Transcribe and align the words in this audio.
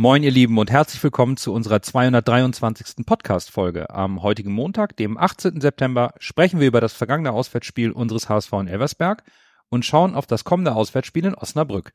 Moin, 0.00 0.22
ihr 0.22 0.30
Lieben, 0.30 0.58
und 0.58 0.70
herzlich 0.70 1.02
willkommen 1.02 1.36
zu 1.36 1.52
unserer 1.52 1.82
223. 1.82 3.04
Podcast-Folge. 3.04 3.90
Am 3.90 4.22
heutigen 4.22 4.52
Montag, 4.52 4.96
dem 4.96 5.18
18. 5.18 5.60
September, 5.60 6.14
sprechen 6.18 6.60
wir 6.60 6.68
über 6.68 6.80
das 6.80 6.92
vergangene 6.92 7.32
Auswärtsspiel 7.32 7.90
unseres 7.90 8.28
HSV 8.28 8.52
in 8.52 8.68
Elversberg 8.68 9.24
und 9.70 9.84
schauen 9.84 10.14
auf 10.14 10.28
das 10.28 10.44
kommende 10.44 10.76
Auswärtsspiel 10.76 11.26
in 11.26 11.34
Osnabrück. 11.34 11.94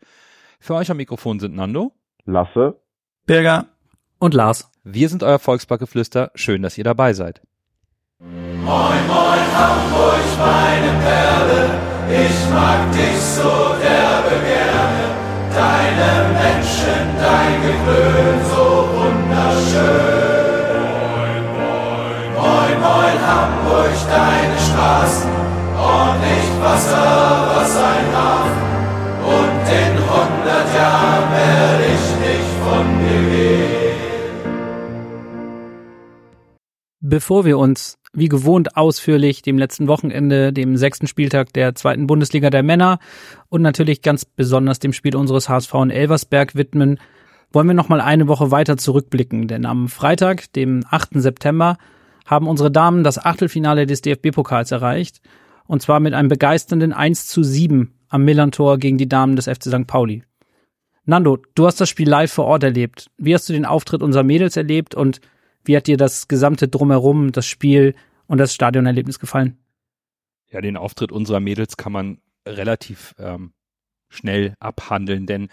Für 0.60 0.76
euch 0.76 0.92
am 0.92 0.98
Mikrofon 0.98 1.40
sind 1.40 1.56
Nando, 1.56 1.94
Lasse, 2.26 2.78
Birger 3.26 3.68
und 4.20 4.34
Lars. 4.34 4.70
Wir 4.84 5.08
sind 5.08 5.24
euer 5.24 5.40
Volksparkgeflüster. 5.40 6.32
Schön, 6.36 6.62
dass 6.62 6.78
ihr 6.78 6.84
dabei 6.84 7.14
seid. 7.14 7.42
Moin, 8.20 8.66
moin, 8.66 9.56
Hamburg, 9.56 10.20
meine 10.40 11.00
Perle, 11.00 11.70
ich 12.10 12.50
mag 12.50 12.92
dich 12.92 13.18
so 13.18 13.76
derbe 13.82 14.46
gerne. 14.46 14.73
Deine 15.96 16.26
Menschen, 16.34 17.06
dein 17.22 17.56
Gewöhn, 17.62 18.40
so 18.50 18.66
wunderschön. 18.98 20.74
Moin, 21.14 21.44
moin, 21.60 22.26
moin, 22.42 22.76
moin, 22.82 23.18
Hamburg, 23.28 23.96
deine 24.10 24.58
Straßen, 24.58 25.32
ordentlich 25.78 26.48
Wasser, 26.62 27.10
was 27.56 27.74
ein 27.78 28.08
Hafen. 28.18 28.66
Und 29.38 29.64
in 29.82 29.94
hundert 30.10 30.70
Jahren 30.76 31.28
werde 31.32 31.86
ich 31.94 32.06
nicht 32.26 32.52
von 32.66 32.86
dir 33.00 33.24
gehen. 33.30 33.94
Bevor 37.02 37.46
wir 37.46 37.58
uns 37.60 38.00
wie 38.14 38.30
gewohnt 38.30 38.78
ausführlich 38.78 39.42
dem 39.42 39.58
letzten 39.58 39.88
Wochenende, 39.88 40.54
dem 40.54 40.78
sechsten 40.78 41.08
Spieltag 41.08 41.52
der 41.54 41.74
zweiten 41.76 42.08
Bundesliga 42.08 42.50
der 42.50 42.64
Männer 42.64 43.00
und 43.50 43.62
natürlich 43.62 44.02
ganz 44.02 44.24
besonders 44.24 44.80
dem 44.80 44.94
Spiel 44.94 45.16
unseres 45.16 45.50
HSV 45.50 45.74
in 45.76 45.90
Elversberg 45.90 46.56
widmen, 46.56 47.00
wollen 47.52 47.68
wir 47.68 47.74
noch 47.74 47.90
mal 47.90 48.02
eine 48.02 48.28
Woche 48.28 48.52
weiter 48.52 48.78
zurückblicken, 48.78 49.48
denn 49.48 49.66
am 49.66 49.88
Freitag, 49.88 50.52
dem 50.54 50.84
8. 50.90 51.22
September, 51.22 51.78
haben 52.26 52.48
unsere 52.48 52.72
Damen 52.72 53.04
das 53.04 53.24
Achtelfinale 53.24 53.86
des 53.86 54.02
DFB-Pokals 54.02 54.72
erreicht 54.72 55.22
und 55.66 55.82
zwar 55.82 56.00
mit 56.00 56.14
einem 56.14 56.30
begeisternden 56.30 56.94
1 56.94 57.28
zu 57.28 57.44
7 57.44 57.94
am 58.10 58.26
Millantor 58.26 58.78
gegen 58.78 58.98
die 58.98 59.10
Damen 59.10 59.36
des 59.36 59.46
FC 59.46 59.64
St. 59.64 59.88
Pauli. 59.88 60.24
Nando, 61.06 61.40
du 61.56 61.66
hast 61.66 61.82
das 61.82 61.90
Spiel 61.90 62.08
live 62.08 62.32
vor 62.32 62.46
Ort 62.46 62.64
erlebt. 62.64 63.10
Wie 63.18 63.34
hast 63.34 63.50
du 63.50 63.54
den 63.54 63.66
Auftritt 63.66 64.02
unserer 64.02 64.24
Mädels 64.24 64.56
erlebt 64.56 64.96
und 64.96 65.20
wie 65.64 65.78
hat 65.78 65.88
dir 65.88 65.98
das 65.98 66.28
gesamte 66.28 66.68
Drumherum, 66.68 67.32
das 67.32 67.46
Spiel 67.46 67.96
und 68.28 68.38
das 68.38 68.54
Stadionerlebnis 68.54 69.20
gefallen? 69.20 69.58
Ja, 70.52 70.62
den 70.62 70.78
Auftritt 70.78 71.12
unserer 71.12 71.40
Mädels 71.40 71.78
kann 71.78 71.92
man 71.92 72.20
relativ 72.48 73.16
ähm, 73.18 73.54
schnell 74.10 74.56
abhandeln, 74.60 75.26
denn 75.26 75.50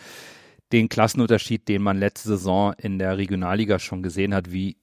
den 0.72 0.88
Klassenunterschied, 0.88 1.68
den 1.68 1.82
man 1.82 1.98
letzte 1.98 2.28
Saison 2.28 2.74
in 2.74 2.98
der 2.98 3.18
Regionalliga 3.18 3.78
schon 3.78 4.02
gesehen 4.02 4.34
hat, 4.34 4.52
wie 4.52 4.76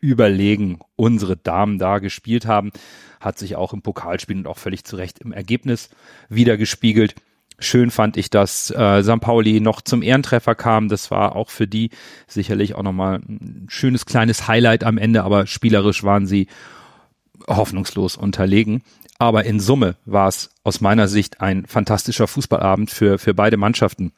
überlegen 0.00 0.80
unsere 0.96 1.36
Damen 1.36 1.78
da 1.78 1.98
gespielt 1.98 2.46
haben, 2.46 2.72
hat 3.20 3.38
sich 3.38 3.56
auch 3.56 3.72
im 3.72 3.82
Pokalspiel 3.82 4.36
und 4.36 4.46
auch 4.46 4.58
völlig 4.58 4.84
zu 4.84 4.96
Recht 4.96 5.18
im 5.20 5.32
Ergebnis 5.32 5.90
wieder 6.28 6.56
gespiegelt. 6.56 7.14
Schön 7.58 7.90
fand 7.90 8.16
ich, 8.16 8.30
dass 8.30 8.70
äh, 8.70 9.02
St. 9.02 9.20
Pauli 9.20 9.60
noch 9.60 9.80
zum 9.80 10.02
Ehrentreffer 10.02 10.54
kam. 10.54 10.88
Das 10.88 11.10
war 11.10 11.36
auch 11.36 11.50
für 11.50 11.66
die 11.66 11.90
sicherlich 12.26 12.74
auch 12.74 12.82
nochmal 12.82 13.20
ein 13.28 13.66
schönes 13.68 14.06
kleines 14.06 14.48
Highlight 14.48 14.82
am 14.82 14.98
Ende, 14.98 15.22
aber 15.22 15.46
spielerisch 15.46 16.02
waren 16.02 16.26
sie 16.26 16.48
hoffnungslos 17.46 18.16
unterlegen. 18.16 18.82
Aber 19.18 19.44
in 19.44 19.60
Summe 19.60 19.96
war 20.04 20.28
es 20.28 20.50
aus 20.64 20.80
meiner 20.80 21.06
Sicht 21.06 21.40
ein 21.40 21.66
fantastischer 21.66 22.26
Fußballabend 22.26 22.90
für, 22.90 23.18
für 23.18 23.34
beide 23.34 23.56
Mannschaften. 23.56 24.12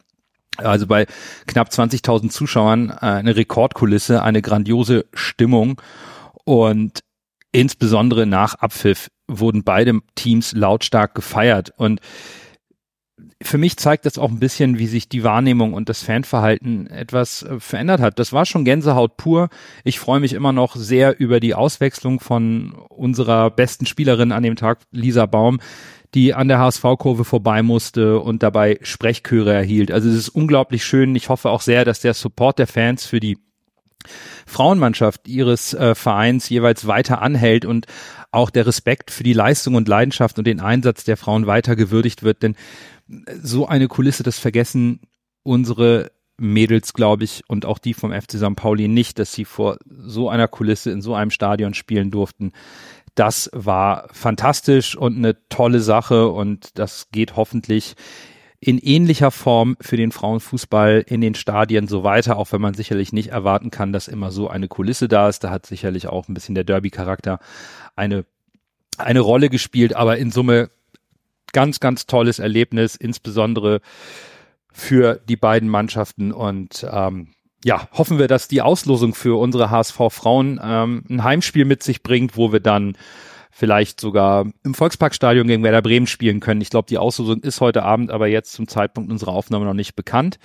Also 0.56 0.86
bei 0.86 1.06
knapp 1.46 1.68
20.000 1.68 2.30
Zuschauern 2.30 2.90
äh, 2.90 2.94
eine 3.00 3.36
Rekordkulisse, 3.36 4.22
eine 4.22 4.40
grandiose 4.40 5.04
Stimmung 5.12 5.80
und 6.44 7.00
insbesondere 7.52 8.26
nach 8.26 8.54
Abpfiff 8.54 9.08
wurden 9.28 9.64
beide 9.64 10.00
Teams 10.14 10.52
lautstark 10.52 11.14
gefeiert 11.14 11.72
und 11.76 12.00
für 13.46 13.58
mich 13.58 13.76
zeigt 13.76 14.06
das 14.06 14.18
auch 14.18 14.28
ein 14.28 14.38
bisschen, 14.38 14.78
wie 14.78 14.86
sich 14.86 15.08
die 15.08 15.22
Wahrnehmung 15.22 15.72
und 15.72 15.88
das 15.88 16.02
Fanverhalten 16.02 16.86
etwas 16.88 17.42
äh, 17.42 17.60
verändert 17.60 18.00
hat. 18.00 18.18
Das 18.18 18.32
war 18.32 18.44
schon 18.44 18.64
Gänsehaut 18.64 19.16
pur. 19.16 19.48
Ich 19.84 19.98
freue 19.98 20.20
mich 20.20 20.32
immer 20.32 20.52
noch 20.52 20.76
sehr 20.76 21.18
über 21.18 21.40
die 21.40 21.54
Auswechslung 21.54 22.20
von 22.20 22.72
unserer 22.88 23.50
besten 23.50 23.86
Spielerin 23.86 24.32
an 24.32 24.42
dem 24.42 24.56
Tag, 24.56 24.80
Lisa 24.90 25.26
Baum, 25.26 25.60
die 26.14 26.34
an 26.34 26.48
der 26.48 26.58
HSV-Kurve 26.58 27.24
vorbei 27.24 27.62
musste 27.62 28.20
und 28.20 28.42
dabei 28.42 28.78
Sprechchöre 28.82 29.52
erhielt. 29.52 29.90
Also 29.90 30.08
es 30.08 30.16
ist 30.16 30.28
unglaublich 30.28 30.84
schön. 30.84 31.14
Ich 31.14 31.28
hoffe 31.28 31.50
auch 31.50 31.60
sehr, 31.60 31.84
dass 31.84 32.00
der 32.00 32.14
Support 32.14 32.58
der 32.58 32.66
Fans 32.66 33.06
für 33.06 33.20
die 33.20 33.38
Frauenmannschaft 34.46 35.26
ihres 35.28 35.74
äh, 35.74 35.94
Vereins 35.94 36.48
jeweils 36.48 36.86
weiter 36.86 37.22
anhält 37.22 37.64
und 37.64 37.86
auch 38.30 38.50
der 38.50 38.66
Respekt 38.66 39.10
für 39.10 39.24
die 39.24 39.32
Leistung 39.32 39.74
und 39.74 39.88
Leidenschaft 39.88 40.38
und 40.38 40.46
den 40.46 40.60
Einsatz 40.60 41.04
der 41.04 41.16
Frauen 41.16 41.46
weiter 41.46 41.74
gewürdigt 41.74 42.22
wird. 42.22 42.42
Denn 42.42 42.54
so 43.42 43.66
eine 43.66 43.88
Kulisse, 43.88 44.22
das 44.22 44.38
vergessen 44.38 45.00
unsere 45.42 46.10
Mädels, 46.38 46.92
glaube 46.92 47.24
ich, 47.24 47.42
und 47.48 47.64
auch 47.64 47.78
die 47.78 47.94
vom 47.94 48.12
FC 48.12 48.32
St. 48.32 48.56
Pauli 48.56 48.88
nicht, 48.88 49.18
dass 49.18 49.32
sie 49.32 49.44
vor 49.44 49.78
so 49.86 50.28
einer 50.28 50.48
Kulisse 50.48 50.90
in 50.90 51.00
so 51.00 51.14
einem 51.14 51.30
Stadion 51.30 51.72
spielen 51.72 52.10
durften. 52.10 52.52
Das 53.14 53.48
war 53.54 54.08
fantastisch 54.12 54.96
und 54.96 55.16
eine 55.16 55.36
tolle 55.48 55.80
Sache 55.80 56.28
und 56.28 56.78
das 56.78 57.08
geht 57.10 57.36
hoffentlich 57.36 57.94
in 58.60 58.78
ähnlicher 58.78 59.30
Form 59.30 59.76
für 59.80 59.96
den 59.96 60.12
Frauenfußball 60.12 61.04
in 61.06 61.20
den 61.20 61.34
Stadien 61.34 61.88
so 61.88 62.04
weiter, 62.04 62.36
auch 62.36 62.52
wenn 62.52 62.60
man 62.60 62.74
sicherlich 62.74 63.12
nicht 63.12 63.28
erwarten 63.28 63.70
kann, 63.70 63.92
dass 63.92 64.08
immer 64.08 64.30
so 64.30 64.48
eine 64.48 64.68
Kulisse 64.68 65.08
da 65.08 65.28
ist. 65.28 65.44
Da 65.44 65.50
hat 65.50 65.66
sicherlich 65.66 66.08
auch 66.08 66.28
ein 66.28 66.34
bisschen 66.34 66.54
der 66.54 66.64
Derby-Charakter 66.64 67.38
eine, 67.94 68.24
eine 68.98 69.20
Rolle 69.20 69.50
gespielt, 69.50 69.94
aber 69.94 70.18
in 70.18 70.30
Summe 70.30 70.70
ganz, 71.52 71.80
ganz 71.80 72.06
tolles 72.06 72.38
Erlebnis, 72.38 72.96
insbesondere 72.96 73.80
für 74.72 75.20
die 75.28 75.36
beiden 75.36 75.68
Mannschaften 75.68 76.32
und 76.32 76.86
ähm, 76.90 77.28
ja, 77.64 77.88
hoffen 77.92 78.18
wir, 78.18 78.28
dass 78.28 78.46
die 78.46 78.62
Auslosung 78.62 79.14
für 79.14 79.40
unsere 79.40 79.70
HSV 79.70 79.96
Frauen 80.10 80.60
ähm, 80.62 81.04
ein 81.08 81.24
Heimspiel 81.24 81.64
mit 81.64 81.82
sich 81.82 82.02
bringt, 82.02 82.36
wo 82.36 82.52
wir 82.52 82.60
dann 82.60 82.96
vielleicht 83.50 84.00
sogar 84.00 84.46
im 84.64 84.74
Volksparkstadion 84.74 85.46
gegen 85.46 85.64
Werder 85.64 85.80
Bremen 85.80 86.06
spielen 86.06 86.40
können. 86.40 86.60
Ich 86.60 86.68
glaube, 86.68 86.88
die 86.88 86.98
Auslosung 86.98 87.40
ist 87.40 87.62
heute 87.62 87.82
Abend, 87.82 88.10
aber 88.10 88.26
jetzt 88.26 88.52
zum 88.52 88.68
Zeitpunkt 88.68 89.10
unserer 89.10 89.32
Aufnahme 89.32 89.64
noch 89.64 89.74
nicht 89.74 89.96
bekannt. 89.96 90.38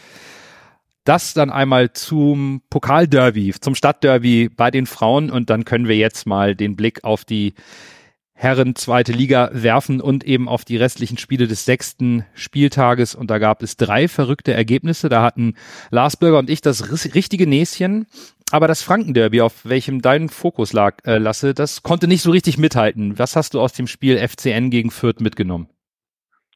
Das 1.04 1.34
dann 1.34 1.50
einmal 1.50 1.92
zum 1.92 2.62
Pokalderby, 2.70 3.54
zum 3.60 3.76
Stadtderby 3.76 4.50
bei 4.50 4.72
den 4.72 4.86
Frauen 4.86 5.30
und 5.30 5.50
dann 5.50 5.66
können 5.66 5.88
wir 5.88 5.98
jetzt 5.98 6.26
mal 6.26 6.56
den 6.56 6.76
Blick 6.76 7.04
auf 7.04 7.26
die 7.26 7.54
Herren 8.42 8.74
zweite 8.74 9.12
Liga 9.12 9.52
werfen 9.54 10.02
und 10.02 10.24
eben 10.24 10.50
auf 10.50 10.66
die 10.66 10.76
restlichen 10.76 11.20
Spiele 11.20 11.46
des 11.46 11.64
sechsten 11.64 12.26
Spieltages. 12.34 13.14
Und 13.14 13.30
da 13.30 13.38
gab 13.38 13.62
es 13.62 13.78
drei 13.78 14.08
verrückte 14.08 14.52
Ergebnisse. 14.52 15.10
Da 15.10 15.22
hatten 15.22 15.54
Lars 15.92 16.18
Bürger 16.18 16.40
und 16.40 16.50
ich 16.50 16.60
das 16.60 17.14
richtige 17.14 17.46
Näschen. 17.46 18.08
Aber 18.52 18.68
das 18.68 18.82
Frankenderby, 18.82 19.42
auf 19.42 19.64
welchem 19.64 20.02
dein 20.02 20.28
Fokus 20.28 20.74
lag, 20.74 21.06
äh, 21.06 21.20
Lasse, 21.20 21.54
das 21.54 21.84
konnte 21.84 22.08
nicht 22.08 22.24
so 22.24 22.32
richtig 22.32 22.58
mithalten. 22.58 23.20
Was 23.20 23.36
hast 23.36 23.54
du 23.54 23.62
aus 23.62 23.74
dem 23.74 23.86
Spiel 23.86 24.18
FCN 24.18 24.72
gegen 24.72 24.90
Fürth 24.90 25.22
mitgenommen? 25.22 25.70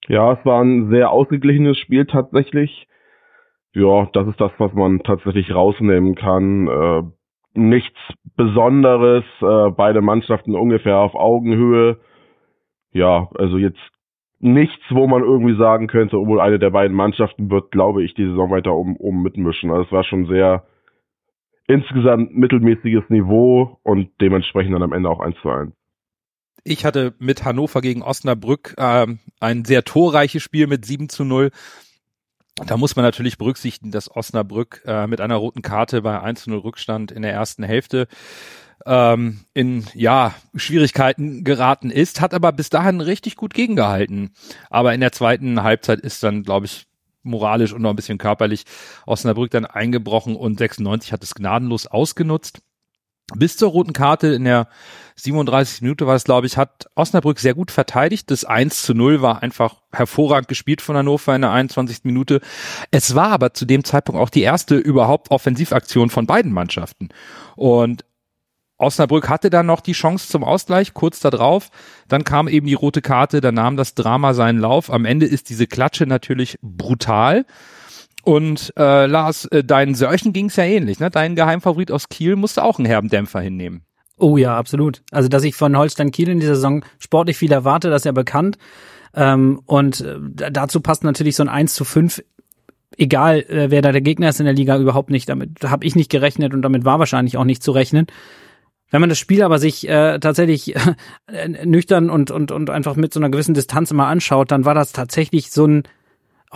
Ja, 0.07 0.33
es 0.33 0.43
war 0.43 0.63
ein 0.63 0.89
sehr 0.89 1.11
ausgeglichenes 1.11 1.77
Spiel 1.77 2.07
tatsächlich. 2.07 2.87
Ja, 3.73 4.09
das 4.11 4.27
ist 4.27 4.41
das, 4.41 4.51
was 4.57 4.73
man 4.73 5.03
tatsächlich 5.03 5.53
rausnehmen 5.53 6.15
kann. 6.15 6.67
Äh, 6.67 7.03
nichts 7.55 7.97
Besonderes, 8.35 9.23
äh, 9.41 9.71
beide 9.71 10.01
Mannschaften 10.01 10.55
ungefähr 10.55 10.97
auf 10.97 11.15
Augenhöhe. 11.15 11.97
Ja, 12.91 13.29
also 13.35 13.57
jetzt 13.57 13.79
nichts, 14.39 14.83
wo 14.89 15.07
man 15.07 15.23
irgendwie 15.23 15.57
sagen 15.57 15.87
könnte, 15.87 16.17
obwohl 16.17 16.39
eine 16.39 16.59
der 16.59 16.69
beiden 16.69 16.95
Mannschaften 16.95 17.49
wird, 17.49 17.71
glaube 17.71 18.03
ich, 18.03 18.13
die 18.13 18.25
Saison 18.25 18.51
weiter 18.51 18.73
um, 18.73 18.95
um 18.95 19.23
mitmischen. 19.23 19.71
Also 19.71 19.83
es 19.83 19.91
war 19.91 20.03
schon 20.03 20.27
sehr 20.27 20.65
insgesamt 21.67 22.35
mittelmäßiges 22.35 23.09
Niveau 23.09 23.79
und 23.83 24.09
dementsprechend 24.21 24.73
dann 24.73 24.83
am 24.83 24.93
Ende 24.93 25.09
auch 25.09 25.19
1 25.19 25.35
zu 25.41 25.49
1. 25.49 25.71
Ich 26.63 26.83
hatte 26.85 27.13
mit 27.19 27.45
Hannover 27.45 27.81
gegen 27.81 28.01
Osnabrück 28.01 28.73
äh, 28.77 29.07
ein 29.39 29.65
sehr 29.65 29.83
torreiches 29.83 30.41
Spiel 30.41 30.67
mit 30.67 30.85
7 30.85 31.09
zu 31.09 31.23
0. 31.23 31.51
Da 32.55 32.77
muss 32.77 32.95
man 32.95 33.03
natürlich 33.03 33.37
berücksichtigen, 33.37 33.91
dass 33.91 34.15
Osnabrück 34.15 34.81
äh, 34.85 35.07
mit 35.07 35.19
einer 35.19 35.35
roten 35.35 35.61
Karte 35.61 36.01
bei 36.01 36.23
1-0 36.23 36.63
Rückstand 36.63 37.11
in 37.11 37.21
der 37.21 37.33
ersten 37.33 37.63
Hälfte 37.63 38.07
ähm, 38.85 39.41
in 39.53 39.85
ja 39.93 40.33
Schwierigkeiten 40.55 41.43
geraten 41.43 41.89
ist, 41.89 42.21
hat 42.21 42.33
aber 42.33 42.53
bis 42.53 42.69
dahin 42.69 43.01
richtig 43.01 43.35
gut 43.35 43.53
gegengehalten. 43.53 44.33
Aber 44.69 44.93
in 44.93 45.01
der 45.01 45.11
zweiten 45.11 45.63
Halbzeit 45.63 45.99
ist 45.99 46.23
dann, 46.23 46.43
glaube 46.43 46.67
ich, 46.67 46.85
moralisch 47.23 47.73
und 47.73 47.81
noch 47.81 47.89
ein 47.89 47.95
bisschen 47.95 48.17
körperlich 48.19 48.63
Osnabrück 49.05 49.51
dann 49.51 49.65
eingebrochen 49.65 50.35
und 50.35 50.59
96 50.59 51.11
hat 51.11 51.23
es 51.23 51.35
gnadenlos 51.35 51.87
ausgenutzt. 51.87 52.61
Bis 53.33 53.57
zur 53.57 53.71
roten 53.71 53.93
Karte 53.93 54.27
in 54.27 54.43
der 54.43 54.67
37 55.15 55.81
Minute 55.81 56.05
war 56.05 56.15
es, 56.15 56.25
glaube 56.25 56.45
ich, 56.45 56.57
hat 56.57 56.87
Osnabrück 56.93 57.39
sehr 57.39 57.55
gut 57.55 57.71
verteidigt. 57.71 58.29
Das 58.29 58.45
1 58.45 58.83
zu 58.83 58.93
0 58.93 59.21
war 59.21 59.41
einfach 59.41 59.81
hervorragend 59.91 60.47
gespielt 60.47 60.81
von 60.81 60.95
Hannover 60.95 61.33
in 61.33 61.41
der 61.41 61.51
21. 61.51 62.03
Minute. 62.03 62.41
Es 62.91 63.15
war 63.15 63.29
aber 63.29 63.53
zu 63.53 63.65
dem 63.65 63.83
Zeitpunkt 63.83 64.21
auch 64.21 64.29
die 64.29 64.41
erste 64.41 64.75
überhaupt 64.75 65.31
Offensivaktion 65.31 66.09
von 66.09 66.27
beiden 66.27 66.51
Mannschaften. 66.51 67.09
Und 67.55 68.05
Osnabrück 68.77 69.29
hatte 69.29 69.49
dann 69.49 69.65
noch 69.65 69.79
die 69.79 69.93
Chance 69.93 70.27
zum 70.27 70.43
Ausgleich, 70.43 70.93
kurz 70.93 71.21
darauf. 71.21 71.69
Dann 72.09 72.25
kam 72.25 72.49
eben 72.49 72.67
die 72.67 72.73
rote 72.73 73.01
Karte, 73.01 73.39
dann 73.39 73.55
nahm 73.55 73.77
das 73.77 73.95
Drama 73.95 74.33
seinen 74.33 74.59
Lauf. 74.59 74.91
Am 74.91 75.05
Ende 75.05 75.25
ist 75.25 75.49
diese 75.49 75.65
Klatsche 75.65 76.05
natürlich 76.05 76.59
brutal. 76.61 77.45
Und 78.25 78.73
äh, 78.75 79.05
Lars, 79.05 79.45
äh, 79.45 79.63
deinen 79.63 79.93
Sörchen 79.93 80.33
ging 80.33 80.47
es 80.47 80.55
ja 80.55 80.63
ähnlich. 80.63 80.99
Ne? 80.99 81.11
Dein 81.11 81.35
Geheimfavorit 81.35 81.91
aus 81.91 82.09
Kiel 82.09 82.35
musste 82.35 82.63
auch 82.63 82.79
einen 82.79 82.87
herben 82.87 83.07
Dämpfer 83.07 83.39
hinnehmen. 83.39 83.83
Oh 84.17 84.35
ja, 84.37 84.57
absolut. 84.57 85.03
Also, 85.11 85.29
dass 85.29 85.43
ich 85.43 85.55
von 85.55 85.77
Holstein 85.77 86.09
Kiel 86.09 86.29
in 86.29 86.39
dieser 86.39 86.55
Saison 86.55 86.83
sportlich 86.97 87.37
viel 87.37 87.51
erwarte, 87.51 87.89
das 87.89 88.01
ist 88.01 88.05
ja 88.05 88.13
bekannt. 88.13 88.57
Ähm, 89.13 89.61
und 89.67 90.01
äh, 90.01 90.17
dazu 90.51 90.81
passt 90.81 91.03
natürlich 91.03 91.35
so 91.35 91.43
ein 91.43 91.49
1 91.49 91.75
zu 91.75 91.85
5 91.85 92.23
egal 92.97 93.41
äh, 93.49 93.69
wer 93.69 93.81
da 93.81 93.91
der 93.91 94.01
Gegner 94.01 94.29
ist 94.29 94.39
in 94.39 94.45
der 94.45 94.55
Liga, 94.55 94.77
überhaupt 94.77 95.09
nicht. 95.11 95.29
Damit 95.29 95.63
habe 95.63 95.85
ich 95.85 95.95
nicht 95.95 96.09
gerechnet 96.09 96.53
und 96.53 96.63
damit 96.63 96.83
war 96.83 96.99
wahrscheinlich 96.99 97.37
auch 97.37 97.43
nicht 97.43 97.61
zu 97.61 97.71
rechnen. 97.71 98.07
Wenn 98.89 99.01
man 99.01 99.09
das 99.09 99.19
Spiel 99.19 99.43
aber 99.43 99.59
sich 99.59 99.87
äh, 99.87 100.19
tatsächlich 100.19 100.75
äh, 101.27 101.65
nüchtern 101.65 102.09
und, 102.09 102.31
und, 102.31 102.51
und 102.51 102.69
einfach 102.69 102.95
mit 102.95 103.13
so 103.13 103.19
einer 103.19 103.29
gewissen 103.29 103.53
Distanz 103.53 103.91
immer 103.91 104.07
anschaut, 104.07 104.51
dann 104.51 104.65
war 104.65 104.73
das 104.73 104.93
tatsächlich 104.93 105.51
so 105.51 105.67
ein 105.67 105.83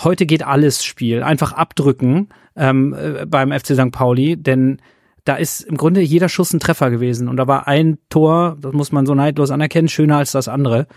heute 0.03 0.25
geht 0.25 0.43
alles 0.43 0.83
Spiel. 0.83 1.23
Einfach 1.23 1.53
abdrücken 1.53 2.29
ähm, 2.55 2.93
äh, 2.93 3.25
beim 3.25 3.51
FC 3.51 3.75
St. 3.75 3.91
Pauli, 3.91 4.37
denn 4.37 4.81
da 5.25 5.35
ist 5.35 5.61
im 5.61 5.77
Grunde 5.77 6.01
jeder 6.01 6.29
Schuss 6.29 6.53
ein 6.53 6.59
Treffer 6.59 6.89
gewesen. 6.89 7.27
Und 7.27 7.37
da 7.37 7.47
war 7.47 7.67
ein 7.67 7.97
Tor, 8.09 8.57
das 8.59 8.73
muss 8.73 8.91
man 8.91 9.05
so 9.05 9.13
neidlos 9.13 9.51
anerkennen, 9.51 9.87
schöner 9.87 10.17
als 10.17 10.31
das 10.31 10.47
andere. 10.47 10.87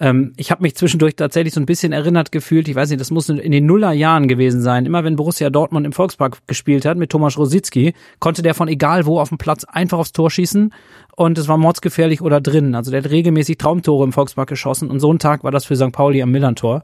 Ähm, 0.00 0.32
ich 0.36 0.50
habe 0.50 0.62
mich 0.62 0.74
zwischendurch 0.74 1.16
tatsächlich 1.16 1.54
so 1.54 1.60
ein 1.60 1.66
bisschen 1.66 1.92
erinnert 1.92 2.32
gefühlt, 2.32 2.66
ich 2.68 2.74
weiß 2.74 2.88
nicht, 2.90 3.00
das 3.00 3.10
muss 3.10 3.28
in 3.28 3.52
den 3.52 3.66
Nullerjahren 3.66 4.26
gewesen 4.26 4.60
sein. 4.60 4.86
Immer 4.86 5.04
wenn 5.04 5.16
Borussia 5.16 5.50
Dortmund 5.50 5.86
im 5.86 5.92
Volkspark 5.92 6.46
gespielt 6.46 6.84
hat 6.84 6.96
mit 6.96 7.10
Thomas 7.10 7.38
Rositzky, 7.38 7.94
konnte 8.18 8.42
der 8.42 8.54
von 8.54 8.68
egal 8.68 9.06
wo 9.06 9.20
auf 9.20 9.28
dem 9.28 9.38
Platz 9.38 9.64
einfach 9.64 9.98
aufs 9.98 10.12
Tor 10.12 10.30
schießen 10.30 10.72
und 11.16 11.38
es 11.38 11.48
war 11.48 11.58
mordsgefährlich 11.58 12.22
oder 12.22 12.40
drin. 12.40 12.74
Also 12.74 12.90
der 12.90 13.02
hat 13.02 13.10
regelmäßig 13.10 13.58
Traumtore 13.58 14.04
im 14.04 14.12
Volkspark 14.12 14.48
geschossen 14.48 14.90
und 14.90 15.00
so 15.00 15.12
ein 15.12 15.18
Tag 15.18 15.44
war 15.44 15.52
das 15.52 15.64
für 15.64 15.76
St. 15.76 15.92
Pauli 15.92 16.22
am 16.22 16.30
Millantor. 16.30 16.82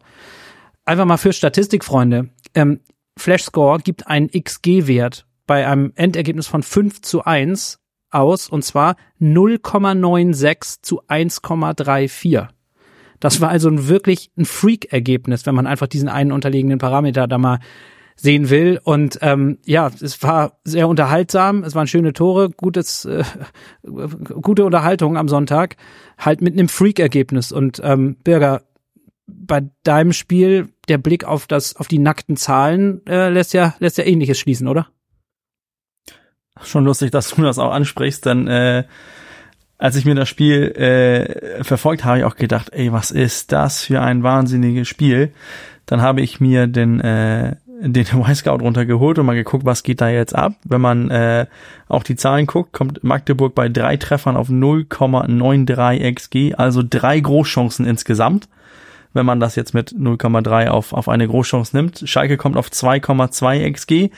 Einfach 0.91 1.05
mal 1.05 1.19
für 1.19 1.33
Statistikfreunde. 1.33 2.31
Ähm, 2.53 2.81
Flashscore 3.17 3.79
gibt 3.79 4.09
einen 4.09 4.29
XG-Wert 4.29 5.25
bei 5.47 5.65
einem 5.65 5.93
Endergebnis 5.95 6.49
von 6.49 6.65
5 6.65 7.01
zu 7.03 7.23
1 7.23 7.79
aus, 8.11 8.49
und 8.49 8.65
zwar 8.65 8.97
0,96 9.21 10.83
zu 10.83 11.05
1,34. 11.05 12.49
Das 13.21 13.41
war 13.41 13.51
also 13.51 13.69
ein 13.69 13.87
wirklich 13.87 14.33
ein 14.37 14.45
Freak-Ergebnis, 14.45 15.47
wenn 15.47 15.55
man 15.55 15.69
einfach 15.69 15.87
diesen 15.87 16.09
einen 16.09 16.33
unterliegenden 16.33 16.81
Parameter 16.81 17.29
da 17.29 17.39
mal 17.39 17.61
sehen 18.17 18.51
will. 18.51 18.81
Und 18.83 19.21
ähm, 19.23 19.59
ja, 19.65 19.93
es 20.01 20.21
war 20.25 20.59
sehr 20.65 20.89
unterhaltsam, 20.89 21.63
es 21.63 21.77
waren 21.77 21.87
schöne 21.87 22.15
Tore, 22.15 22.51
gutes, 22.51 23.05
äh, 23.05 23.23
gute 23.85 24.65
Unterhaltung 24.65 25.17
am 25.17 25.29
Sonntag, 25.29 25.77
halt 26.19 26.43
mit 26.43 26.55
einem 26.55 26.69
Freak-Ergebnis. 26.69 27.53
Und 27.53 27.81
ähm, 27.85 28.17
Bürger, 28.25 28.63
bei 29.33 29.69
deinem 29.83 30.13
Spiel, 30.13 30.69
der 30.89 30.99
Blick 30.99 31.25
auf 31.25 31.47
das, 31.47 31.77
auf 31.77 31.89
die 31.89 31.99
nackten 31.99 32.37
Zahlen 32.37 33.05
äh, 33.07 33.29
lässt 33.29 33.53
ja, 33.53 33.75
lässt 33.79 33.99
ja 33.99 34.05
ähnliches 34.05 34.39
schließen, 34.39 34.69
oder? 34.69 34.89
Schon 36.63 36.85
lustig, 36.85 37.11
dass 37.11 37.31
du 37.31 37.43
das 37.43 37.59
auch 37.59 37.73
ansprichst, 37.73 38.27
denn 38.27 38.47
äh, 38.49 38.85
als 39.79 39.97
ich 39.97 40.05
mir 40.05 40.15
das 40.15 40.29
Spiel 40.29 40.73
äh, 40.73 41.65
verfolgt 41.65 42.05
habe, 42.05 42.19
ich 42.19 42.25
auch 42.25 42.37
gedacht, 42.37 42.69
ey, 42.73 42.93
was 42.93 43.11
ist 43.11 43.53
das 43.53 43.85
für 43.85 44.03
ein 44.03 44.23
wahnsinniges 44.23 44.89
Spiel? 44.89 45.33
Dann 45.87 46.03
habe 46.03 46.21
ich 46.21 46.39
mir 46.39 46.67
den 46.67 47.01
äh, 47.01 47.57
den 47.81 48.07
Y-Scout 48.13 48.63
runtergeholt 48.63 49.19
und 49.19 49.27
mal 49.27 49.35
geguckt, 49.35 49.65
was 49.65 49.83
geht 49.83 50.01
da 50.01 50.09
jetzt 50.09 50.35
ab. 50.35 50.55
Wenn 50.65 50.81
man 50.81 51.11
äh, 51.11 51.47
auch 51.89 52.03
die 52.03 52.17
Zahlen 52.17 52.47
guckt, 52.47 52.73
kommt 52.73 53.03
Magdeburg 53.03 53.55
bei 53.55 53.69
drei 53.69 53.97
Treffern 53.97 54.37
auf 54.37 54.49
0,93 54.49 56.15
XG, 56.15 56.55
also 56.57 56.83
drei 56.89 57.21
Großchancen 57.21 57.87
insgesamt. 57.87 58.49
Wenn 59.13 59.27
man 59.27 59.41
das 59.41 59.57
jetzt 59.57 59.75
mit 59.75 59.93
0,3 59.93 60.69
auf, 60.69 60.93
auf 60.93 61.09
eine 61.09 61.27
Großchance 61.27 61.77
nimmt. 61.77 62.03
Schalke 62.05 62.37
kommt 62.37 62.57
auf 62.57 62.69
2,2 62.69 63.73
XG. 63.73 64.11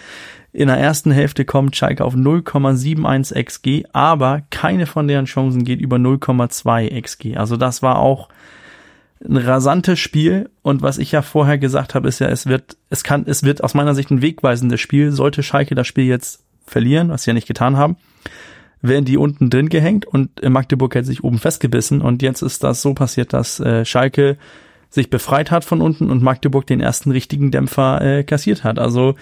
In 0.53 0.69
der 0.69 0.77
ersten 0.77 1.11
Hälfte 1.11 1.47
kommt 1.47 1.77
Schalke 1.77 2.05
auf 2.05 2.15
0,71 2.15 3.43
XG, 3.43 3.85
aber 3.93 4.43
keine 4.51 4.87
von 4.87 5.09
deren 5.09 5.25
Chancen 5.25 5.65
geht 5.65 5.81
über 5.81 5.97
0,2 5.97 7.01
XG. 7.01 7.37
Also 7.39 7.57
das 7.57 7.83
war 7.83 7.99
auch 7.99 8.29
ein 9.25 9.39
rasantes 9.39 9.99
Spiel 9.99 10.51
und 10.63 10.83
was 10.83 10.99
ich 10.99 11.13
ja 11.13 11.23
vorher 11.23 11.57
gesagt 11.57 11.95
habe, 11.95 12.09
ist 12.09 12.19
ja, 12.19 12.29
es 12.29 12.47
wird, 12.47 12.77
es 12.91 13.03
kann, 13.05 13.25
es 13.27 13.45
wird 13.45 13.65
aus 13.65 13.73
meiner 13.75 13.95
Sicht 13.95 14.11
ein 14.11 14.21
wegweisendes 14.21 14.81
Spiel. 14.81 15.13
Sollte 15.13 15.43
Schalke 15.43 15.75
das 15.75 15.87
Spiel 15.87 16.05
jetzt 16.05 16.45
verlieren, 16.67 17.09
was 17.09 17.23
sie 17.23 17.31
ja 17.31 17.35
nicht 17.35 17.49
getan 17.49 17.77
haben, 17.77 17.97
wären 18.81 19.05
die 19.05 19.17
unten 19.17 19.49
drin 19.49 19.69
gehängt 19.69 20.07
und 20.07 20.43
Magdeburg 20.43 20.95
hätte 20.95 21.07
sich 21.07 21.25
oben 21.25 21.39
festgebissen 21.39 22.03
und 22.03 22.21
jetzt 22.21 22.43
ist 22.43 22.65
das 22.65 22.83
so 22.83 22.95
passiert, 22.95 23.33
dass 23.33 23.61
äh, 23.61 23.85
Schalke 23.85 24.37
sich 24.93 25.11
befreit 25.11 25.51
hat 25.51 25.65
von 25.65 25.81
unten 25.81 26.11
und 26.11 26.23
Magdeburg 26.23 26.67
den 26.67 26.81
ersten 26.81 27.11
richtigen 27.11 27.51
Dämpfer 27.51 28.01
äh, 28.03 28.25
kassiert 28.25 28.63
hat. 28.63 28.79
Also 28.79 29.15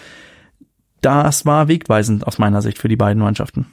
das 1.00 1.46
war 1.46 1.68
wegweisend 1.68 2.26
aus 2.26 2.38
meiner 2.38 2.60
Sicht 2.60 2.78
für 2.78 2.88
die 2.88 2.96
beiden 2.96 3.22
Mannschaften. 3.22 3.72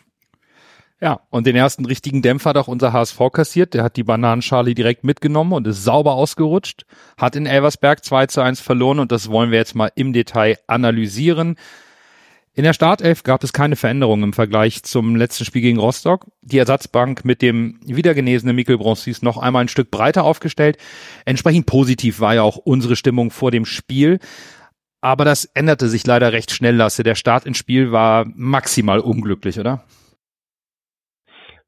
Ja, 0.99 1.19
und 1.29 1.45
den 1.45 1.55
ersten 1.55 1.85
richtigen 1.85 2.23
Dämpfer 2.23 2.51
hat 2.51 2.57
auch 2.57 2.67
unser 2.67 2.91
HSV 2.93 3.19
kassiert. 3.31 3.73
Der 3.73 3.83
hat 3.83 3.97
die 3.97 4.03
Bananenschale 4.03 4.73
direkt 4.73 5.03
mitgenommen 5.03 5.53
und 5.53 5.67
ist 5.67 5.83
sauber 5.83 6.13
ausgerutscht, 6.13 6.85
hat 7.17 7.35
in 7.35 7.45
Elversberg 7.45 8.03
2 8.03 8.27
zu 8.27 8.41
1 8.41 8.61
verloren 8.61 8.99
und 8.99 9.11
das 9.11 9.29
wollen 9.29 9.51
wir 9.51 9.59
jetzt 9.59 9.75
mal 9.75 9.91
im 9.95 10.13
Detail 10.13 10.57
analysieren. 10.65 11.55
In 12.57 12.63
der 12.63 12.73
Startelf 12.73 13.21
gab 13.21 13.43
es 13.43 13.53
keine 13.53 13.75
Veränderungen 13.75 14.23
im 14.23 14.33
Vergleich 14.33 14.81
zum 14.81 15.15
letzten 15.15 15.45
Spiel 15.45 15.61
gegen 15.61 15.77
Rostock. 15.77 16.25
Die 16.41 16.57
Ersatzbank 16.57 17.23
mit 17.23 17.43
dem 17.43 17.79
wiedergenesenen 17.85 18.55
Mikkel 18.55 18.79
Bronsis 18.79 19.21
noch 19.21 19.37
einmal 19.37 19.65
ein 19.65 19.67
Stück 19.67 19.91
breiter 19.91 20.23
aufgestellt. 20.23 20.79
Entsprechend 21.23 21.67
positiv 21.67 22.19
war 22.19 22.33
ja 22.33 22.41
auch 22.41 22.57
unsere 22.57 22.95
Stimmung 22.95 23.29
vor 23.29 23.51
dem 23.51 23.65
Spiel. 23.65 24.17
Aber 25.01 25.23
das 25.23 25.45
änderte 25.53 25.87
sich 25.87 26.07
leider 26.07 26.33
recht 26.33 26.49
schnell, 26.49 26.75
Lasse. 26.75 27.03
Der 27.03 27.13
Start 27.13 27.45
ins 27.45 27.59
Spiel 27.59 27.91
war 27.91 28.25
maximal 28.35 29.01
unglücklich, 29.01 29.59
oder? 29.59 29.83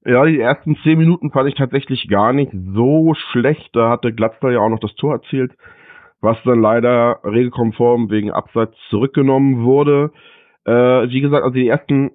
Ja, 0.04 0.26
die 0.26 0.40
ersten 0.40 0.76
zehn 0.82 0.98
Minuten 0.98 1.30
fand 1.30 1.50
ich 1.50 1.56
tatsächlich 1.56 2.08
gar 2.08 2.34
nicht 2.34 2.52
so 2.74 3.14
schlecht. 3.32 3.70
Da 3.74 3.92
hatte 3.92 4.12
Glatzel 4.12 4.54
ja 4.54 4.60
auch 4.60 4.70
noch 4.70 4.80
das 4.80 4.96
Tor 4.96 5.14
erzielt, 5.14 5.52
was 6.20 6.38
dann 6.46 6.60
leider 6.60 7.20
regelkonform 7.24 8.10
wegen 8.10 8.32
Abseits 8.32 8.76
zurückgenommen 8.90 9.64
wurde. 9.64 10.12
Äh, 10.66 11.10
wie 11.10 11.22
gesagt, 11.22 11.44
also 11.44 11.54
die 11.54 11.68
ersten, 11.68 12.12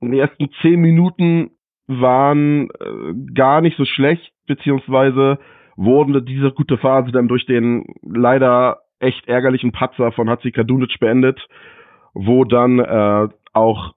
die 0.00 0.18
ersten 0.18 0.50
zehn 0.62 0.80
Minuten 0.80 1.50
waren 1.86 2.68
äh, 2.80 3.32
gar 3.34 3.60
nicht 3.60 3.76
so 3.76 3.84
schlecht, 3.84 4.32
beziehungsweise 4.46 5.38
wurden 5.76 6.24
diese 6.24 6.52
gute 6.52 6.76
Phase 6.76 7.12
dann 7.12 7.28
durch 7.28 7.46
den 7.46 7.86
leider 8.02 8.80
echt 9.00 9.28
ärgerlichen 9.28 9.72
Patzer 9.72 10.12
von 10.12 10.28
Hatzi 10.28 10.50
Kadunic 10.50 10.98
beendet, 10.98 11.40
wo 12.14 12.44
dann 12.44 12.78
äh, 12.80 13.28
auch 13.52 13.94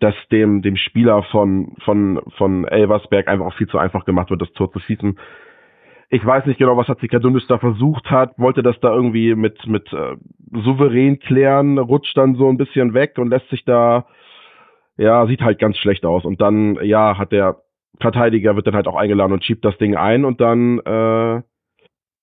das 0.00 0.14
dem 0.30 0.62
dem 0.62 0.76
Spieler 0.76 1.22
von 1.24 1.74
von 1.84 2.20
von 2.36 2.66
Elversberg 2.66 3.28
einfach 3.28 3.46
auch 3.46 3.54
viel 3.54 3.68
zu 3.68 3.78
einfach 3.78 4.04
gemacht 4.04 4.30
wird, 4.30 4.42
das 4.42 4.52
Tor 4.52 4.70
zu 4.72 4.80
schießen. 4.80 5.18
Ich 6.14 6.24
weiß 6.24 6.46
nicht 6.46 6.58
genau, 6.58 6.76
was 6.76 6.86
Hatzi 6.86 7.08
Kadunic 7.08 7.42
da 7.48 7.58
versucht 7.58 8.08
hat, 8.08 8.38
wollte 8.38 8.62
das 8.62 8.78
da 8.80 8.94
irgendwie 8.94 9.34
mit 9.34 9.66
mit 9.66 9.92
äh, 9.92 10.14
souverän 10.52 11.18
klären, 11.18 11.76
rutscht 11.76 12.16
dann 12.16 12.36
so 12.36 12.48
ein 12.48 12.56
bisschen 12.56 12.94
weg 12.94 13.18
und 13.18 13.30
lässt 13.30 13.48
sich 13.48 13.64
da 13.64 14.06
ja, 14.96 15.26
sieht 15.26 15.40
halt 15.40 15.58
ganz 15.58 15.76
schlecht 15.76 16.04
aus 16.04 16.24
und 16.24 16.40
dann 16.40 16.78
ja, 16.84 17.18
hat 17.18 17.32
der 17.32 17.62
Verteidiger 18.00 18.54
wird 18.54 18.68
dann 18.68 18.76
halt 18.76 18.86
auch 18.86 18.94
eingeladen 18.94 19.32
und 19.32 19.44
schiebt 19.44 19.64
das 19.64 19.76
Ding 19.78 19.96
ein 19.96 20.24
und 20.24 20.40
dann 20.40 20.78
äh, 20.78 21.42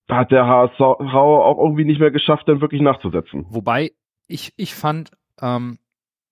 hat 0.09 0.31
der 0.31 0.47
HSV 0.47 0.79
auch 0.79 1.57
irgendwie 1.61 1.83
nicht 1.83 1.99
mehr 1.99 2.11
geschafft, 2.11 2.47
dann 2.47 2.61
wirklich 2.61 2.81
nachzusetzen. 2.81 3.45
Wobei 3.49 3.91
ich, 4.27 4.53
ich 4.55 4.73
fand, 4.73 5.11
ähm, 5.41 5.79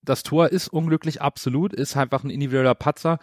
das 0.02 0.22
Tor 0.22 0.48
ist 0.48 0.68
unglücklich, 0.68 1.20
absolut, 1.22 1.72
ist 1.72 1.96
einfach 1.96 2.24
ein 2.24 2.30
individueller 2.30 2.74
Patzer. 2.74 3.18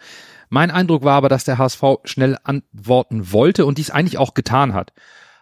Mein 0.48 0.70
Eindruck 0.70 1.02
war 1.04 1.16
aber, 1.16 1.28
dass 1.28 1.44
der 1.44 1.58
HSV 1.58 1.82
schnell 2.04 2.38
antworten 2.44 3.32
wollte 3.32 3.66
und 3.66 3.78
dies 3.78 3.90
eigentlich 3.90 4.18
auch 4.18 4.34
getan 4.34 4.74
hat. 4.74 4.92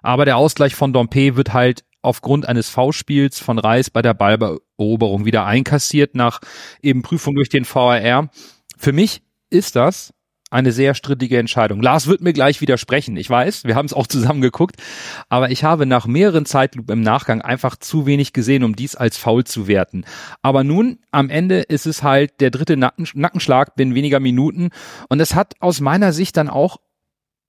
Aber 0.02 0.24
der 0.24 0.36
Ausgleich 0.36 0.74
von 0.74 0.92
Dompe 0.92 1.36
wird 1.36 1.52
halt 1.52 1.84
aufgrund 2.02 2.46
eines 2.48 2.70
V-Spiels 2.70 3.40
von 3.40 3.58
Reis 3.58 3.90
bei 3.90 4.00
der 4.00 4.14
Ballberoberung 4.14 5.24
wieder 5.24 5.44
einkassiert 5.44 6.14
nach 6.14 6.40
eben 6.80 7.02
Prüfung 7.02 7.34
durch 7.34 7.48
den 7.48 7.64
VAR. 7.64 8.30
Für 8.76 8.92
mich 8.92 9.22
ist 9.50 9.76
das 9.76 10.14
eine 10.50 10.70
sehr 10.70 10.94
strittige 10.94 11.38
Entscheidung. 11.38 11.82
Lars 11.82 12.06
wird 12.06 12.20
mir 12.20 12.32
gleich 12.32 12.60
widersprechen. 12.60 13.16
Ich 13.16 13.28
weiß, 13.28 13.64
wir 13.64 13.74
haben 13.74 13.86
es 13.86 13.92
auch 13.92 14.06
zusammen 14.06 14.40
geguckt, 14.40 14.76
aber 15.28 15.50
ich 15.50 15.64
habe 15.64 15.86
nach 15.86 16.06
mehreren 16.06 16.46
Zeitlupen 16.46 16.92
im 16.92 17.00
Nachgang 17.02 17.42
einfach 17.42 17.76
zu 17.76 18.06
wenig 18.06 18.32
gesehen, 18.32 18.62
um 18.62 18.76
dies 18.76 18.94
als 18.94 19.16
faul 19.16 19.44
zu 19.44 19.66
werten. 19.66 20.04
Aber 20.42 20.62
nun, 20.62 21.00
am 21.10 21.30
Ende 21.30 21.60
ist 21.60 21.86
es 21.86 22.02
halt 22.02 22.40
der 22.40 22.50
dritte 22.50 22.76
Nacken, 22.76 23.08
Nackenschlag 23.14 23.74
binnen 23.74 23.94
weniger 23.94 24.20
Minuten 24.20 24.70
und 25.08 25.20
es 25.20 25.34
hat 25.34 25.54
aus 25.60 25.80
meiner 25.80 26.12
Sicht 26.12 26.36
dann 26.36 26.48
auch 26.48 26.78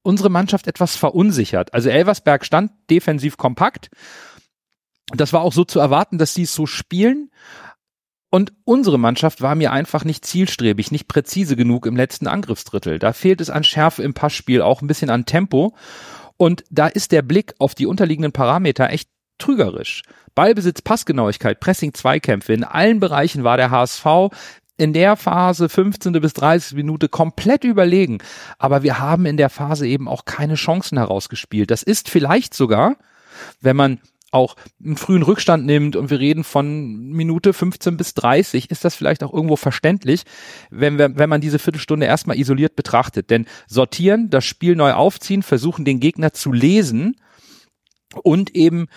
unsere 0.01 0.29
Mannschaft 0.29 0.67
etwas 0.67 0.95
verunsichert. 0.95 1.73
Also 1.73 1.89
Elversberg 1.89 2.45
stand 2.45 2.71
defensiv 2.89 3.37
kompakt. 3.37 3.89
Das 5.15 5.33
war 5.33 5.41
auch 5.41 5.53
so 5.53 5.65
zu 5.65 5.79
erwarten, 5.79 6.17
dass 6.17 6.33
sie 6.33 6.43
es 6.43 6.55
so 6.55 6.65
spielen. 6.65 7.29
Und 8.29 8.53
unsere 8.65 8.99
Mannschaft 8.99 9.41
war 9.41 9.55
mir 9.55 9.71
einfach 9.71 10.03
nicht 10.03 10.25
zielstrebig, 10.25 10.91
nicht 10.91 11.07
präzise 11.07 11.55
genug 11.55 11.85
im 11.85 11.95
letzten 11.95 12.27
Angriffsdrittel. 12.27 12.99
Da 12.99 13.13
fehlt 13.13 13.39
es 13.39 13.49
an 13.49 13.63
Schärfe 13.63 14.03
im 14.03 14.13
Passspiel, 14.13 14.61
auch 14.61 14.81
ein 14.81 14.87
bisschen 14.87 15.09
an 15.09 15.25
Tempo. 15.25 15.75
Und 16.35 16.63
da 16.69 16.87
ist 16.87 17.11
der 17.11 17.21
Blick 17.21 17.53
auf 17.59 17.73
die 17.73 17.85
unterliegenden 17.85 18.33
Parameter 18.33 18.89
echt 18.89 19.09
trügerisch. 19.37 20.03
Ballbesitz, 20.35 20.81
Passgenauigkeit, 20.81 21.59
Pressing, 21.59 21.93
Zweikämpfe. 21.93 22.53
In 22.53 22.63
allen 22.63 22.99
Bereichen 22.99 23.43
war 23.43 23.57
der 23.57 23.71
HSV 23.71 24.05
in 24.77 24.93
der 24.93 25.15
Phase 25.15 25.69
15. 25.69 26.13
bis 26.13 26.33
30. 26.33 26.75
Minute 26.75 27.09
komplett 27.09 27.63
überlegen. 27.63 28.19
Aber 28.59 28.83
wir 28.83 28.99
haben 28.99 29.25
in 29.25 29.37
der 29.37 29.49
Phase 29.49 29.87
eben 29.87 30.07
auch 30.07 30.25
keine 30.25 30.55
Chancen 30.55 30.97
herausgespielt. 30.97 31.71
Das 31.71 31.81
ist 31.81 32.09
vielleicht 32.09 32.53
sogar, 32.53 32.97
wenn 33.61 33.75
man 33.75 33.99
auch 34.31 34.55
einen 34.83 34.97
frühen 34.97 35.23
Rückstand 35.23 35.65
nimmt 35.65 35.95
und 35.95 36.09
wir 36.09 36.19
reden 36.19 36.43
von 36.43 37.09
Minute 37.09 37.53
15 37.53 37.97
bis 37.97 38.13
30, 38.13 38.69
ist 38.69 38.83
das 38.83 38.95
vielleicht 38.95 39.23
auch 39.23 39.33
irgendwo 39.33 39.55
verständlich, 39.55 40.23
wenn, 40.69 40.97
wir, 40.97 41.17
wenn 41.17 41.29
man 41.29 41.41
diese 41.41 41.59
Viertelstunde 41.59 42.05
erstmal 42.05 42.37
isoliert 42.37 42.75
betrachtet. 42.75 43.29
Denn 43.29 43.45
sortieren, 43.67 44.29
das 44.29 44.45
Spiel 44.45 44.75
neu 44.75 44.93
aufziehen, 44.93 45.43
versuchen 45.43 45.85
den 45.85 45.99
Gegner 45.99 46.33
zu 46.33 46.51
lesen 46.51 47.15
und 48.23 48.55
eben 48.55 48.87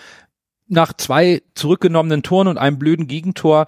nach 0.71 0.93
zwei 0.93 1.41
zurückgenommenen 1.53 2.23
Toren 2.23 2.47
und 2.47 2.57
einem 2.57 2.79
blöden 2.79 3.07
Gegentor 3.07 3.65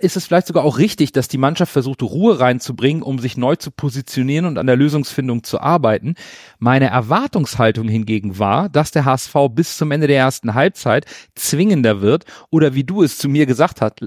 ist 0.00 0.16
es 0.16 0.26
vielleicht 0.26 0.46
sogar 0.46 0.64
auch 0.64 0.78
richtig, 0.78 1.12
dass 1.12 1.26
die 1.26 1.38
Mannschaft 1.38 1.72
versucht, 1.72 2.02
Ruhe 2.02 2.38
reinzubringen, 2.38 3.02
um 3.02 3.18
sich 3.18 3.38
neu 3.38 3.56
zu 3.56 3.70
positionieren 3.70 4.44
und 4.44 4.58
an 4.58 4.66
der 4.66 4.76
Lösungsfindung 4.76 5.42
zu 5.42 5.58
arbeiten. 5.58 6.16
Meine 6.58 6.90
Erwartungshaltung 6.90 7.88
hingegen 7.88 8.38
war, 8.38 8.68
dass 8.68 8.90
der 8.90 9.06
HSV 9.06 9.34
bis 9.52 9.78
zum 9.78 9.90
Ende 9.90 10.06
der 10.06 10.18
ersten 10.18 10.52
Halbzeit 10.52 11.06
zwingender 11.34 12.02
wird 12.02 12.26
oder 12.50 12.74
wie 12.74 12.84
du 12.84 13.02
es 13.02 13.16
zu 13.16 13.30
mir 13.30 13.46
gesagt 13.46 13.80
hast, 13.80 14.02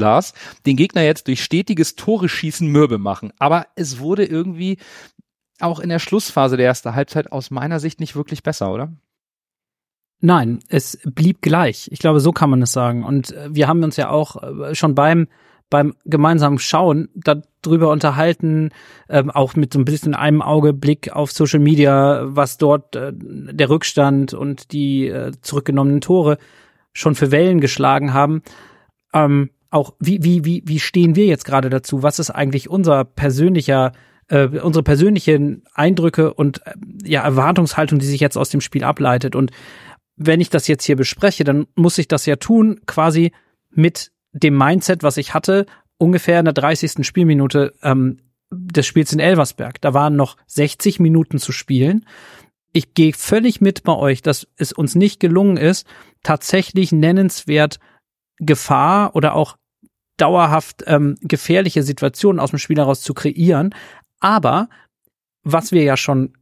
Lars, 0.00 0.34
den 0.66 0.76
Gegner 0.76 1.02
jetzt 1.02 1.28
durch 1.28 1.44
stetiges 1.44 1.94
Tore 1.94 2.28
schießen 2.28 2.66
mürbe 2.66 2.98
machen. 2.98 3.32
Aber 3.38 3.66
es 3.76 4.00
wurde 4.00 4.24
irgendwie 4.24 4.78
auch 5.60 5.78
in 5.78 5.90
der 5.90 6.00
Schlussphase 6.00 6.56
der 6.56 6.66
ersten 6.66 6.94
Halbzeit 6.96 7.30
aus 7.30 7.52
meiner 7.52 7.78
Sicht 7.78 8.00
nicht 8.00 8.16
wirklich 8.16 8.42
besser, 8.42 8.72
oder? 8.72 8.92
Nein, 10.24 10.60
es 10.68 10.98
blieb 11.04 11.42
gleich. 11.42 11.88
Ich 11.90 11.98
glaube, 11.98 12.20
so 12.20 12.30
kann 12.30 12.48
man 12.48 12.62
es 12.62 12.72
sagen. 12.72 13.04
Und 13.04 13.32
äh, 13.32 13.48
wir 13.50 13.66
haben 13.66 13.82
uns 13.82 13.96
ja 13.96 14.08
auch 14.08 14.42
äh, 14.42 14.74
schon 14.74 14.94
beim 14.94 15.26
beim 15.68 15.94
gemeinsamen 16.04 16.58
Schauen 16.58 17.08
darüber 17.14 17.90
unterhalten, 17.90 18.70
ähm, 19.08 19.30
auch 19.30 19.56
mit 19.56 19.72
so 19.72 19.78
ein 19.78 19.86
bisschen 19.86 20.14
einem 20.14 20.42
Auge 20.42 20.74
Blick 20.74 21.10
auf 21.10 21.32
Social 21.32 21.60
Media, 21.60 22.20
was 22.24 22.58
dort 22.58 22.94
äh, 22.94 23.10
der 23.14 23.70
Rückstand 23.70 24.34
und 24.34 24.72
die 24.72 25.08
äh, 25.08 25.32
zurückgenommenen 25.40 26.02
Tore 26.02 26.36
schon 26.92 27.14
für 27.14 27.30
Wellen 27.30 27.60
geschlagen 27.60 28.12
haben. 28.12 28.42
Ähm, 29.14 29.48
auch 29.70 29.94
wie, 29.98 30.22
wie, 30.22 30.44
wie, 30.44 30.62
wie 30.66 30.78
stehen 30.78 31.16
wir 31.16 31.24
jetzt 31.24 31.46
gerade 31.46 31.70
dazu? 31.70 32.02
Was 32.02 32.18
ist 32.18 32.30
eigentlich 32.30 32.68
unser 32.68 33.04
persönlicher 33.04 33.92
äh, 34.28 34.46
unsere 34.60 34.82
persönlichen 34.82 35.64
Eindrücke 35.74 36.34
und 36.34 36.66
äh, 36.66 36.74
ja 37.04 37.22
Erwartungshaltung, 37.22 37.98
die 37.98 38.06
sich 38.06 38.20
jetzt 38.20 38.36
aus 38.36 38.50
dem 38.50 38.60
Spiel 38.60 38.84
ableitet 38.84 39.34
und 39.34 39.52
wenn 40.16 40.40
ich 40.40 40.50
das 40.50 40.68
jetzt 40.68 40.84
hier 40.84 40.96
bespreche, 40.96 41.44
dann 41.44 41.66
muss 41.74 41.98
ich 41.98 42.08
das 42.08 42.26
ja 42.26 42.36
tun, 42.36 42.80
quasi 42.86 43.32
mit 43.70 44.12
dem 44.32 44.56
Mindset, 44.56 45.02
was 45.02 45.16
ich 45.16 45.34
hatte, 45.34 45.66
ungefähr 45.98 46.38
in 46.38 46.44
der 46.44 46.54
30. 46.54 47.06
Spielminute 47.06 47.74
ähm, 47.82 48.20
des 48.50 48.86
Spiels 48.86 49.12
in 49.12 49.20
Elversberg. 49.20 49.80
Da 49.80 49.94
waren 49.94 50.16
noch 50.16 50.36
60 50.46 51.00
Minuten 51.00 51.38
zu 51.38 51.52
spielen. 51.52 52.06
Ich 52.72 52.94
gehe 52.94 53.12
völlig 53.12 53.60
mit 53.60 53.82
bei 53.82 53.94
euch, 53.94 54.22
dass 54.22 54.46
es 54.56 54.72
uns 54.72 54.94
nicht 54.94 55.20
gelungen 55.20 55.56
ist, 55.56 55.86
tatsächlich 56.22 56.92
nennenswert 56.92 57.78
Gefahr 58.38 59.14
oder 59.14 59.34
auch 59.34 59.56
dauerhaft 60.16 60.84
ähm, 60.86 61.16
gefährliche 61.20 61.82
Situationen 61.82 62.40
aus 62.40 62.50
dem 62.50 62.58
Spiel 62.58 62.78
heraus 62.78 63.02
zu 63.02 63.14
kreieren. 63.14 63.74
Aber 64.20 64.68
was 65.42 65.72
wir 65.72 65.82
ja 65.82 65.96
schon 65.96 66.34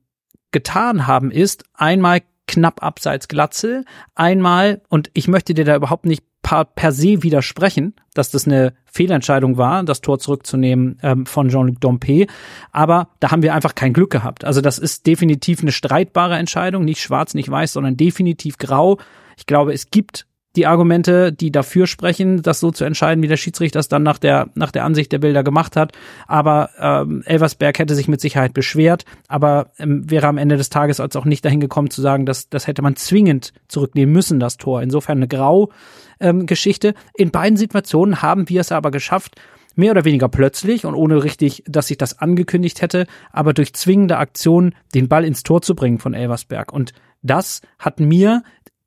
getan 0.53 1.07
haben, 1.07 1.31
ist 1.31 1.65
einmal 1.75 2.23
knapp 2.51 2.83
abseits 2.83 3.29
Glatzel. 3.29 3.85
Einmal, 4.15 4.83
und 4.89 5.11
ich 5.15 5.29
möchte 5.29 5.55
dir 5.55 5.65
da 5.65 5.77
überhaupt 5.77 6.05
nicht 6.05 6.25
per, 6.43 6.93
se 6.93 7.23
widersprechen, 7.23 7.95
dass 8.13 8.31
das 8.31 8.47
eine 8.47 8.75
Fehlentscheidung 8.85 9.57
war, 9.57 9.85
das 9.85 10.01
Tor 10.01 10.19
zurückzunehmen 10.19 10.99
ähm, 11.03 11.27
von 11.27 11.49
Jean-Luc 11.49 11.81
Dompe. 11.81 12.27
Aber 12.73 13.09
da 13.21 13.31
haben 13.31 13.43
wir 13.43 13.55
einfach 13.55 13.77
kein 13.77 13.93
Glück 13.93 14.11
gehabt. 14.11 14.45
Also 14.45 14.61
das 14.61 14.79
ist 14.79 15.07
definitiv 15.07 15.63
eine 15.63 15.71
streitbare 15.71 16.37
Entscheidung, 16.37 16.85
nicht 16.85 17.01
schwarz, 17.01 17.35
nicht 17.35 17.49
weiß, 17.49 17.75
sondern 17.75 17.97
definitiv 17.97 18.59
grau. 18.59 18.99
Ich 19.37 19.47
glaube, 19.47 19.73
es 19.73 19.91
gibt 19.91 20.27
die 20.57 20.67
Argumente, 20.67 21.33
die 21.33 21.53
dafür 21.53 21.87
sprechen, 21.87 22.43
das 22.43 22.61
so 22.61 22.71
zu 22.71 22.85
entscheiden, 22.85 23.23
wie 23.23 23.29
der 23.29 23.37
Schiedsrichter 23.37 23.79
es 23.79 23.89
dann 23.89 24.03
nach 24.03 24.19
der, 24.19 24.49
nach 24.55 24.73
der 24.73 24.85
Ansicht 24.85 25.13
der 25.13 25.19
Bilder 25.19 25.45
gemacht 25.45 25.77
hat. 25.77 25.93
Aber 26.27 26.71
ähm, 26.79 27.23
Elversberg 27.25 27.79
hätte 27.79 27.95
sich 27.95 28.09
mit 28.09 28.21
Sicherheit 28.21 28.53
beschwert, 28.53 29.05
aber 29.29 29.71
ähm, 29.79 30.11
wäre 30.11 30.27
am 30.27 30.39
Ende 30.39 30.57
des 30.57 30.69
Tages 30.69 30.99
als 30.99 31.15
auch 31.15 31.25
nicht 31.25 31.45
dahin 31.45 31.61
gekommen 31.61 31.91
zu 31.91 32.03
sagen, 32.03 32.27
dass 32.27 32.49
das 32.49 32.67
hätte 32.67 32.83
man 32.83 32.97
zwingend 32.97 33.53
zurücknehmen 33.69 34.13
müssen, 34.13 34.41
das 34.41 34.57
Tor. 34.57 34.83
Insofern 34.83 35.19
eine 35.19 35.29
Grau-Geschichte. 35.29 36.89
Ähm, 36.89 36.95
In 37.15 37.31
beiden 37.31 37.57
Situationen 37.57 38.23
haben 38.23 38.49
wir 38.49 38.61
es 38.61 38.73
aber 38.73 38.91
geschafft, 38.91 39.37
mehr 39.77 39.93
oder 39.93 40.05
weniger 40.05 40.29
plötzlich 40.29 40.85
und 40.85 40.95
ohne 40.95 41.23
richtig, 41.23 41.63
dass 41.67 41.91
ich 41.91 41.99
das 41.99 42.19
angekündigt 42.19 42.83
hätte, 42.83 43.07
aber 43.31 43.55
durch 43.55 43.73
zwingende 43.73 44.19
Aktionen 44.19 44.75
den 44.95 45.09
Ball 45.09 45.25
ins 45.25 45.45
Tor 45.45 45.63
zu 45.63 45.77
bringen 45.77 46.01
von 46.01 46.13
Elversberg. 46.13 46.73
Und 46.73 46.93
das 47.23 47.61
hat 47.79 48.01
mir 48.01 48.43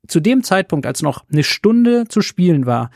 zu 0.06 0.20
dem 0.20 0.42
Zeitpunkt, 0.42 0.86
als 0.86 1.02
noch 1.02 1.24
eine 1.32 1.42
Stunde 1.42 2.06
zu 2.08 2.20
spielen 2.20 2.66
war, 2.66 2.90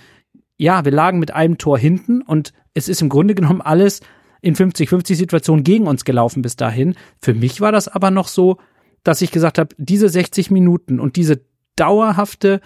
ja, 0.56 0.84
wir 0.84 0.92
lagen 0.92 1.18
mit 1.18 1.32
einem 1.32 1.58
Tor 1.58 1.78
hinten 1.78 2.22
und 2.22 2.52
es 2.74 2.88
ist 2.88 3.00
im 3.00 3.08
Grunde 3.08 3.34
genommen 3.34 3.60
alles 3.60 4.00
in 4.40 4.54
50-50 4.54 5.14
Situationen 5.14 5.64
gegen 5.64 5.86
uns 5.86 6.04
gelaufen 6.04 6.42
bis 6.42 6.56
dahin. 6.56 6.94
Für 7.20 7.34
mich 7.34 7.60
war 7.60 7.72
das 7.72 7.88
aber 7.88 8.10
noch 8.10 8.28
so, 8.28 8.58
dass 9.02 9.22
ich 9.22 9.30
gesagt 9.30 9.58
habe, 9.58 9.74
diese 9.78 10.08
60 10.08 10.50
Minuten 10.50 11.00
und 11.00 11.16
diese 11.16 11.40
dauerhafte, 11.76 12.60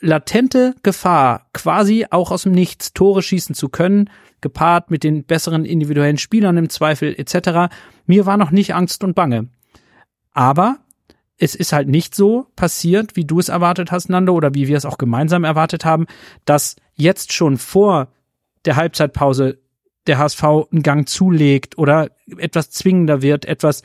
latente 0.00 0.74
Gefahr, 0.82 1.46
quasi 1.52 2.06
auch 2.10 2.30
aus 2.30 2.42
dem 2.42 2.52
Nichts 2.52 2.92
Tore 2.92 3.22
schießen 3.22 3.54
zu 3.54 3.68
können, 3.68 4.10
gepaart 4.40 4.90
mit 4.90 5.04
den 5.04 5.24
besseren 5.24 5.64
individuellen 5.64 6.18
Spielern 6.18 6.56
im 6.56 6.68
Zweifel 6.68 7.14
etc., 7.16 7.72
mir 8.06 8.26
war 8.26 8.36
noch 8.36 8.50
nicht 8.50 8.74
Angst 8.74 9.04
und 9.04 9.14
Bange. 9.14 9.48
Aber 10.32 10.78
es 11.42 11.56
ist 11.56 11.72
halt 11.72 11.88
nicht 11.88 12.14
so 12.14 12.46
passiert, 12.54 13.16
wie 13.16 13.24
du 13.24 13.40
es 13.40 13.48
erwartet 13.48 13.90
hast, 13.90 14.08
Nando, 14.08 14.32
oder 14.32 14.54
wie 14.54 14.68
wir 14.68 14.76
es 14.76 14.84
auch 14.84 14.96
gemeinsam 14.96 15.42
erwartet 15.42 15.84
haben, 15.84 16.06
dass 16.44 16.76
jetzt 16.94 17.32
schon 17.32 17.58
vor 17.58 18.12
der 18.64 18.76
Halbzeitpause 18.76 19.58
der 20.06 20.18
HSV 20.18 20.44
einen 20.44 20.84
Gang 20.84 21.08
zulegt 21.08 21.78
oder 21.78 22.10
etwas 22.38 22.70
zwingender 22.70 23.22
wird, 23.22 23.44
etwas 23.44 23.82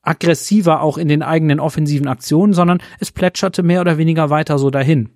aggressiver 0.00 0.80
auch 0.80 0.96
in 0.96 1.08
den 1.08 1.22
eigenen 1.22 1.60
offensiven 1.60 2.08
Aktionen, 2.08 2.54
sondern 2.54 2.80
es 3.00 3.12
plätscherte 3.12 3.62
mehr 3.62 3.82
oder 3.82 3.98
weniger 3.98 4.30
weiter 4.30 4.58
so 4.58 4.70
dahin. 4.70 5.10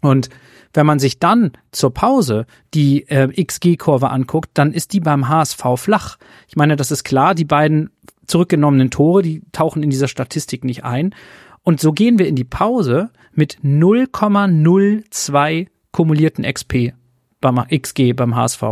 Und 0.00 0.30
wenn 0.72 0.86
man 0.86 1.00
sich 1.00 1.18
dann 1.18 1.52
zur 1.70 1.92
Pause 1.92 2.46
die 2.72 3.06
äh, 3.08 3.28
XG-Kurve 3.44 4.08
anguckt, 4.08 4.50
dann 4.54 4.72
ist 4.72 4.94
die 4.94 5.00
beim 5.00 5.28
HSV 5.28 5.62
flach. 5.76 6.16
Ich 6.48 6.56
meine, 6.56 6.76
das 6.76 6.90
ist 6.90 7.04
klar, 7.04 7.34
die 7.34 7.44
beiden 7.44 7.90
zurückgenommenen 8.30 8.90
Tore, 8.90 9.22
die 9.22 9.42
tauchen 9.52 9.82
in 9.82 9.90
dieser 9.90 10.08
Statistik 10.08 10.64
nicht 10.64 10.84
ein. 10.84 11.14
Und 11.62 11.80
so 11.80 11.92
gehen 11.92 12.18
wir 12.18 12.26
in 12.26 12.36
die 12.36 12.44
Pause 12.44 13.10
mit 13.32 13.58
0,02 13.62 15.68
kumulierten 15.92 16.44
XP 16.44 16.92
beim 17.40 17.64
XG 17.68 18.14
beim 18.14 18.36
HSV. 18.36 18.62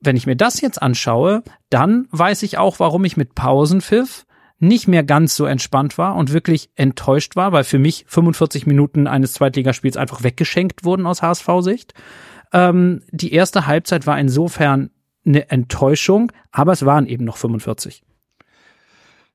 Wenn 0.00 0.16
ich 0.16 0.26
mir 0.26 0.36
das 0.36 0.60
jetzt 0.60 0.82
anschaue, 0.82 1.42
dann 1.70 2.06
weiß 2.10 2.42
ich 2.42 2.58
auch, 2.58 2.80
warum 2.80 3.04
ich 3.04 3.16
mit 3.16 3.34
Pausenpfiff 3.34 4.26
nicht 4.58 4.86
mehr 4.86 5.02
ganz 5.02 5.34
so 5.34 5.44
entspannt 5.44 5.98
war 5.98 6.14
und 6.14 6.32
wirklich 6.32 6.70
enttäuscht 6.76 7.34
war, 7.34 7.52
weil 7.52 7.64
für 7.64 7.80
mich 7.80 8.04
45 8.06 8.66
Minuten 8.66 9.08
eines 9.08 9.32
Zweitligaspiels 9.32 9.96
einfach 9.96 10.22
weggeschenkt 10.22 10.84
wurden 10.84 11.06
aus 11.06 11.22
HSV-Sicht. 11.22 11.94
Ähm, 12.52 13.02
die 13.10 13.32
erste 13.32 13.66
Halbzeit 13.66 14.06
war 14.06 14.18
insofern 14.18 14.90
eine 15.24 15.50
Enttäuschung, 15.50 16.32
aber 16.50 16.72
es 16.72 16.84
waren 16.84 17.06
eben 17.06 17.24
noch 17.24 17.36
45. 17.36 18.02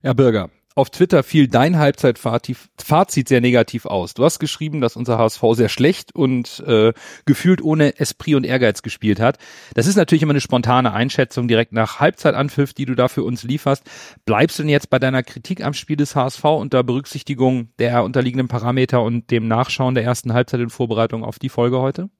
Ja, 0.03 0.13
Bürger, 0.13 0.49
auf 0.77 0.91
Twitter 0.91 1.23
fiel 1.23 1.47
dein 1.47 1.79
Halbzeitfazit 1.79 3.27
sehr 3.27 3.41
negativ 3.41 3.87
aus. 3.87 4.13
Du 4.13 4.23
hast 4.23 4.37
geschrieben, 4.37 4.79
dass 4.79 4.95
unser 4.95 5.17
HSV 5.17 5.41
sehr 5.53 5.69
schlecht 5.69 6.13
und 6.13 6.63
äh, 6.67 6.93
gefühlt 7.25 7.63
ohne 7.63 7.99
Esprit 7.99 8.35
und 8.35 8.43
Ehrgeiz 8.43 8.83
gespielt 8.83 9.19
hat. 9.19 9.39
Das 9.73 9.87
ist 9.87 9.95
natürlich 9.95 10.21
immer 10.21 10.33
eine 10.33 10.39
spontane 10.39 10.93
Einschätzung 10.93 11.47
direkt 11.47 11.73
nach 11.73 11.99
Halbzeitanpfiff, 11.99 12.75
die 12.75 12.85
du 12.85 12.93
da 12.93 13.07
für 13.07 13.23
uns 13.23 13.41
lieferst. 13.41 13.89
Bleibst 14.25 14.59
du 14.59 14.63
denn 14.63 14.69
jetzt 14.69 14.91
bei 14.91 14.99
deiner 14.99 15.23
Kritik 15.23 15.65
am 15.65 15.73
Spiel 15.73 15.97
des 15.97 16.15
HSV 16.15 16.43
unter 16.43 16.83
Berücksichtigung 16.83 17.69
der 17.79 18.03
unterliegenden 18.03 18.47
Parameter 18.47 19.01
und 19.01 19.31
dem 19.31 19.47
Nachschauen 19.47 19.95
der 19.95 20.03
ersten 20.03 20.31
Halbzeit 20.33 20.59
in 20.59 20.69
Vorbereitung 20.69 21.23
auf 21.23 21.39
die 21.39 21.49
Folge 21.49 21.79
heute? 21.79 22.11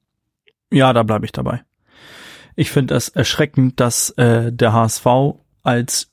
Ja, 0.74 0.94
da 0.94 1.04
bleibe 1.04 1.26
ich 1.26 1.32
dabei. 1.32 1.62
Ich 2.60 2.72
finde 2.72 2.96
es 2.96 3.10
erschreckend, 3.10 3.80
dass 3.80 4.10
äh, 4.18 4.52
der 4.52 4.74
HSV 4.74 5.06
als 5.62 6.12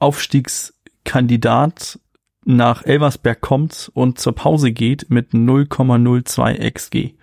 Aufstiegskandidat 0.00 1.98
nach 2.44 2.84
Elversberg 2.84 3.40
kommt 3.40 3.90
und 3.94 4.18
zur 4.18 4.34
Pause 4.34 4.70
geht 4.72 5.08
mit 5.08 5.30
0,02 5.30 6.70
XG. 6.72 7.14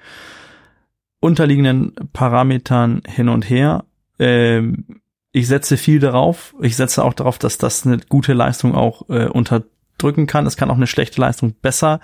Unterliegenden 1.19 1.93
Parametern 2.11 3.03
hin 3.07 3.29
und 3.29 3.47
her. 3.47 3.85
Ähm, 4.17 5.01
ich 5.31 5.47
setze 5.47 5.77
viel 5.77 5.99
darauf. 5.99 6.55
Ich 6.59 6.75
setze 6.75 7.03
auch 7.03 7.13
darauf, 7.13 7.37
dass 7.37 7.59
das 7.59 7.85
eine 7.85 7.99
gute 8.09 8.33
Leistung 8.33 8.73
auch 8.73 9.07
äh, 9.09 9.27
unterdrücken 9.27 10.25
kann. 10.25 10.47
Es 10.47 10.57
kann 10.57 10.71
auch 10.71 10.75
eine 10.75 10.87
schlechte 10.87 11.21
Leistung 11.21 11.53
besser 11.61 11.99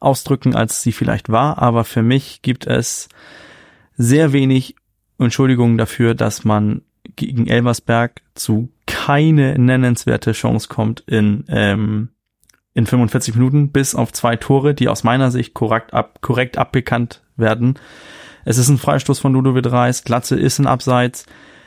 ausdrücken, 0.00 0.56
als 0.56 0.80
sie 0.80 0.92
vielleicht 0.92 1.28
war. 1.28 1.60
Aber 1.60 1.84
für 1.84 2.02
mich 2.02 2.40
gibt 2.40 2.66
es 2.66 3.10
sehr 3.98 4.32
wenig 4.32 4.76
Entschuldigungen 5.24 5.78
dafür, 5.78 6.14
dass 6.14 6.44
man 6.44 6.82
gegen 7.16 7.46
Elversberg 7.46 8.22
zu 8.34 8.70
keine 8.86 9.58
nennenswerte 9.58 10.32
Chance 10.32 10.68
kommt 10.68 11.00
in, 11.00 11.44
ähm, 11.48 12.10
in 12.74 12.86
45 12.86 13.34
Minuten, 13.34 13.70
bis 13.70 13.94
auf 13.94 14.12
zwei 14.12 14.36
Tore, 14.36 14.74
die 14.74 14.88
aus 14.88 15.04
meiner 15.04 15.30
Sicht 15.30 15.54
korrekt, 15.54 15.92
ab, 15.92 16.20
korrekt 16.20 16.58
abbekannt 16.58 17.22
werden. 17.36 17.78
Es 18.44 18.58
ist 18.58 18.68
ein 18.68 18.78
Freistoß 18.78 19.18
von 19.18 19.32
Ludovic 19.32 19.70
Reis, 19.70 20.04
Glatze 20.04 20.36
ist 20.36 20.58
ein 20.58 20.66
Abseits, 20.66 21.26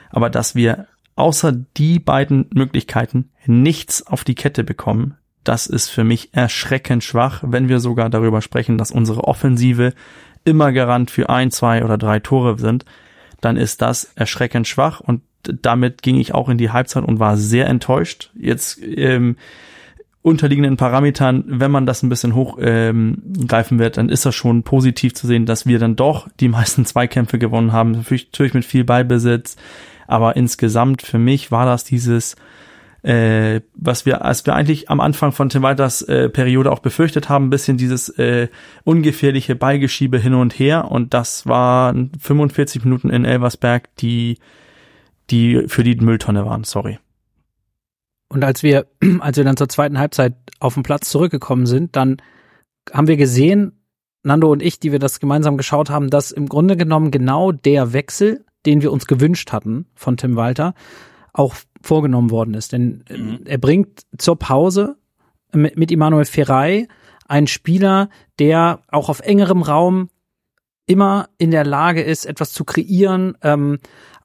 aber 0.09 0.29
dass 0.29 0.55
wir 0.55 0.87
außer 1.15 1.51
die 1.51 1.99
beiden 1.99 2.49
Möglichkeiten 2.53 3.31
nichts 3.45 4.05
auf 4.05 4.23
die 4.23 4.35
Kette 4.35 4.63
bekommen, 4.63 5.15
das 5.45 5.67
ist 5.67 5.89
für 5.89 6.03
mich 6.03 6.33
erschreckend 6.33 7.03
schwach, 7.03 7.43
wenn 7.45 7.69
wir 7.69 7.79
sogar 7.79 8.09
darüber 8.09 8.41
sprechen, 8.41 8.77
dass 8.77 8.91
unsere 8.91 9.23
Offensive 9.25 9.93
immer 10.43 10.71
garant 10.71 11.11
für 11.11 11.29
ein, 11.29 11.51
zwei 11.51 11.83
oder 11.83 11.97
drei 11.97 12.19
Tore 12.19 12.57
sind, 12.57 12.83
dann 13.45 13.57
ist 13.57 13.81
das 13.81 14.11
erschreckend 14.15 14.67
schwach 14.67 14.99
und 14.99 15.21
damit 15.43 16.01
ging 16.01 16.17
ich 16.17 16.33
auch 16.33 16.49
in 16.49 16.57
die 16.57 16.71
Halbzeit 16.71 17.03
und 17.03 17.19
war 17.19 17.37
sehr 17.37 17.67
enttäuscht. 17.67 18.31
Jetzt 18.35 18.81
ähm, 18.83 19.37
unterliegenden 20.23 20.75
Parametern, 20.75 21.43
wenn 21.45 21.69
man 21.69 21.85
das 21.85 22.01
ein 22.01 22.09
bisschen 22.09 22.33
hochgreifen 22.33 23.77
ähm, 23.77 23.79
wird, 23.79 23.97
dann 23.97 24.09
ist 24.09 24.25
das 24.25 24.33
schon 24.33 24.63
positiv 24.63 25.13
zu 25.13 25.27
sehen, 25.27 25.45
dass 25.45 25.67
wir 25.67 25.77
dann 25.77 25.95
doch 25.95 26.27
die 26.39 26.47
meisten 26.49 26.85
Zweikämpfe 26.85 27.37
gewonnen 27.37 27.71
haben. 27.71 27.91
Natürlich 27.91 28.55
mit 28.55 28.65
viel 28.65 28.83
Ballbesitz, 28.83 29.55
aber 30.07 30.35
insgesamt 30.35 31.03
für 31.03 31.19
mich 31.19 31.51
war 31.51 31.67
das 31.67 31.83
dieses 31.83 32.35
äh, 33.05 33.61
was 33.75 34.07
wir, 34.07 34.25
als 34.25 34.45
wir 34.47 34.55
eigentlich 34.55 34.89
am 34.89 34.99
Anfang 34.99 35.31
von 35.31 35.49
Tim 35.49 35.61
Walters 35.61 36.01
äh, 36.01 36.27
Periode 36.27 36.71
auch 36.71 36.79
befürchtet 36.79 37.29
haben, 37.29 37.45
ein 37.45 37.49
bisschen 37.51 37.77
dieses 37.77 38.09
äh, 38.17 38.47
ungefährliche 38.83 39.55
Ballgeschiebe 39.55 40.17
hin 40.17 40.33
und 40.33 40.57
her 40.57 40.89
und 40.89 41.13
das 41.13 41.45
waren 41.45 42.11
45 42.19 42.83
Minuten 42.83 43.11
in 43.11 43.23
Elversberg, 43.23 43.95
die 43.97 44.39
die 45.29 45.65
für 45.67 45.83
die 45.83 45.95
Mülltonne 45.95 46.45
waren, 46.45 46.63
sorry. 46.63 46.99
Und 48.27 48.43
als 48.43 48.63
wir, 48.63 48.87
als 49.19 49.37
wir 49.37 49.43
dann 49.43 49.57
zur 49.57 49.69
zweiten 49.69 49.99
Halbzeit 49.99 50.35
auf 50.59 50.73
den 50.73 50.83
Platz 50.83 51.09
zurückgekommen 51.09 51.67
sind, 51.67 51.95
dann 51.95 52.17
haben 52.91 53.07
wir 53.07 53.17
gesehen, 53.17 53.83
Nando 54.23 54.51
und 54.51 54.63
ich, 54.63 54.79
die 54.79 54.91
wir 54.91 54.99
das 54.99 55.19
gemeinsam 55.19 55.57
geschaut 55.57 55.91
haben, 55.91 56.09
dass 56.09 56.31
im 56.31 56.49
Grunde 56.49 56.75
genommen 56.75 57.11
genau 57.11 57.51
der 57.51 57.93
Wechsel, 57.93 58.45
den 58.65 58.81
wir 58.81 58.91
uns 58.91 59.05
gewünscht 59.05 59.51
hatten 59.51 59.85
von 59.93 60.17
Tim 60.17 60.35
Walter, 60.35 60.73
auch 61.33 61.55
vorgenommen 61.85 62.31
worden 62.31 62.53
ist. 62.53 62.71
Denn 62.71 63.03
äh, 63.09 63.17
mhm. 63.17 63.39
er 63.45 63.57
bringt 63.57 64.01
zur 64.17 64.37
Pause 64.37 64.97
mit, 65.53 65.77
mit 65.77 65.91
Immanuel 65.91 66.25
Ferrei 66.25 66.87
einen 67.27 67.47
Spieler, 67.47 68.09
der 68.39 68.81
auch 68.89 69.09
auf 69.09 69.21
engerem 69.21 69.61
Raum 69.61 70.09
immer 70.87 71.29
in 71.37 71.51
der 71.51 71.65
Lage 71.65 72.01
ist, 72.01 72.25
etwas 72.25 72.53
zu 72.53 72.63
kreieren, 72.63 73.37
ähm, 73.41 73.79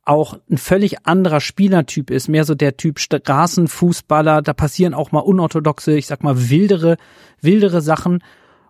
auch 0.05 0.39
ein 0.51 0.59
völlig 0.59 1.07
anderer 1.07 1.41
Spielertyp 1.41 2.11
ist, 2.11 2.29
mehr 2.29 2.45
so 2.45 2.55
der 2.55 2.77
Typ 2.77 2.99
Straßenfußballer, 2.99 4.43
da 4.43 4.53
passieren 4.53 4.95
auch 4.95 5.13
mal 5.13 5.21
unorthodoxe, 5.21 5.97
ich 5.97 6.07
sag 6.07 6.23
mal 6.23 6.51
wildere, 6.51 6.97
wildere 7.41 7.81
Sachen 7.81 8.23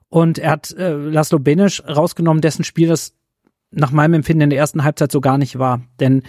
und 0.09 0.39
er 0.39 0.51
hat 0.51 0.73
äh, 0.73 0.93
Laszlo 0.93 1.39
Benisch 1.39 1.83
rausgenommen, 1.85 2.41
dessen 2.41 2.65
Spiel 2.65 2.89
das 2.89 3.15
nach 3.71 3.93
meinem 3.93 4.15
Empfinden 4.15 4.43
in 4.43 4.51
der 4.51 4.59
ersten 4.59 4.85
Halbzeit 4.85 5.13
so 5.13 5.21
gar 5.21 5.39
nicht 5.39 5.59
war, 5.59 5.81
denn 6.01 6.23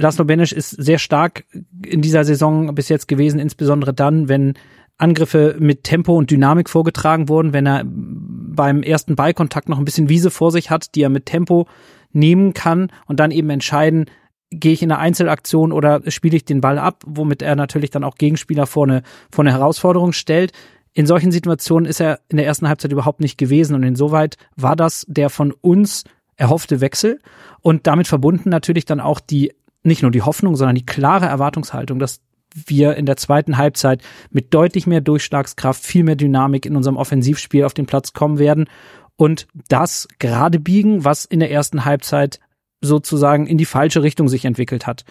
Laszlo 0.00 0.24
Benisch 0.24 0.52
ist 0.52 0.70
sehr 0.70 0.98
stark 0.98 1.44
in 1.84 2.00
dieser 2.00 2.24
Saison 2.24 2.74
bis 2.74 2.88
jetzt 2.88 3.06
gewesen, 3.06 3.38
insbesondere 3.38 3.92
dann, 3.92 4.28
wenn 4.28 4.54
Angriffe 4.96 5.56
mit 5.58 5.84
Tempo 5.84 6.16
und 6.16 6.30
Dynamik 6.30 6.70
vorgetragen 6.70 7.28
wurden, 7.28 7.52
wenn 7.52 7.66
er 7.66 7.84
beim 7.84 8.82
ersten 8.82 9.16
Ballkontakt 9.16 9.68
noch 9.68 9.78
ein 9.78 9.84
bisschen 9.84 10.08
Wiese 10.08 10.30
vor 10.30 10.52
sich 10.52 10.70
hat, 10.70 10.94
die 10.94 11.02
er 11.02 11.10
mit 11.10 11.26
Tempo 11.26 11.66
nehmen 12.12 12.54
kann 12.54 12.90
und 13.06 13.20
dann 13.20 13.30
eben 13.30 13.50
entscheiden, 13.50 14.06
gehe 14.50 14.72
ich 14.72 14.82
in 14.82 14.90
eine 14.90 15.00
Einzelaktion 15.00 15.70
oder 15.70 16.00
spiele 16.10 16.36
ich 16.36 16.44
den 16.44 16.60
Ball 16.62 16.78
ab, 16.78 17.02
womit 17.06 17.42
er 17.42 17.54
natürlich 17.54 17.90
dann 17.90 18.04
auch 18.04 18.16
Gegenspieler 18.16 18.66
vor 18.66 18.84
eine, 18.84 19.02
vor 19.30 19.44
eine 19.44 19.52
Herausforderung 19.52 20.12
stellt. 20.12 20.52
In 20.92 21.06
solchen 21.06 21.30
Situationen 21.30 21.88
ist 21.88 22.00
er 22.00 22.20
in 22.28 22.38
der 22.38 22.46
ersten 22.46 22.68
Halbzeit 22.68 22.90
überhaupt 22.90 23.20
nicht 23.20 23.36
gewesen 23.36 23.74
und 23.74 23.82
insoweit 23.82 24.36
war 24.56 24.76
das 24.76 25.04
der 25.08 25.30
von 25.30 25.52
uns 25.52 26.04
erhoffte 26.40 26.80
Wechsel 26.80 27.20
und 27.60 27.86
damit 27.86 28.08
verbunden 28.08 28.48
natürlich 28.48 28.86
dann 28.86 28.98
auch 28.98 29.20
die 29.20 29.52
nicht 29.82 30.02
nur 30.02 30.10
die 30.10 30.22
Hoffnung, 30.22 30.56
sondern 30.56 30.76
die 30.76 30.86
klare 30.86 31.26
Erwartungshaltung, 31.26 31.98
dass 31.98 32.20
wir 32.54 32.96
in 32.96 33.06
der 33.06 33.16
zweiten 33.16 33.56
Halbzeit 33.56 34.02
mit 34.30 34.52
deutlich 34.52 34.86
mehr 34.86 35.00
Durchschlagskraft, 35.00 35.84
viel 35.84 36.04
mehr 36.04 36.16
Dynamik 36.16 36.66
in 36.66 36.76
unserem 36.76 36.96
Offensivspiel 36.96 37.64
auf 37.64 37.74
den 37.74 37.86
Platz 37.86 38.12
kommen 38.12 38.38
werden 38.38 38.68
und 39.16 39.46
das 39.68 40.08
gerade 40.18 40.58
biegen, 40.58 41.04
was 41.04 41.24
in 41.24 41.40
der 41.40 41.50
ersten 41.50 41.84
Halbzeit 41.84 42.40
sozusagen 42.80 43.46
in 43.46 43.58
die 43.58 43.66
falsche 43.66 44.02
Richtung 44.02 44.28
sich 44.28 44.44
entwickelt 44.44 44.86
hat. 44.86 45.04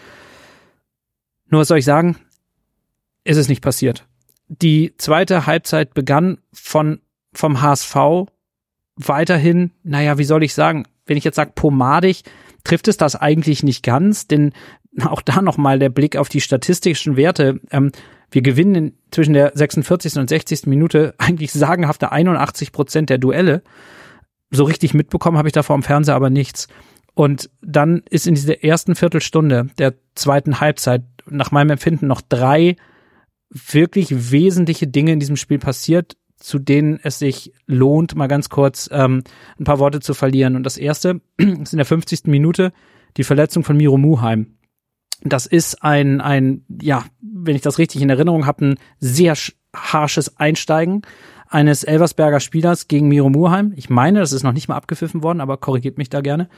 Nur 1.48 1.60
was 1.60 1.68
soll 1.68 1.78
ich 1.78 1.84
sagen? 1.84 2.16
Es 3.24 3.36
ist 3.36 3.48
nicht 3.48 3.62
passiert. 3.62 4.06
Die 4.48 4.94
zweite 4.98 5.46
Halbzeit 5.46 5.94
begann 5.94 6.38
von, 6.52 7.00
vom 7.32 7.62
HSV 7.62 7.96
weiterhin, 8.96 9.70
naja, 9.82 10.18
wie 10.18 10.24
soll 10.24 10.42
ich 10.42 10.54
sagen, 10.54 10.86
wenn 11.06 11.16
ich 11.16 11.24
jetzt 11.24 11.36
sage 11.36 11.52
pomadig, 11.54 12.24
trifft 12.64 12.88
es 12.88 12.96
das 12.96 13.16
eigentlich 13.16 13.62
nicht 13.62 13.82
ganz, 13.82 14.26
denn 14.26 14.52
auch 15.02 15.22
da 15.22 15.42
nochmal 15.42 15.78
der 15.78 15.88
Blick 15.88 16.16
auf 16.16 16.28
die 16.28 16.40
statistischen 16.40 17.16
Werte. 17.16 17.60
Ähm, 17.70 17.92
wir 18.30 18.42
gewinnen 18.42 18.74
in, 18.74 18.92
zwischen 19.10 19.34
der 19.34 19.52
46. 19.54 20.16
und 20.16 20.28
60. 20.28 20.66
Minute 20.66 21.14
eigentlich 21.18 21.52
sagenhafte 21.52 22.12
81 22.12 22.72
Prozent 22.72 23.10
der 23.10 23.18
Duelle. 23.18 23.62
So 24.50 24.64
richtig 24.64 24.94
mitbekommen 24.94 25.38
habe 25.38 25.48
ich 25.48 25.52
da 25.52 25.62
vor 25.62 25.80
Fernseher 25.82 26.14
aber 26.14 26.30
nichts. 26.30 26.68
Und 27.14 27.50
dann 27.60 28.02
ist 28.08 28.26
in 28.26 28.34
dieser 28.34 28.62
ersten 28.62 28.94
Viertelstunde 28.94 29.68
der 29.78 29.94
zweiten 30.14 30.60
Halbzeit 30.60 31.02
nach 31.26 31.50
meinem 31.50 31.70
Empfinden 31.70 32.06
noch 32.06 32.20
drei 32.20 32.76
wirklich 33.50 34.30
wesentliche 34.30 34.86
Dinge 34.86 35.12
in 35.12 35.20
diesem 35.20 35.36
Spiel 35.36 35.58
passiert, 35.58 36.16
zu 36.40 36.58
denen 36.58 36.98
es 37.02 37.18
sich 37.18 37.52
lohnt, 37.66 38.16
mal 38.16 38.26
ganz 38.26 38.48
kurz 38.48 38.88
ähm, 38.92 39.22
ein 39.58 39.64
paar 39.64 39.78
Worte 39.78 40.00
zu 40.00 40.14
verlieren. 40.14 40.56
Und 40.56 40.64
das 40.64 40.76
erste 40.76 41.20
ist 41.36 41.72
in 41.72 41.76
der 41.76 41.86
50. 41.86 42.24
Minute 42.24 42.72
die 43.16 43.24
Verletzung 43.24 43.62
von 43.62 43.76
Miro 43.76 43.98
Muheim. 43.98 44.56
Das 45.22 45.46
ist 45.46 45.82
ein, 45.84 46.20
ein, 46.20 46.64
ja, 46.80 47.04
wenn 47.20 47.54
ich 47.54 47.62
das 47.62 47.78
richtig 47.78 48.00
in 48.00 48.10
Erinnerung 48.10 48.46
habe, 48.46 48.64
ein 48.64 48.78
sehr 48.98 49.36
harsches 49.76 50.38
Einsteigen 50.38 51.02
eines 51.48 51.84
Elversberger 51.84 52.40
Spielers 52.40 52.88
gegen 52.88 53.08
Miro 53.08 53.28
Muheim. 53.28 53.72
Ich 53.76 53.90
meine, 53.90 54.20
das 54.20 54.32
ist 54.32 54.44
noch 54.44 54.52
nicht 54.52 54.68
mal 54.68 54.76
abgepfiffen 54.76 55.22
worden, 55.22 55.40
aber 55.40 55.58
korrigiert 55.58 55.98
mich 55.98 56.08
da 56.08 56.20
gerne. 56.20 56.48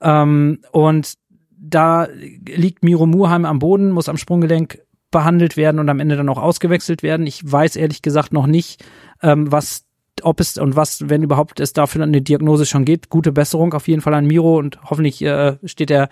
Ähm, 0.00 0.58
und 0.72 1.14
da 1.56 2.08
liegt 2.46 2.82
Miro 2.82 3.06
Muheim 3.06 3.44
am 3.44 3.58
Boden, 3.58 3.92
muss 3.92 4.08
am 4.08 4.16
Sprunggelenk 4.16 4.80
behandelt 5.14 5.56
werden 5.56 5.78
und 5.78 5.88
am 5.88 6.00
Ende 6.00 6.16
dann 6.16 6.28
auch 6.28 6.42
ausgewechselt 6.42 7.04
werden. 7.04 7.24
Ich 7.24 7.40
weiß 7.50 7.76
ehrlich 7.76 8.02
gesagt 8.02 8.32
noch 8.32 8.46
nicht, 8.46 8.84
ähm, 9.22 9.50
was 9.50 9.86
ob 10.22 10.40
es 10.40 10.58
und 10.58 10.74
was, 10.74 11.08
wenn 11.08 11.22
überhaupt 11.22 11.60
es 11.60 11.72
dafür 11.72 12.02
eine 12.02 12.20
Diagnose 12.20 12.66
schon 12.66 12.84
geht. 12.84 13.10
Gute 13.10 13.30
Besserung 13.30 13.72
auf 13.74 13.86
jeden 13.86 14.02
Fall 14.02 14.14
an 14.14 14.26
Miro 14.26 14.58
und 14.58 14.78
hoffentlich 14.82 15.22
äh, 15.22 15.56
steht 15.64 15.90
er 15.90 16.08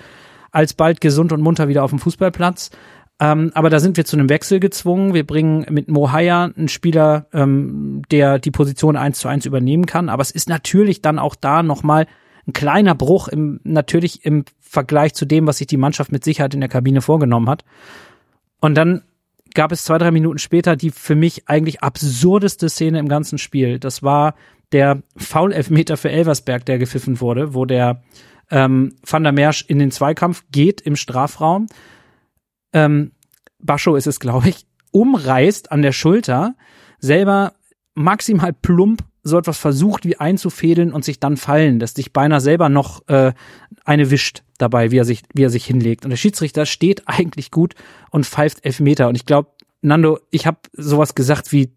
alsbald 0.53 1.01
gesund 1.01 1.33
und 1.33 1.41
munter 1.41 1.67
wieder 1.67 1.83
auf 1.83 1.91
dem 1.91 1.99
Fußballplatz. 1.99 2.71
Ähm, 3.21 3.51
aber 3.55 3.71
da 3.71 3.81
sind 3.81 3.97
wir 3.97 4.05
zu 4.05 4.17
einem 4.17 4.29
Wechsel 4.29 4.61
gezwungen. 4.61 5.15
Wir 5.15 5.27
bringen 5.27 5.67
mit 5.69 5.89
Mohaya 5.89 6.45
einen 6.45 6.69
Spieler, 6.69 7.27
ähm, 7.33 8.03
der 8.13 8.39
die 8.39 8.51
Position 8.53 8.97
eins 8.97 9.19
zu 9.19 9.27
eins 9.27 9.47
übernehmen 9.47 9.87
kann. 9.87 10.09
Aber 10.09 10.23
es 10.23 10.31
ist 10.31 10.49
natürlich 10.49 11.03
dann 11.03 11.19
auch 11.19 11.35
da 11.35 11.65
nochmal 11.65 12.07
ein 12.47 12.53
kleiner 12.53 12.95
Bruch 12.95 13.29
im, 13.29 13.61
natürlich 13.65 14.25
im 14.25 14.45
Vergleich 14.61 15.15
zu 15.15 15.27
dem, 15.27 15.47
was 15.47 15.59
sich 15.59 15.67
die 15.67 15.77
Mannschaft 15.77 16.13
mit 16.13 16.25
Sicherheit 16.25 16.55
in 16.55 16.61
der 16.61 16.69
Kabine 16.69 17.01
vorgenommen 17.01 17.49
hat. 17.49 17.65
Und 18.63 18.77
dann 18.77 19.03
gab 19.55 19.73
es 19.73 19.85
zwei, 19.85 19.99
drei 19.99 20.13
Minuten 20.13 20.39
später 20.39 20.77
die 20.77 20.91
für 20.91 21.17
mich 21.17 21.49
eigentlich 21.49 21.83
absurdeste 21.83 22.71
Szene 22.71 23.01
im 23.01 23.09
ganzen 23.09 23.37
Spiel. 23.37 23.79
Das 23.79 24.03
war 24.03 24.35
der 24.71 25.03
Foul-Elfmeter 25.17 25.97
für 25.97 26.11
Elversberg, 26.11 26.65
der 26.65 26.79
gepfiffen 26.79 27.21
wurde, 27.21 27.55
wo 27.55 27.67
der 27.67 28.03
ähm, 28.51 28.95
Van 29.05 29.25
der 29.25 29.33
Mersch 29.33 29.65
in 29.67 29.81
den 29.81 29.91
Zweikampf 29.91 30.45
geht 30.53 30.81
im 30.81 30.95
Strafraum. 30.97 31.67
Ähm, 32.73 33.11
Bascho 33.59 33.97
ist 33.97 34.07
es, 34.07 34.21
glaube 34.21 34.49
ich, 34.49 34.65
umreißt 34.93 35.73
an 35.73 35.83
der 35.83 35.93
Schulter, 35.93 36.55
selber 36.99 37.55
maximal 37.95 38.53
plump 38.53 39.03
so 39.23 39.39
etwas 39.39 39.59
versucht 39.59 40.05
wie 40.05 40.17
einzufädeln 40.17 40.93
und 40.93 41.05
sich 41.05 41.21
dann 41.21 41.37
fallen 41.37 41.79
lässt, 41.79 41.97
sich 41.97 42.13
beinahe 42.13 42.41
selber 42.41 42.69
noch 42.69 43.07
äh, 43.09 43.33
eine 43.85 44.11
wischt 44.11 44.43
dabei, 44.59 44.91
wie 44.91 44.99
er 44.99 45.05
sich, 45.05 45.23
wie 45.33 45.45
er 45.45 45.51
sich 45.51 45.65
hinlegt. 45.65 46.05
Und 46.05 46.11
der 46.11 46.17
Schiedsrichter 46.17 46.67
steht 46.67 47.03
eigentlich 47.07 47.51
gut 47.51 47.75
und 48.11 48.27
pfeift 48.27 48.65
Elfmeter. 48.65 49.09
Und 49.09 49.15
ich 49.15 49.27
glaube, 49.27 49.51
Nando, 49.81 50.19
ich 50.31 50.47
habe 50.47 50.59
sowas 50.73 51.15
gesagt 51.15 51.53
wie, 51.53 51.73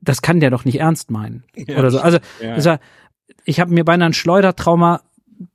das 0.00 0.22
kann 0.22 0.40
der 0.40 0.50
doch 0.50 0.64
nicht 0.64 0.80
ernst 0.80 1.10
meinen. 1.10 1.44
Ja, 1.54 1.78
oder 1.78 1.90
so. 1.90 2.00
Also, 2.00 2.18
ja. 2.42 2.54
also 2.54 2.76
ich 3.44 3.60
habe 3.60 3.72
mir 3.72 3.84
beinahe 3.84 4.10
ein 4.10 4.14
Schleudertrauma 4.14 5.02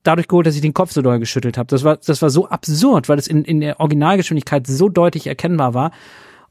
dadurch 0.03 0.27
geholt, 0.27 0.45
dass 0.45 0.55
ich 0.55 0.61
den 0.61 0.73
Kopf 0.73 0.91
so 0.91 1.01
doll 1.01 1.19
geschüttelt 1.19 1.57
habe. 1.57 1.67
Das 1.67 1.83
war, 1.83 1.97
das 1.97 2.21
war 2.21 2.29
so 2.29 2.47
absurd, 2.47 3.09
weil 3.09 3.17
es 3.17 3.27
in, 3.27 3.43
in 3.43 3.61
der 3.61 3.79
Originalgeschwindigkeit 3.79 4.67
so 4.67 4.89
deutlich 4.89 5.27
erkennbar 5.27 5.73
war. 5.73 5.91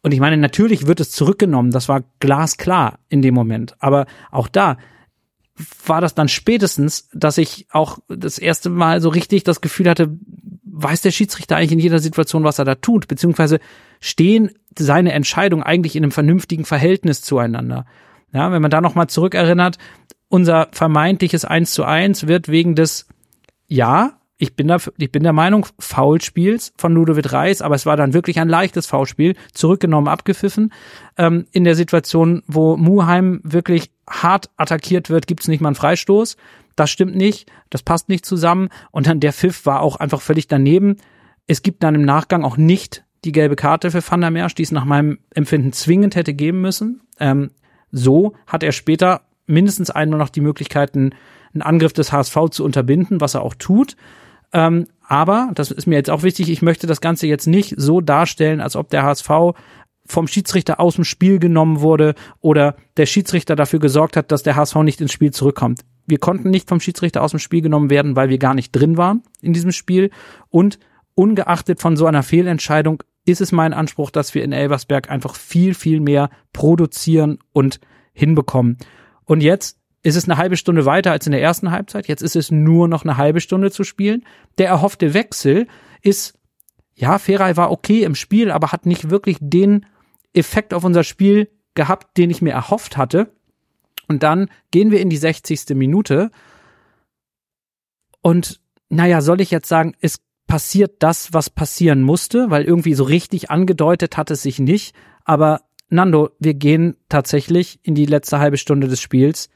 Und 0.02 0.12
ich 0.12 0.20
meine, 0.20 0.36
natürlich 0.36 0.86
wird 0.86 1.00
es 1.00 1.10
zurückgenommen, 1.10 1.70
das 1.70 1.88
war 1.88 2.04
glasklar 2.20 2.98
in 3.08 3.22
dem 3.22 3.34
Moment. 3.34 3.74
Aber 3.80 4.06
auch 4.30 4.48
da 4.48 4.76
war 5.86 6.00
das 6.00 6.14
dann 6.14 6.28
spätestens, 6.28 7.08
dass 7.12 7.38
ich 7.38 7.66
auch 7.70 7.98
das 8.08 8.38
erste 8.38 8.70
Mal 8.70 9.00
so 9.00 9.08
richtig 9.08 9.44
das 9.44 9.60
Gefühl 9.60 9.88
hatte, 9.88 10.16
weiß 10.64 11.02
der 11.02 11.10
Schiedsrichter 11.10 11.56
eigentlich 11.56 11.72
in 11.72 11.78
jeder 11.80 11.98
Situation, 11.98 12.44
was 12.44 12.58
er 12.58 12.64
da 12.64 12.76
tut, 12.76 13.08
beziehungsweise 13.08 13.58
stehen 14.00 14.50
seine 14.78 15.12
Entscheidungen 15.12 15.64
eigentlich 15.64 15.96
in 15.96 16.04
einem 16.04 16.12
vernünftigen 16.12 16.64
Verhältnis 16.64 17.22
zueinander. 17.22 17.86
Ja, 18.32 18.52
wenn 18.52 18.62
man 18.62 18.70
da 18.70 18.80
nochmal 18.80 19.08
zurückerinnert, 19.08 19.78
unser 20.28 20.68
vermeintliches 20.72 21.44
Eins 21.44 21.72
zu 21.72 21.84
eins 21.84 22.26
wird 22.26 22.48
wegen 22.48 22.74
des, 22.74 23.06
ja, 23.66 24.17
ich 24.40 24.54
bin, 24.54 24.68
da, 24.68 24.78
ich 24.96 25.10
bin 25.10 25.24
der 25.24 25.32
Meinung, 25.32 25.66
Foulspiels 25.80 26.72
von 26.76 26.94
Ludovic 26.94 27.32
Reis, 27.32 27.60
aber 27.60 27.74
es 27.74 27.86
war 27.86 27.96
dann 27.96 28.14
wirklich 28.14 28.38
ein 28.38 28.48
leichtes 28.48 28.86
Foulspiel, 28.86 29.34
zurückgenommen, 29.52 30.06
abgepfiffen. 30.06 30.72
Ähm, 31.16 31.46
in 31.50 31.64
der 31.64 31.74
Situation, 31.74 32.44
wo 32.46 32.76
Muheim 32.76 33.40
wirklich 33.42 33.90
hart 34.08 34.48
attackiert 34.56 35.10
wird, 35.10 35.26
gibt's 35.26 35.48
nicht 35.48 35.60
mal 35.60 35.70
einen 35.70 35.74
Freistoß. 35.74 36.36
Das 36.76 36.88
stimmt 36.88 37.16
nicht, 37.16 37.50
das 37.70 37.82
passt 37.82 38.08
nicht 38.08 38.24
zusammen. 38.24 38.68
Und 38.92 39.08
dann 39.08 39.18
der 39.18 39.32
Pfiff 39.32 39.66
war 39.66 39.80
auch 39.80 39.96
einfach 39.96 40.20
völlig 40.20 40.46
daneben. 40.46 40.98
Es 41.48 41.62
gibt 41.62 41.82
dann 41.82 41.96
im 41.96 42.04
Nachgang 42.04 42.44
auch 42.44 42.56
nicht 42.56 43.04
die 43.24 43.32
gelbe 43.32 43.56
Karte 43.56 43.90
für 43.90 44.08
Van 44.08 44.20
der 44.20 44.30
Mersch, 44.30 44.54
die 44.54 44.62
es 44.62 44.70
nach 44.70 44.84
meinem 44.84 45.18
Empfinden 45.34 45.72
zwingend 45.72 46.14
hätte 46.14 46.32
geben 46.32 46.60
müssen. 46.60 47.00
Ähm, 47.18 47.50
so 47.90 48.34
hat 48.46 48.62
er 48.62 48.70
später 48.70 49.22
mindestens 49.46 49.90
einmal 49.90 50.20
noch 50.20 50.28
die 50.28 50.42
Möglichkeiten, 50.42 51.10
einen 51.52 51.62
Angriff 51.62 51.92
des 51.92 52.12
HSV 52.12 52.36
zu 52.52 52.64
unterbinden, 52.64 53.20
was 53.20 53.34
er 53.34 53.42
auch 53.42 53.54
tut. 53.54 53.96
Ähm, 54.52 54.86
aber, 55.06 55.50
das 55.54 55.70
ist 55.70 55.86
mir 55.86 55.96
jetzt 55.96 56.10
auch 56.10 56.22
wichtig, 56.22 56.50
ich 56.50 56.62
möchte 56.62 56.86
das 56.86 57.00
Ganze 57.00 57.26
jetzt 57.26 57.46
nicht 57.46 57.74
so 57.76 58.00
darstellen, 58.00 58.60
als 58.60 58.76
ob 58.76 58.90
der 58.90 59.02
HSV 59.04 59.30
vom 60.06 60.26
Schiedsrichter 60.26 60.80
aus 60.80 60.96
dem 60.96 61.04
Spiel 61.04 61.38
genommen 61.38 61.80
wurde 61.80 62.14
oder 62.40 62.76
der 62.96 63.06
Schiedsrichter 63.06 63.56
dafür 63.56 63.78
gesorgt 63.78 64.16
hat, 64.16 64.32
dass 64.32 64.42
der 64.42 64.56
HSV 64.56 64.76
nicht 64.76 65.00
ins 65.00 65.12
Spiel 65.12 65.32
zurückkommt. 65.32 65.80
Wir 66.06 66.18
konnten 66.18 66.50
nicht 66.50 66.68
vom 66.68 66.80
Schiedsrichter 66.80 67.22
aus 67.22 67.32
dem 67.32 67.40
Spiel 67.40 67.60
genommen 67.60 67.90
werden, 67.90 68.16
weil 68.16 68.30
wir 68.30 68.38
gar 68.38 68.54
nicht 68.54 68.72
drin 68.72 68.96
waren 68.96 69.22
in 69.42 69.52
diesem 69.52 69.72
Spiel. 69.72 70.10
Und 70.48 70.78
ungeachtet 71.14 71.80
von 71.80 71.96
so 71.96 72.06
einer 72.06 72.22
Fehlentscheidung 72.22 73.02
ist 73.26 73.42
es 73.42 73.52
mein 73.52 73.74
Anspruch, 73.74 74.10
dass 74.10 74.34
wir 74.34 74.42
in 74.42 74.52
Elversberg 74.52 75.10
einfach 75.10 75.34
viel, 75.34 75.74
viel 75.74 76.00
mehr 76.00 76.30
produzieren 76.54 77.38
und 77.52 77.78
hinbekommen. 78.14 78.78
Und 79.24 79.42
jetzt 79.42 79.77
ist 80.02 80.16
es 80.16 80.24
eine 80.24 80.36
halbe 80.36 80.56
Stunde 80.56 80.84
weiter 80.84 81.12
als 81.12 81.26
in 81.26 81.32
der 81.32 81.42
ersten 81.42 81.70
Halbzeit. 81.70 82.08
Jetzt 82.08 82.22
ist 82.22 82.36
es 82.36 82.50
nur 82.50 82.88
noch 82.88 83.04
eine 83.04 83.16
halbe 83.16 83.40
Stunde 83.40 83.70
zu 83.70 83.84
spielen. 83.84 84.24
Der 84.58 84.68
erhoffte 84.68 85.14
Wechsel 85.14 85.66
ist, 86.02 86.38
ja, 86.94 87.18
Feray 87.18 87.56
war 87.56 87.70
okay 87.70 88.04
im 88.04 88.14
Spiel, 88.14 88.50
aber 88.50 88.72
hat 88.72 88.86
nicht 88.86 89.10
wirklich 89.10 89.38
den 89.40 89.86
Effekt 90.32 90.72
auf 90.74 90.84
unser 90.84 91.04
Spiel 91.04 91.48
gehabt, 91.74 92.16
den 92.16 92.30
ich 92.30 92.42
mir 92.42 92.52
erhofft 92.52 92.96
hatte. 92.96 93.32
Und 94.08 94.22
dann 94.22 94.50
gehen 94.70 94.90
wir 94.90 95.00
in 95.00 95.10
die 95.10 95.16
60. 95.16 95.70
Minute. 95.70 96.30
Und 98.20 98.60
naja, 98.88 99.20
soll 99.20 99.40
ich 99.40 99.50
jetzt 99.50 99.68
sagen, 99.68 99.94
es 100.00 100.20
passiert 100.46 101.02
das, 101.02 101.32
was 101.32 101.50
passieren 101.50 102.02
musste, 102.02 102.50
weil 102.50 102.64
irgendwie 102.64 102.94
so 102.94 103.04
richtig 103.04 103.50
angedeutet 103.50 104.16
hat 104.16 104.30
es 104.30 104.42
sich 104.42 104.58
nicht. 104.58 104.94
Aber 105.24 105.62
Nando, 105.90 106.30
wir 106.38 106.54
gehen 106.54 106.96
tatsächlich 107.08 107.80
in 107.82 107.94
die 107.94 108.06
letzte 108.06 108.38
halbe 108.38 108.56
Stunde 108.56 108.88
des 108.88 109.00
Spiels 109.00 109.50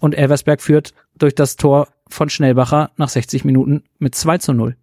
und 0.00 0.14
Elversberg 0.14 0.60
führt 0.60 0.92
durch 1.16 1.34
das 1.34 1.56
Tor 1.56 1.88
von 2.08 2.30
Schnellbacher 2.30 2.92
nach 2.96 3.08
60 3.08 3.44
Minuten 3.44 3.84
mit 3.98 4.14
2 4.14 4.38
zu 4.38 4.52
0. 4.52 4.76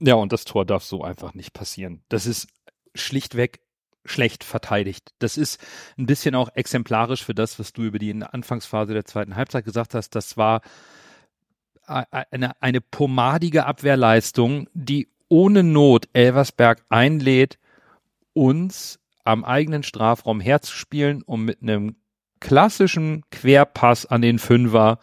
Ja, 0.00 0.14
und 0.14 0.32
das 0.32 0.44
Tor 0.44 0.64
darf 0.64 0.84
so 0.84 1.02
einfach 1.02 1.34
nicht 1.34 1.52
passieren. 1.52 2.02
Das 2.08 2.26
ist 2.26 2.48
schlichtweg 2.94 3.60
schlecht 4.08 4.44
verteidigt. 4.44 5.12
Das 5.18 5.36
ist 5.36 5.60
ein 5.98 6.06
bisschen 6.06 6.34
auch 6.34 6.48
exemplarisch 6.54 7.24
für 7.24 7.34
das, 7.34 7.58
was 7.58 7.72
du 7.72 7.82
über 7.82 7.98
die 7.98 8.14
Anfangsphase 8.22 8.92
der 8.92 9.04
zweiten 9.04 9.36
Halbzeit 9.36 9.64
gesagt 9.64 9.94
hast. 9.94 10.14
Das 10.14 10.36
war 10.36 10.60
eine, 11.86 12.60
eine 12.60 12.80
pomadige 12.80 13.66
Abwehrleistung, 13.66 14.68
die 14.74 15.08
ohne 15.28 15.62
Not 15.62 16.08
Elversberg 16.12 16.84
einlädt, 16.88 17.58
uns 18.32 19.00
am 19.24 19.44
eigenen 19.44 19.82
Strafraum 19.82 20.40
herzuspielen, 20.40 21.22
um 21.22 21.44
mit 21.44 21.62
einem 21.62 21.96
klassischen 22.40 23.24
Querpass 23.30 24.06
an 24.06 24.22
den 24.22 24.38
Fünfer 24.38 24.98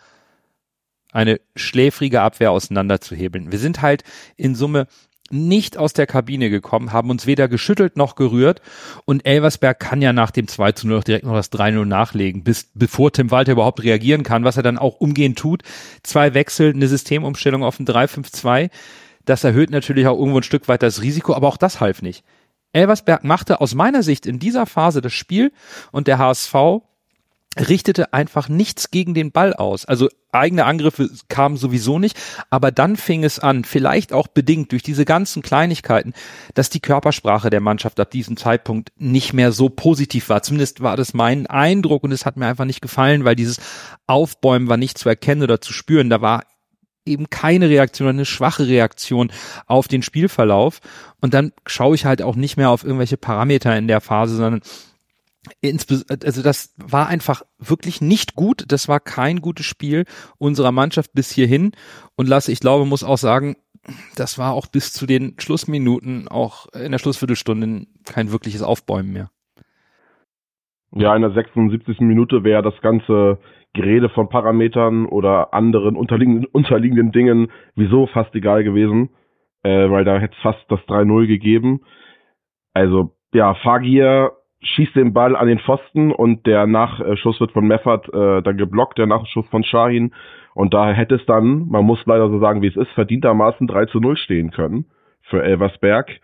eine 1.12 1.39
schläfrige 1.56 2.22
Abwehr 2.22 2.52
auseinanderzuhebeln. 2.52 3.52
Wir 3.52 3.60
sind 3.60 3.82
halt 3.82 4.04
in 4.36 4.56
Summe 4.56 4.88
nicht 5.30 5.78
aus 5.78 5.93
der 5.93 6.06
Kabine 6.06 6.50
gekommen, 6.50 6.93
haben 6.93 7.10
uns 7.10 7.26
weder 7.26 7.48
geschüttelt 7.48 7.98
noch 7.98 8.15
gerührt 8.15 8.62
und 9.06 9.26
Elversberg 9.26 9.80
kann 9.80 10.02
ja 10.02 10.13
nach 10.13 10.32
dem 10.32 10.48
2 10.48 10.74
zu 10.74 10.88
0 10.88 11.02
direkt 11.02 11.26
noch 11.26 11.34
das 11.34 11.52
3-0 11.52 11.86
nachlegen, 11.86 12.43
bis, 12.43 12.69
bevor 12.74 13.12
Tim 13.12 13.32
Walter 13.32 13.54
überhaupt 13.54 13.84
reagieren 13.84 14.24
kann, 14.24 14.43
was 14.43 14.58
er 14.58 14.63
dann 14.63 14.78
auch 14.78 14.96
umgehend 14.96 15.39
tut. 15.39 15.63
Zwei 16.04 16.34
Wechsel, 16.34 16.74
eine 16.74 16.88
Systemumstellung 16.88 17.63
auf 17.63 17.80
ein 17.80 17.88
3-5-2. 17.88 18.69
Das 19.26 19.43
erhöht 19.43 19.72
natürlich 19.72 20.08
auch 20.08 20.17
irgendwo 20.17 20.38
ein 20.38 20.43
Stück 20.43 20.67
weit 20.67 20.84
das 20.84 21.02
Risiko, 21.02 21.34
aber 21.34 21.48
auch 21.48 21.58
das 21.58 21.80
half 21.80 22.02
nicht. 22.02 22.24
Elversberg 22.74 23.24
machte 23.24 23.62
aus 23.62 23.76
meiner 23.76 24.04
Sicht 24.04 24.26
in 24.26 24.39
dieser 24.39 24.65
Phase 24.65 25.02
das 25.02 25.13
Spiel 25.13 25.52
und 25.91 26.08
der 26.08 26.17
HSV 26.17 26.54
richtete 27.58 28.13
einfach 28.13 28.50
nichts 28.50 28.92
gegen 28.92 29.13
den 29.13 29.32
Ball 29.32 29.54
aus. 29.54 29.86
Also 29.86 30.10
eigene 30.32 30.66
Angriffe 30.66 31.10
kamen 31.30 31.58
sowieso 31.58 32.00
nicht, 32.00 32.20
aber 32.50 32.72
dann 32.72 32.96
fing 32.96 33.24
es 33.24 33.39
an, 33.39 33.63
vielleicht 33.63 34.13
auch 34.13 34.28
bedingt 34.28 34.72
durch 34.72 34.84
diese 34.84 35.06
ganzen 35.06 35.42
Kleinigkeiten, 35.42 36.13
dass 36.56 36.70
die 36.70 36.80
Körpersprache 36.80 37.50
der 37.50 37.62
Mannschaft 37.62 38.00
ab 38.00 38.12
diesem 38.12 38.38
Zeitpunkt 38.38 38.92
nicht 38.98 39.34
mehr 39.34 39.52
so 39.52 39.70
positiv 39.70 40.30
war. 40.30 40.42
Zumindest 40.42 40.82
war 40.82 40.98
das 40.98 41.13
mein 41.13 41.48
Eindruck 41.48 42.04
und 42.04 42.12
es 42.12 42.26
hat 42.26 42.38
mir 42.38 42.48
einfach 42.48 42.66
nicht 42.66 42.82
gefallen, 42.82 43.26
weil 43.26 43.36
dieses 43.36 43.58
Aufbäumen 44.08 44.68
war 44.68 44.78
nicht 44.78 44.98
zu 44.98 45.10
erkennen 45.10 45.44
oder 45.44 45.62
zu 45.62 45.74
spüren. 45.74 46.10
Da 46.10 46.22
war 46.22 46.44
eben 47.06 47.30
keine 47.30 47.70
Reaktion, 47.70 48.10
eine 48.10 48.26
schwache 48.26 48.68
Reaktion 48.68 49.32
auf 49.68 49.88
den 49.88 50.04
Spielverlauf. 50.04 50.80
Und 51.22 51.34
dann 51.34 51.52
schaue 51.66 51.96
ich 51.96 52.06
halt 52.06 52.22
auch 52.22 52.36
nicht 52.36 52.58
mehr 52.58 52.70
auf 52.70 52.84
irgendwelche 52.84 53.18
Parameter 53.18 53.76
in 53.78 53.88
der 53.88 54.02
Phase, 54.02 54.36
sondern 54.36 54.62
also 55.62 56.42
das 56.42 56.74
war 56.78 57.08
einfach 57.08 57.42
wirklich 57.60 58.02
nicht 58.02 58.36
gut. 58.36 58.66
Das 58.68 58.88
war 58.88 59.00
kein 59.00 59.42
gutes 59.42 59.66
Spiel 59.66 60.06
unserer 60.38 60.72
Mannschaft 60.72 61.14
bis 61.14 61.32
hierhin. 61.32 61.72
Und 62.16 62.30
Lasse, 62.30 62.52
ich 62.52 62.60
glaube, 62.60 62.86
muss 62.86 63.04
auch 63.04 63.18
sagen, 63.18 63.56
das 64.16 64.40
war 64.40 64.54
auch 64.54 64.68
bis 64.68 64.94
zu 64.94 65.06
den 65.06 65.36
Schlussminuten, 65.40 66.28
auch 66.28 66.68
in 66.74 66.92
der 66.92 67.00
Schlussviertelstunde, 67.00 67.86
kein 68.06 68.32
wirkliches 68.32 68.64
Aufbäumen 68.64 69.12
mehr. 69.12 69.30
Ja, 70.96 71.16
in 71.16 71.24
der 71.24 71.32
76. 71.32 72.00
Minute 72.02 72.44
wäre 72.44 72.62
das 72.62 72.80
ganze 72.82 73.40
Gerede 73.74 74.10
von 74.10 74.30
Parametern 74.30 75.08
oder 75.08 75.54
anderen 75.54 75.96
unterliegenden, 75.96 76.46
unterliegenden 76.46 77.12
Dingen 77.12 77.52
wieso 77.76 78.06
fast 78.08 78.34
egal 78.36 78.64
gewesen, 78.64 79.10
äh, 79.64 79.90
weil 79.90 80.06
da 80.06 80.20
hätte 80.20 80.36
es 80.36 80.42
fast 80.44 80.64
das 80.70 80.80
3-0 80.82 81.26
gegeben. 81.26 81.82
Also, 82.74 83.16
ja, 83.34 83.56
Fagir 83.56 84.34
schießt 84.63 84.95
den 84.95 85.13
Ball 85.13 85.36
an 85.36 85.47
den 85.47 85.60
Pfosten 85.60 86.12
und 86.12 86.45
der 86.45 86.65
Nachschuss 86.67 87.39
wird 87.39 87.52
von 87.52 87.67
Meffert 87.67 88.08
äh, 88.13 88.41
dann 88.41 88.58
geblockt, 88.58 88.97
der 88.97 89.08
Nachschuss 89.08 89.47
von 89.49 89.63
Shahin. 89.63 90.13
Und 90.56 90.73
da 90.73 90.91
hätte 90.91 91.15
es 91.15 91.26
dann, 91.26 91.67
man 91.67 91.86
muss 91.86 92.06
leider 92.06 92.30
so 92.30 92.39
sagen, 92.39 92.62
wie 92.62 92.67
es 92.67 92.76
ist, 92.76 92.91
verdientermaßen 92.91 93.67
3 93.67 93.86
zu 93.88 93.99
0 93.99 94.17
stehen 94.17 94.52
können 94.52 94.86
für 95.23 95.43
Elversberg. 95.43 96.19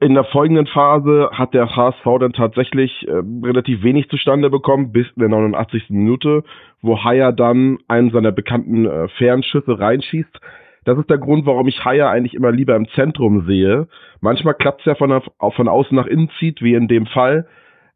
In 0.00 0.14
der 0.14 0.24
folgenden 0.24 0.66
Phase 0.66 1.30
hat 1.32 1.54
der 1.54 1.76
HSV 1.76 2.04
dann 2.18 2.32
tatsächlich 2.32 3.06
äh, 3.06 3.22
relativ 3.44 3.82
wenig 3.82 4.08
zustande 4.08 4.50
bekommen, 4.50 4.90
bis 4.92 5.06
in 5.14 5.20
der 5.20 5.28
89. 5.28 5.90
Minute, 5.90 6.42
wo 6.80 7.04
Haier 7.04 7.32
dann 7.32 7.78
einen 7.88 8.10
seiner 8.10 8.32
bekannten 8.32 8.86
äh, 8.86 9.08
Fernschüsse 9.08 9.78
reinschießt. 9.78 10.40
Das 10.84 10.98
ist 10.98 11.08
der 11.08 11.18
Grund, 11.18 11.46
warum 11.46 11.68
ich 11.68 11.84
Haier 11.84 12.10
eigentlich 12.10 12.34
immer 12.34 12.50
lieber 12.50 12.74
im 12.74 12.88
Zentrum 12.88 13.46
sehe. 13.46 13.86
Manchmal 14.20 14.54
klappt 14.54 14.80
es 14.80 14.86
ja 14.86 14.94
von, 14.96 15.22
von 15.38 15.68
außen 15.68 15.96
nach 15.96 16.06
innen 16.06 16.30
zieht, 16.38 16.62
wie 16.62 16.74
in 16.74 16.88
dem 16.88 17.06
Fall, 17.06 17.46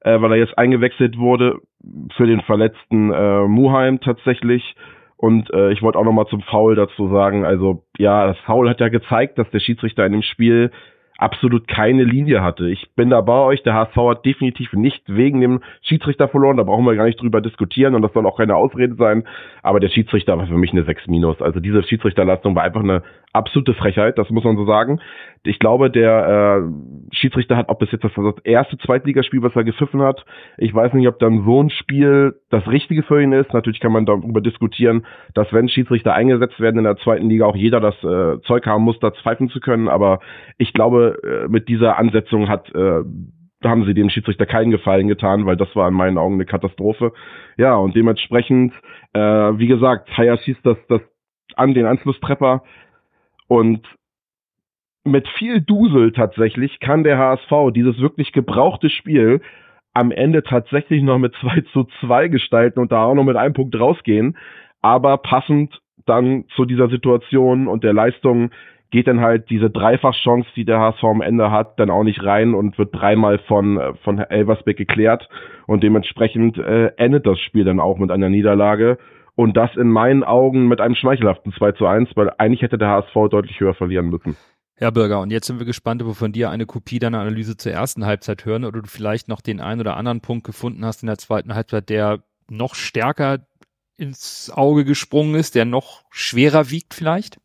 äh, 0.01 0.21
weil 0.21 0.33
er 0.33 0.39
jetzt 0.39 0.59
eingewechselt 0.59 1.19
wurde 1.19 1.59
für 2.17 2.27
den 2.27 2.41
verletzten 2.43 3.13
äh, 3.13 3.43
Muheim 3.47 4.01
tatsächlich. 4.01 4.77
Und 5.17 5.53
äh, 5.55 5.73
ich 5.73 5.83
wollte 5.83 5.99
auch 5.99 6.05
noch 6.05 6.13
mal 6.13 6.27
zum 6.27 6.43
Foul 6.43 6.75
dazu 6.75 7.09
sagen, 7.09 7.45
also 7.45 7.85
ja, 7.97 8.27
das 8.27 8.39
Foul 8.41 8.69
hat 8.69 8.81
ja 8.81 8.89
gezeigt, 8.89 9.39
dass 9.39 9.49
der 9.51 9.61
Schiedsrichter 9.61 10.05
in 10.05 10.13
dem 10.13 10.23
Spiel 10.23 10.71
absolut 11.19 11.67
keine 11.69 12.05
Linie 12.05 12.43
hatte. 12.43 12.69
Ich 12.69 12.89
bin 12.95 13.11
da 13.11 13.21
bei 13.21 13.39
euch, 13.41 13.63
der 13.63 13.75
HSV 13.75 13.97
hat 13.97 14.25
definitiv 14.25 14.73
nicht 14.73 15.03
wegen 15.07 15.41
dem 15.41 15.61
Schiedsrichter 15.83 16.29
verloren, 16.29 16.57
da 16.57 16.63
brauchen 16.63 16.85
wir 16.85 16.95
gar 16.95 17.07
nicht 17.07 17.21
drüber 17.21 17.41
diskutieren 17.41 17.95
und 17.95 18.03
das 18.03 18.13
soll 18.13 18.27
auch 18.27 18.37
keine 18.37 18.57
Ausrede 18.57 18.95
sein, 18.97 19.25
aber 19.63 19.81
der 19.81 19.89
Schiedsrichter 19.89 20.37
war 20.39 20.47
für 20.47 20.59
mich 20.59 20.73
eine 20.73 20.85
6 20.85 21.07
minus. 21.07 21.41
Also 21.41 21.61
diese 21.61 21.83
Schiedsrichterleistung 21.83 22.55
war 22.55 22.65
einfach 22.65 22.83
eine 22.83 23.03
absolute 23.33 23.75
Frechheit, 23.75 24.19
das 24.19 24.31
muss 24.31 24.45
man 24.45 24.57
so 24.57 24.65
sagen. 24.65 25.01
Ich 25.45 25.59
glaube, 25.59 25.91
der 25.91 26.63
äh, 26.65 27.15
Schiedsrichter 27.15 27.57
hat, 27.57 27.69
ob 27.69 27.81
es 27.83 27.93
jetzt 27.93 28.03
das, 28.03 28.13
das 28.15 28.45
erste 28.45 28.79
Zweitligaspiel, 28.79 29.43
was 29.43 29.55
er 29.55 29.63
gepfiffen 29.63 30.03
hat, 30.03 30.25
ich 30.59 30.75
weiß 30.75 30.93
nicht, 30.95 31.07
ob 31.07 31.19
dann 31.21 31.45
so 31.45 31.63
ein 31.63 31.71
Spiel 31.71 32.35
das 32.51 32.67
Richtige 32.67 33.03
für 33.05 33.23
ihn 33.23 33.33
ist. 33.33 33.53
Natürlich 33.53 33.81
kann 33.81 33.93
man 33.93 34.07
darüber 34.07 34.41
diskutieren, 34.41 35.07
dass 35.35 35.53
wenn 35.53 35.69
Schiedsrichter 35.69 36.15
eingesetzt 36.15 36.59
werden 36.59 36.79
in 36.79 36.85
der 36.85 36.97
zweiten 36.97 37.29
Liga, 37.29 37.47
auch 37.47 37.55
jeder 37.55 37.81
das 37.81 37.95
äh, 38.03 38.41
Zeug 38.43 38.67
haben 38.67 38.83
muss, 38.83 38.99
da 38.99 39.11
pfeifen 39.11 39.49
zu 39.51 39.61
können. 39.61 39.89
Aber 39.89 40.19
ich 40.59 40.73
glaube, 40.73 41.06
äh, 41.09 41.49
mit 41.49 41.69
dieser 41.69 41.99
Ansetzung 41.99 42.49
hat 42.49 42.75
äh, 42.75 43.03
haben 43.65 43.85
sie 43.85 43.95
dem 43.95 44.11
Schiedsrichter 44.11 44.47
keinen 44.47 44.71
Gefallen 44.71 45.09
getan, 45.09 45.47
weil 45.47 45.57
das 45.57 45.75
war 45.75 45.89
in 45.89 45.95
meinen 45.95 46.19
Augen 46.19 46.35
eine 46.35 46.45
Katastrophe. 46.45 47.13
Ja, 47.57 47.75
und 47.77 47.97
dementsprechend, 47.97 48.75
äh, 49.13 49.21
wie 49.21 49.67
gesagt, 49.67 50.17
Hayas 50.17 50.43
hieß 50.43 50.59
das, 50.63 50.77
das 50.89 51.01
an 51.57 51.75
den 51.75 51.87
Anschlusstrepper 51.87 52.63
und 53.49 53.87
mit 55.05 55.29
viel 55.29 55.61
Dusel 55.61 56.13
tatsächlich 56.13 56.81
kann 56.81 57.05
der 57.05 57.17
HSV 57.17 57.73
dieses 57.73 58.01
wirklich 58.01 58.33
gebrauchte 58.33 58.91
Spiel 58.91 59.41
am 59.95 60.11
Ende 60.11 60.43
tatsächlich 60.43 61.03
noch 61.03 61.19
mit 61.19 61.35
2 61.41 61.63
zu 61.73 61.85
2 62.01 62.29
gestalten 62.29 62.81
und 62.81 62.93
da 62.93 63.05
auch 63.05 63.15
noch 63.15 63.25
mit 63.25 63.37
einem 63.37 63.55
Punkt 63.55 63.79
rausgehen. 63.79 64.37
Aber 64.83 65.17
passend 65.19 65.81
dann 66.05 66.45
zu 66.55 66.65
dieser 66.65 66.89
Situation 66.89 67.67
und 67.67 67.83
der 67.83 67.93
Leistung 67.93 68.51
geht 68.91 69.09
dann 69.09 69.21
halt 69.21 69.51
diese 69.51 69.71
Dreifachchance, 69.71 70.49
die 70.55 70.65
der 70.65 70.79
HSV 70.81 71.05
am 71.05 71.21
Ende 71.21 71.51
hat, 71.51 71.79
dann 71.79 71.91
auch 71.91 72.05
nicht 72.05 72.23
rein 72.23 72.55
und 72.55 72.79
wird 72.79 72.95
dreimal 72.95 73.39
von, 73.39 73.81
von 74.03 74.19
Elversbeck 74.19 74.77
geklärt. 74.77 75.29
Und 75.67 75.83
dementsprechend 75.83 76.59
äh, 76.59 76.93
endet 76.97 77.27
das 77.27 77.41
Spiel 77.41 77.65
dann 77.65 77.81
auch 77.81 77.99
mit 77.99 78.11
einer 78.11 78.29
Niederlage. 78.29 78.99
Und 79.35 79.57
das 79.57 79.75
in 79.77 79.91
meinen 79.91 80.25
Augen 80.25 80.69
mit 80.69 80.81
einem 80.81 80.95
schmeichelhaften 80.95 81.53
2 81.53 81.73
zu 81.73 81.87
1, 81.87 82.11
weil 82.15 82.31
eigentlich 82.39 82.63
hätte 82.63 82.79
der 82.79 82.89
HSV 82.89 83.15
deutlich 83.31 83.61
höher 83.61 83.75
verlieren 83.75 84.09
müssen. 84.09 84.37
Herr 84.79 84.93
Bürger, 84.93 85.21
und 85.21 85.31
jetzt 85.31 85.47
sind 85.47 85.59
wir 85.59 85.67
gespannt, 85.67 86.03
ob 86.03 86.09
wir 86.09 86.15
von 86.15 86.33
dir 86.33 86.51
eine 86.51 86.67
Kopie 86.67 86.99
deiner 86.99 87.21
Analyse 87.21 87.57
zur 87.57 87.73
ersten 87.73 88.05
Halbzeit 88.05 88.45
hören 88.45 88.65
oder 88.65 88.83
du 88.83 88.89
vielleicht 88.89 89.27
noch 89.27 89.41
den 89.41 89.61
einen 89.61 89.81
oder 89.81 89.97
anderen 89.97 90.21
Punkt 90.21 90.45
gefunden 90.45 90.85
hast 90.85 91.03
in 91.03 91.07
der 91.07 91.19
zweiten 91.19 91.55
Halbzeit, 91.55 91.89
der 91.89 92.23
noch 92.49 92.75
stärker 92.75 93.39
ins 93.97 94.53
Auge 94.55 94.85
gesprungen 94.85 95.35
ist, 95.35 95.55
der 95.55 95.65
noch 95.65 96.05
schwerer 96.11 96.71
wiegt 96.71 96.95
vielleicht? 96.95 97.39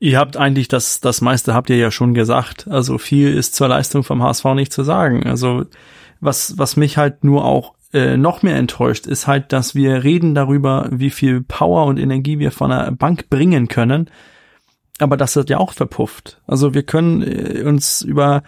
Ihr 0.00 0.18
habt 0.18 0.36
eigentlich 0.36 0.68
das, 0.68 1.00
das 1.00 1.20
meiste 1.20 1.54
habt 1.54 1.70
ihr 1.70 1.76
ja 1.76 1.90
schon 1.90 2.14
gesagt. 2.14 2.68
Also 2.68 2.98
viel 2.98 3.34
ist 3.34 3.54
zur 3.54 3.68
Leistung 3.68 4.04
vom 4.04 4.22
HSV 4.22 4.44
nicht 4.54 4.72
zu 4.72 4.84
sagen. 4.84 5.26
Also 5.26 5.64
was, 6.20 6.56
was 6.58 6.76
mich 6.76 6.96
halt 6.96 7.24
nur 7.24 7.44
auch 7.44 7.74
äh, 7.92 8.16
noch 8.16 8.42
mehr 8.42 8.56
enttäuscht, 8.56 9.06
ist 9.06 9.26
halt, 9.26 9.52
dass 9.52 9.74
wir 9.74 10.04
reden 10.04 10.34
darüber, 10.34 10.88
wie 10.90 11.10
viel 11.10 11.40
Power 11.40 11.86
und 11.86 11.98
Energie 11.98 12.38
wir 12.38 12.52
von 12.52 12.70
der 12.70 12.90
Bank 12.92 13.28
bringen 13.30 13.68
können 13.68 14.10
aber 14.98 15.16
das 15.16 15.36
wird 15.36 15.50
ja 15.50 15.58
auch 15.58 15.72
verpufft. 15.72 16.40
Also 16.46 16.74
wir 16.74 16.82
können 16.82 17.22
äh, 17.22 17.62
uns 17.62 18.02
über 18.02 18.42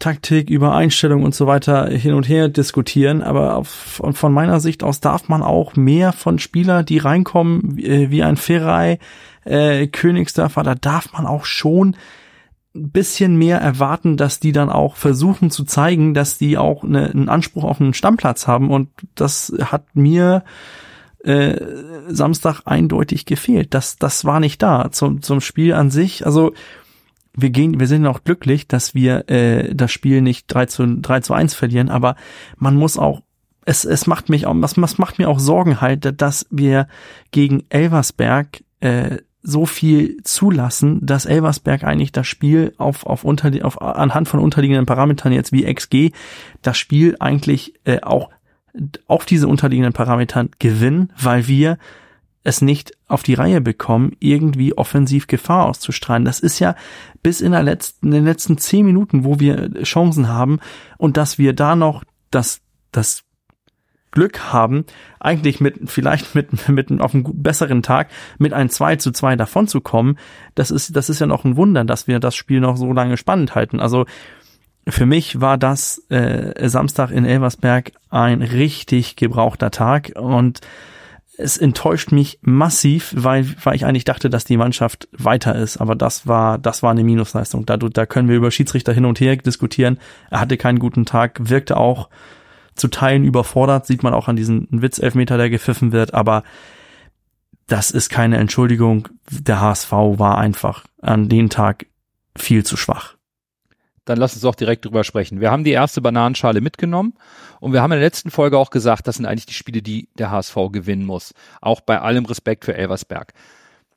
Taktik, 0.00 0.50
über 0.50 0.74
Einstellung 0.74 1.22
und 1.22 1.34
so 1.34 1.46
weiter 1.46 1.86
hin 1.88 2.14
und 2.14 2.28
her 2.28 2.48
diskutieren, 2.48 3.22
aber 3.22 3.56
auf, 3.56 4.02
von 4.12 4.32
meiner 4.32 4.58
Sicht 4.58 4.82
aus 4.82 5.00
darf 5.00 5.28
man 5.28 5.42
auch 5.42 5.76
mehr 5.76 6.12
von 6.12 6.40
Spieler, 6.40 6.82
die 6.82 6.98
reinkommen, 6.98 7.76
wie, 7.76 7.86
äh, 7.86 8.10
wie 8.10 8.22
ein 8.22 8.36
Ferrei, 8.36 8.98
äh, 9.44 9.86
Königsdörfer, 9.86 10.62
da 10.62 10.74
darf 10.74 11.12
man 11.12 11.26
auch 11.26 11.44
schon 11.44 11.96
ein 12.74 12.90
bisschen 12.90 13.36
mehr 13.36 13.60
erwarten, 13.60 14.16
dass 14.16 14.40
die 14.40 14.52
dann 14.52 14.68
auch 14.68 14.96
versuchen 14.96 15.50
zu 15.50 15.64
zeigen, 15.64 16.12
dass 16.12 16.38
die 16.38 16.58
auch 16.58 16.82
eine, 16.82 17.10
einen 17.10 17.28
Anspruch 17.28 17.64
auf 17.64 17.80
einen 17.80 17.94
Stammplatz 17.94 18.46
haben 18.48 18.70
und 18.70 18.88
das 19.14 19.52
hat 19.60 19.94
mir 19.94 20.44
äh, 21.22 21.56
Samstag 22.08 22.62
eindeutig 22.64 23.26
gefehlt. 23.26 23.74
Das, 23.74 23.96
das 23.96 24.24
war 24.24 24.40
nicht 24.40 24.60
da 24.62 24.90
zum, 24.90 25.22
zum 25.22 25.40
Spiel 25.40 25.72
an 25.72 25.90
sich. 25.90 26.26
Also 26.26 26.52
wir 27.36 27.50
gehen, 27.50 27.80
wir 27.80 27.86
sind 27.86 28.06
auch 28.06 28.24
glücklich, 28.24 28.68
dass 28.68 28.94
wir 28.94 29.28
äh, 29.30 29.74
das 29.74 29.92
Spiel 29.92 30.20
nicht 30.20 30.46
3 30.48 30.66
zu, 30.66 30.86
3 31.00 31.20
zu 31.20 31.32
1 31.32 31.54
verlieren, 31.54 31.88
aber 31.90 32.16
man 32.56 32.76
muss 32.76 32.98
auch 32.98 33.22
es, 33.66 33.84
es 33.84 34.06
macht 34.06 34.28
mich 34.28 34.46
auch, 34.46 34.54
was, 34.58 34.76
was 34.76 34.98
macht 34.98 35.18
mir 35.18 35.28
auch 35.28 35.38
Sorgen 35.38 35.80
halt, 35.80 36.20
dass 36.20 36.46
wir 36.50 36.86
gegen 37.30 37.64
Elversberg 37.70 38.62
äh, 38.80 39.18
so 39.44 39.66
viel 39.66 40.16
zulassen, 40.24 41.04
dass 41.04 41.26
Elversberg 41.26 41.84
eigentlich 41.84 42.12
das 42.12 42.26
Spiel 42.26 42.72
auf, 42.78 43.04
auf, 43.04 43.24
unter, 43.24 43.52
auf 43.62 43.80
anhand 43.80 44.26
von 44.26 44.40
unterliegenden 44.40 44.86
Parametern 44.86 45.32
jetzt 45.32 45.52
wie 45.52 45.72
XG 45.72 46.12
das 46.62 46.78
Spiel 46.78 47.14
eigentlich 47.20 47.74
äh, 47.84 48.00
auch 48.00 48.30
auf 49.06 49.26
diese 49.26 49.46
unterliegenden 49.46 49.92
Parametern 49.92 50.50
gewinnen, 50.58 51.12
weil 51.20 51.46
wir 51.46 51.78
es 52.42 52.62
nicht 52.62 52.92
auf 53.06 53.22
die 53.22 53.34
Reihe 53.34 53.60
bekommen, 53.60 54.12
irgendwie 54.18 54.76
offensiv 54.76 55.26
Gefahr 55.26 55.66
auszustrahlen. 55.66 56.24
Das 56.24 56.40
ist 56.40 56.58
ja 56.58 56.74
bis 57.22 57.40
in, 57.40 57.52
der 57.52 57.62
letzten, 57.62 58.06
in 58.06 58.12
den 58.12 58.24
letzten 58.24 58.58
zehn 58.58 58.84
Minuten, 58.84 59.24
wo 59.24 59.40
wir 59.40 59.82
Chancen 59.82 60.28
haben 60.28 60.58
und 60.98 61.16
dass 61.16 61.38
wir 61.38 61.52
da 61.52 61.76
noch 61.76 62.02
das, 62.30 62.60
das 62.92 63.23
Glück 64.14 64.52
haben, 64.52 64.84
eigentlich 65.20 65.60
mit, 65.60 65.90
vielleicht 65.90 66.34
mit, 66.34 66.68
mit 66.68 67.00
auf 67.00 67.14
einem 67.14 67.24
besseren 67.42 67.82
Tag 67.82 68.08
mit 68.38 68.52
ein 68.52 68.70
2 68.70 68.96
zu 68.96 69.10
2 69.10 69.36
davon 69.36 69.68
zu 69.68 69.80
kommen, 69.80 70.16
das 70.54 70.70
ist, 70.70 70.96
das 70.96 71.10
ist 71.10 71.20
ja 71.20 71.26
noch 71.26 71.44
ein 71.44 71.56
Wunder, 71.56 71.84
dass 71.84 72.06
wir 72.06 72.20
das 72.20 72.34
Spiel 72.34 72.60
noch 72.60 72.76
so 72.76 72.92
lange 72.92 73.16
spannend 73.16 73.54
halten. 73.54 73.80
Also, 73.80 74.06
für 74.86 75.06
mich 75.06 75.40
war 75.40 75.56
das 75.56 76.02
äh, 76.10 76.68
Samstag 76.68 77.10
in 77.10 77.24
Elversberg 77.24 77.92
ein 78.10 78.42
richtig 78.42 79.16
gebrauchter 79.16 79.70
Tag 79.70 80.12
und 80.14 80.60
es 81.36 81.56
enttäuscht 81.56 82.12
mich 82.12 82.38
massiv, 82.42 83.12
weil, 83.16 83.46
weil 83.64 83.74
ich 83.74 83.86
eigentlich 83.86 84.04
dachte, 84.04 84.30
dass 84.30 84.44
die 84.44 84.56
Mannschaft 84.56 85.08
weiter 85.10 85.56
ist. 85.56 85.78
Aber 85.78 85.96
das 85.96 86.26
war, 86.26 86.58
das 86.58 86.82
war 86.82 86.92
eine 86.92 87.02
Minusleistung. 87.02 87.66
Da, 87.66 87.76
da 87.76 88.06
können 88.06 88.28
wir 88.28 88.36
über 88.36 88.50
Schiedsrichter 88.50 88.92
hin 88.92 89.04
und 89.04 89.18
her 89.18 89.36
diskutieren. 89.36 89.98
Er 90.30 90.40
hatte 90.40 90.56
keinen 90.56 90.78
guten 90.78 91.06
Tag, 91.06 91.48
wirkte 91.48 91.76
auch 91.76 92.08
zu 92.74 92.88
Teilen 92.88 93.24
überfordert, 93.24 93.86
sieht 93.86 94.02
man 94.02 94.14
auch 94.14 94.28
an 94.28 94.36
diesem 94.36 94.66
Witzelfmeter, 94.70 95.36
der 95.36 95.50
gepfiffen 95.50 95.92
wird. 95.92 96.14
Aber 96.14 96.42
das 97.66 97.90
ist 97.90 98.08
keine 98.08 98.38
Entschuldigung. 98.38 99.08
Der 99.30 99.60
HSV 99.60 99.92
war 99.92 100.38
einfach 100.38 100.84
an 101.00 101.28
dem 101.28 101.50
Tag 101.50 101.86
viel 102.36 102.64
zu 102.64 102.76
schwach 102.76 103.14
dann 104.04 104.18
lass 104.18 104.34
uns 104.34 104.44
auch 104.44 104.54
direkt 104.54 104.84
drüber 104.84 105.04
sprechen. 105.04 105.40
Wir 105.40 105.50
haben 105.50 105.64
die 105.64 105.70
erste 105.70 106.00
Bananenschale 106.00 106.60
mitgenommen 106.60 107.14
und 107.60 107.72
wir 107.72 107.82
haben 107.82 107.92
in 107.92 107.98
der 107.98 108.06
letzten 108.06 108.30
Folge 108.30 108.58
auch 108.58 108.70
gesagt, 108.70 109.06
das 109.06 109.16
sind 109.16 109.26
eigentlich 109.26 109.46
die 109.46 109.54
Spiele, 109.54 109.82
die 109.82 110.08
der 110.18 110.30
HSV 110.30 110.54
gewinnen 110.72 111.06
muss. 111.06 111.32
Auch 111.60 111.80
bei 111.80 112.00
allem 112.00 112.26
Respekt 112.26 112.64
für 112.64 112.74
Elversberg. 112.74 113.32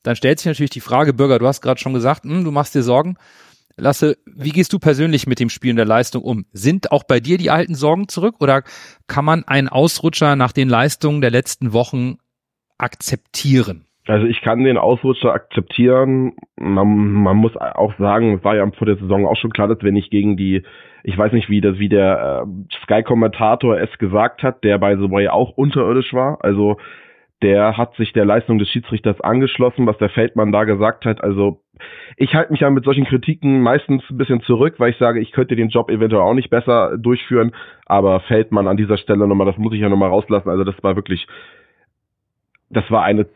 Dann 0.04 0.16
stellt 0.16 0.40
sich 0.40 0.46
natürlich 0.46 0.70
die 0.70 0.82
Frage, 0.82 1.14
Bürger, 1.14 1.40
du 1.40 1.48
hast 1.48 1.62
gerade 1.62 1.80
schon 1.80 1.94
gesagt, 1.94 2.24
hm, 2.24 2.46
du 2.46 2.52
machst 2.52 2.74
dir 2.74 2.84
Sorgen. 2.84 3.18
Lasse, 3.78 4.18
wie 4.26 4.50
gehst 4.50 4.74
du 4.74 4.80
persönlich 4.80 5.28
mit 5.28 5.40
dem 5.40 5.50
Spiel 5.50 5.72
und 5.72 5.78
der 5.78 5.86
Leistung 5.86 6.24
um? 6.24 6.46
Sind 6.52 6.92
auch 6.92 7.04
bei 7.04 7.20
dir 7.20 7.38
die 7.38 7.52
alten 7.52 7.76
Sorgen 7.76 8.08
zurück 8.08 8.36
oder 8.40 8.64
kann 9.08 9.24
man 9.24 9.44
einen 9.44 9.70
Ausrutscher 9.70 10.36
nach 10.36 10.52
den 10.52 10.68
Leistungen 10.68 11.22
der 11.22 11.30
letzten 11.30 11.74
Wochen 11.74 12.18
akzeptieren? 12.80 13.86
Also 14.08 14.26
ich 14.26 14.42
kann 14.42 14.64
den 14.64 14.78
Ausrutscher 14.78 15.34
akzeptieren. 15.34 16.34
Man, 16.56 16.88
man 16.88 17.38
muss 17.38 17.56
auch 17.58 17.94
sagen, 18.00 18.38
es 18.38 18.44
war 18.44 18.56
ja 18.56 18.70
vor 18.72 18.88
der 18.88 18.98
Saison 18.98 19.28
auch 19.28 19.38
schon 19.38 19.52
klar, 19.52 19.68
dass 19.68 19.84
wenn 19.84 19.96
ich 19.96 20.10
gegen 20.10 20.38
die, 20.38 20.64
ich 21.04 21.18
weiß 21.18 21.34
nicht, 21.34 21.50
wie 21.50 21.62
das, 21.62 21.78
wie 21.78 21.90
der 21.90 22.46
äh, 22.48 22.84
Sky-Kommentator 22.84 23.80
es 23.80 23.96
gesagt 24.00 24.44
hat, 24.44 24.64
der 24.64 24.80
bei 24.80 24.96
The 24.96 25.12
Way 25.12 25.28
auch 25.28 25.52
unterirdisch 25.52 26.14
war. 26.14 26.44
Also 26.44 26.78
der 27.42 27.78
hat 27.78 27.96
sich 27.96 28.14
der 28.14 28.26
Leistung 28.26 28.58
des 28.58 28.70
Schiedsrichters 28.70 29.22
angeschlossen, 29.22 29.86
was 29.86 29.98
der 29.98 30.10
Feldmann 30.10 30.52
da 30.52 30.64
gesagt 30.64 31.06
hat. 31.06 31.24
Also 31.24 31.62
ich 32.16 32.34
halte 32.34 32.52
mich 32.52 32.62
ja 32.62 32.70
mit 32.70 32.84
solchen 32.84 33.06
Kritiken 33.06 33.62
meistens 33.62 34.04
ein 34.10 34.18
bisschen 34.18 34.42
zurück, 34.42 34.76
weil 34.80 34.92
ich 34.92 34.98
sage, 34.98 35.20
ich 35.20 35.32
könnte 35.32 35.56
den 35.56 35.70
Job 35.70 35.92
eventuell 35.92 36.24
auch 36.24 36.34
nicht 36.34 36.50
besser 36.50 36.98
durchführen. 36.98 37.54
Aber 37.86 38.22
Feldmann 38.22 38.68
an 38.68 38.78
dieser 38.78 38.98
Stelle 38.98 39.28
nochmal, 39.28 39.46
das 39.46 39.58
muss 39.58 39.74
ich 39.74 39.82
ja 39.82 39.90
nochmal 39.90 40.10
rauslassen. 40.10 40.50
Also 40.50 40.64
das 40.64 40.82
war 40.82 40.96
wirklich, 40.96 41.28
das 42.70 42.90
war 42.90 43.04
eine 43.04 43.28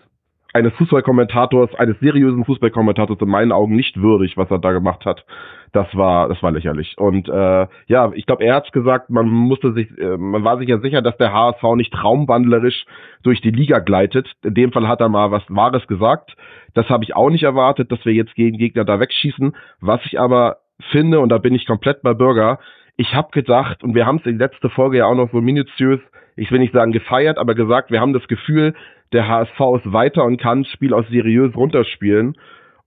eines 0.54 0.74
Fußballkommentators, 0.74 1.74
eines 1.76 2.00
seriösen 2.00 2.46
Fußballkommentators 2.46 3.20
in 3.22 3.30
meinen 3.30 3.52
Augen 3.52 3.76
nicht 3.76 4.02
würdig, 4.02 4.38
was 4.38 4.52
er 4.52 4.60
da 4.60 4.72
gemacht 4.72 5.06
hat. 5.06 5.26
Das 5.72 5.88
war, 5.96 6.28
das 6.28 6.44
war 6.44 6.52
lächerlich. 6.52 6.98
Und 6.98 7.30
äh, 7.30 7.68
ja, 7.88 8.12
ich 8.14 8.26
glaube, 8.26 8.44
er 8.44 8.56
hat's 8.56 8.72
gesagt, 8.72 9.10
man 9.10 9.28
musste 9.30 9.72
sich, 9.72 9.90
äh, 9.98 10.18
man 10.18 10.44
war 10.44 10.58
sich 10.58 10.68
ja 10.68 10.80
sicher, 10.80 11.02
dass 11.02 11.16
der 11.18 11.32
HSV 11.32 11.64
nicht 11.76 11.94
traumwandlerisch 11.94 12.86
durch 13.24 13.40
die 13.40 13.52
Liga 13.52 13.80
gleitet. 13.80 14.30
In 14.44 14.54
dem 14.54 14.72
Fall 14.74 14.88
hat 14.88 15.00
er 15.00 15.08
mal 15.08 15.32
was 15.32 15.44
Wahres 15.48 15.88
gesagt. 15.88 16.36
Das 16.74 16.90
habe 16.90 17.06
ich 17.06 17.16
auch 17.16 17.30
nicht 17.30 17.44
erwartet, 17.44 17.92
dass 17.92 18.04
wir 18.06 18.14
jetzt 18.14 18.36
gegen 18.36 18.58
Gegner 18.58 18.84
da 18.84 19.00
wegschießen. 19.00 19.56
Was 19.80 20.02
ich 20.06 20.20
aber 20.20 20.58
finde, 20.92 21.22
und 21.22 21.30
da 21.30 21.38
bin 21.38 21.56
ich 21.56 21.66
komplett 21.66 22.02
bei 22.02 22.14
Bürger, 22.14 22.60
ich 22.98 23.16
habe 23.16 23.30
gedacht, 23.32 23.84
und 23.84 23.96
wir 23.96 24.06
haben 24.06 24.18
es 24.18 24.26
in 24.26 24.38
letzter 24.38 24.70
Folge 24.70 24.98
ja 24.98 25.06
auch 25.06 25.16
noch 25.16 25.32
so 25.32 25.40
minutiös, 25.40 26.00
ich 26.36 26.52
will 26.52 26.60
nicht 26.60 26.74
sagen 26.74 26.92
gefeiert, 26.92 27.38
aber 27.38 27.56
gesagt, 27.56 27.92
wir 27.92 28.02
haben 28.02 28.14
das 28.14 28.28
Gefühl, 28.28 28.74
der 29.14 29.28
HSV 29.28 29.60
ist 29.78 29.94
weiter 29.94 30.24
und 30.24 30.38
kann 30.38 30.64
das 30.64 30.72
Spiel 30.72 30.94
auch 30.94 31.06
seriös 31.10 31.56
runterspielen 31.56 32.38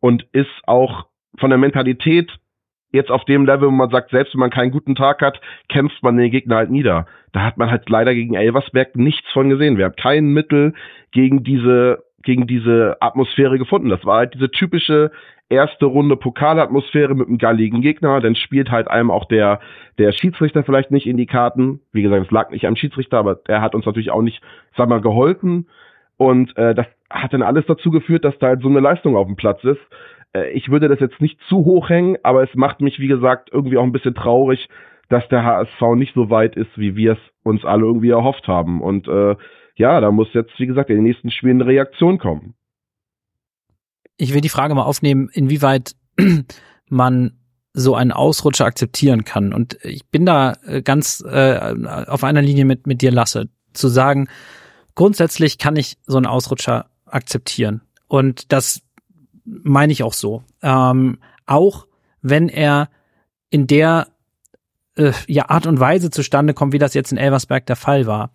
und 0.00 0.26
ist 0.32 0.50
auch 0.66 1.06
von 1.38 1.50
der 1.50 1.58
Mentalität 1.58 2.30
jetzt 2.92 3.10
auf 3.10 3.24
dem 3.24 3.44
Level, 3.44 3.68
wo 3.68 3.72
man 3.72 3.90
sagt, 3.90 4.10
selbst 4.10 4.34
wenn 4.34 4.40
man 4.40 4.50
keinen 4.50 4.70
guten 4.70 4.94
Tag 4.94 5.20
hat, 5.20 5.40
kämpft 5.68 6.02
man 6.02 6.16
den 6.16 6.30
Gegner 6.30 6.56
halt 6.56 6.70
nieder. 6.70 7.06
Da 7.32 7.42
hat 7.42 7.58
man 7.58 7.70
halt 7.70 7.90
leider 7.90 8.14
gegen 8.14 8.34
Elversberg 8.34 8.94
nichts 8.94 9.28
von 9.32 9.48
gesehen. 9.50 9.76
Wir 9.76 9.86
haben 9.86 9.96
kein 9.96 10.26
Mittel 10.26 10.74
gegen 11.10 11.42
diese, 11.42 12.04
gegen 12.22 12.46
diese 12.46 12.96
Atmosphäre 13.00 13.58
gefunden. 13.58 13.88
Das 13.88 14.04
war 14.04 14.18
halt 14.18 14.34
diese 14.34 14.50
typische 14.50 15.10
erste 15.48 15.86
Runde 15.86 16.16
Pokalatmosphäre 16.16 17.14
mit 17.14 17.28
einem 17.28 17.38
galligen 17.38 17.82
Gegner, 17.82 18.20
dann 18.20 18.34
spielt 18.34 18.70
halt 18.70 18.88
einem 18.88 19.10
auch 19.10 19.26
der, 19.26 19.60
der 19.98 20.12
Schiedsrichter 20.12 20.64
vielleicht 20.64 20.90
nicht 20.90 21.06
in 21.06 21.16
die 21.16 21.26
Karten. 21.26 21.80
Wie 21.92 22.02
gesagt, 22.02 22.24
es 22.24 22.30
lag 22.30 22.50
nicht 22.50 22.66
am 22.66 22.76
Schiedsrichter, 22.76 23.18
aber 23.18 23.40
er 23.46 23.60
hat 23.60 23.74
uns 23.74 23.86
natürlich 23.86 24.10
auch 24.10 24.22
nicht, 24.22 24.42
sag 24.76 24.88
mal, 24.88 25.00
geholfen. 25.00 25.68
Und 26.16 26.56
äh, 26.56 26.74
das 26.74 26.86
hat 27.10 27.32
dann 27.32 27.42
alles 27.42 27.64
dazu 27.66 27.90
geführt, 27.90 28.24
dass 28.24 28.38
da 28.38 28.48
halt 28.48 28.62
so 28.62 28.68
eine 28.68 28.80
Leistung 28.80 29.16
auf 29.16 29.26
dem 29.26 29.36
Platz 29.36 29.62
ist. 29.64 29.80
Äh, 30.32 30.50
ich 30.50 30.70
würde 30.70 30.88
das 30.88 31.00
jetzt 31.00 31.20
nicht 31.20 31.38
zu 31.48 31.64
hoch 31.64 31.88
hängen, 31.88 32.16
aber 32.22 32.42
es 32.42 32.54
macht 32.54 32.80
mich, 32.80 32.98
wie 32.98 33.08
gesagt, 33.08 33.50
irgendwie 33.52 33.78
auch 33.78 33.84
ein 33.84 33.92
bisschen 33.92 34.14
traurig, 34.14 34.68
dass 35.08 35.26
der 35.28 35.44
HSV 35.44 35.80
nicht 35.96 36.14
so 36.14 36.30
weit 36.30 36.56
ist, 36.56 36.78
wie 36.78 36.96
wir 36.96 37.12
es 37.12 37.18
uns 37.42 37.64
alle 37.64 37.84
irgendwie 37.84 38.10
erhofft 38.10 38.48
haben. 38.48 38.80
Und 38.80 39.08
äh, 39.08 39.36
ja, 39.76 40.00
da 40.00 40.10
muss 40.10 40.32
jetzt, 40.32 40.58
wie 40.58 40.66
gesagt, 40.66 40.90
in 40.90 40.96
den 40.96 41.04
nächsten 41.04 41.30
Spielen 41.30 41.60
eine 41.60 41.70
Reaktion 41.70 42.18
kommen 42.18 42.54
ich 44.16 44.34
will 44.34 44.40
die 44.40 44.48
Frage 44.48 44.74
mal 44.74 44.82
aufnehmen, 44.82 45.28
inwieweit 45.32 45.94
man 46.88 47.38
so 47.72 47.94
einen 47.94 48.12
Ausrutscher 48.12 48.66
akzeptieren 48.66 49.24
kann. 49.24 49.52
Und 49.52 49.78
ich 49.82 50.06
bin 50.06 50.24
da 50.24 50.54
äh, 50.64 50.82
ganz 50.82 51.24
äh, 51.26 51.74
auf 52.06 52.22
einer 52.22 52.42
Linie 52.42 52.64
mit, 52.64 52.86
mit 52.86 53.02
dir, 53.02 53.10
Lasse, 53.10 53.48
zu 53.72 53.88
sagen, 53.88 54.28
grundsätzlich 54.94 55.58
kann 55.58 55.76
ich 55.76 55.98
so 56.06 56.16
einen 56.16 56.26
Ausrutscher 56.26 56.86
akzeptieren. 57.06 57.82
Und 58.08 58.52
das 58.52 58.82
meine 59.44 59.92
ich 59.92 60.02
auch 60.02 60.12
so. 60.12 60.42
Ähm, 60.62 61.18
auch 61.46 61.86
wenn 62.22 62.48
er 62.48 62.88
in 63.50 63.66
der 63.66 64.08
äh, 64.96 65.12
ja, 65.26 65.48
Art 65.48 65.66
und 65.66 65.80
Weise 65.80 66.10
zustande 66.10 66.54
kommt, 66.54 66.72
wie 66.72 66.78
das 66.78 66.94
jetzt 66.94 67.12
in 67.12 67.18
Elversberg 67.18 67.66
der 67.66 67.76
Fall 67.76 68.06
war. 68.06 68.30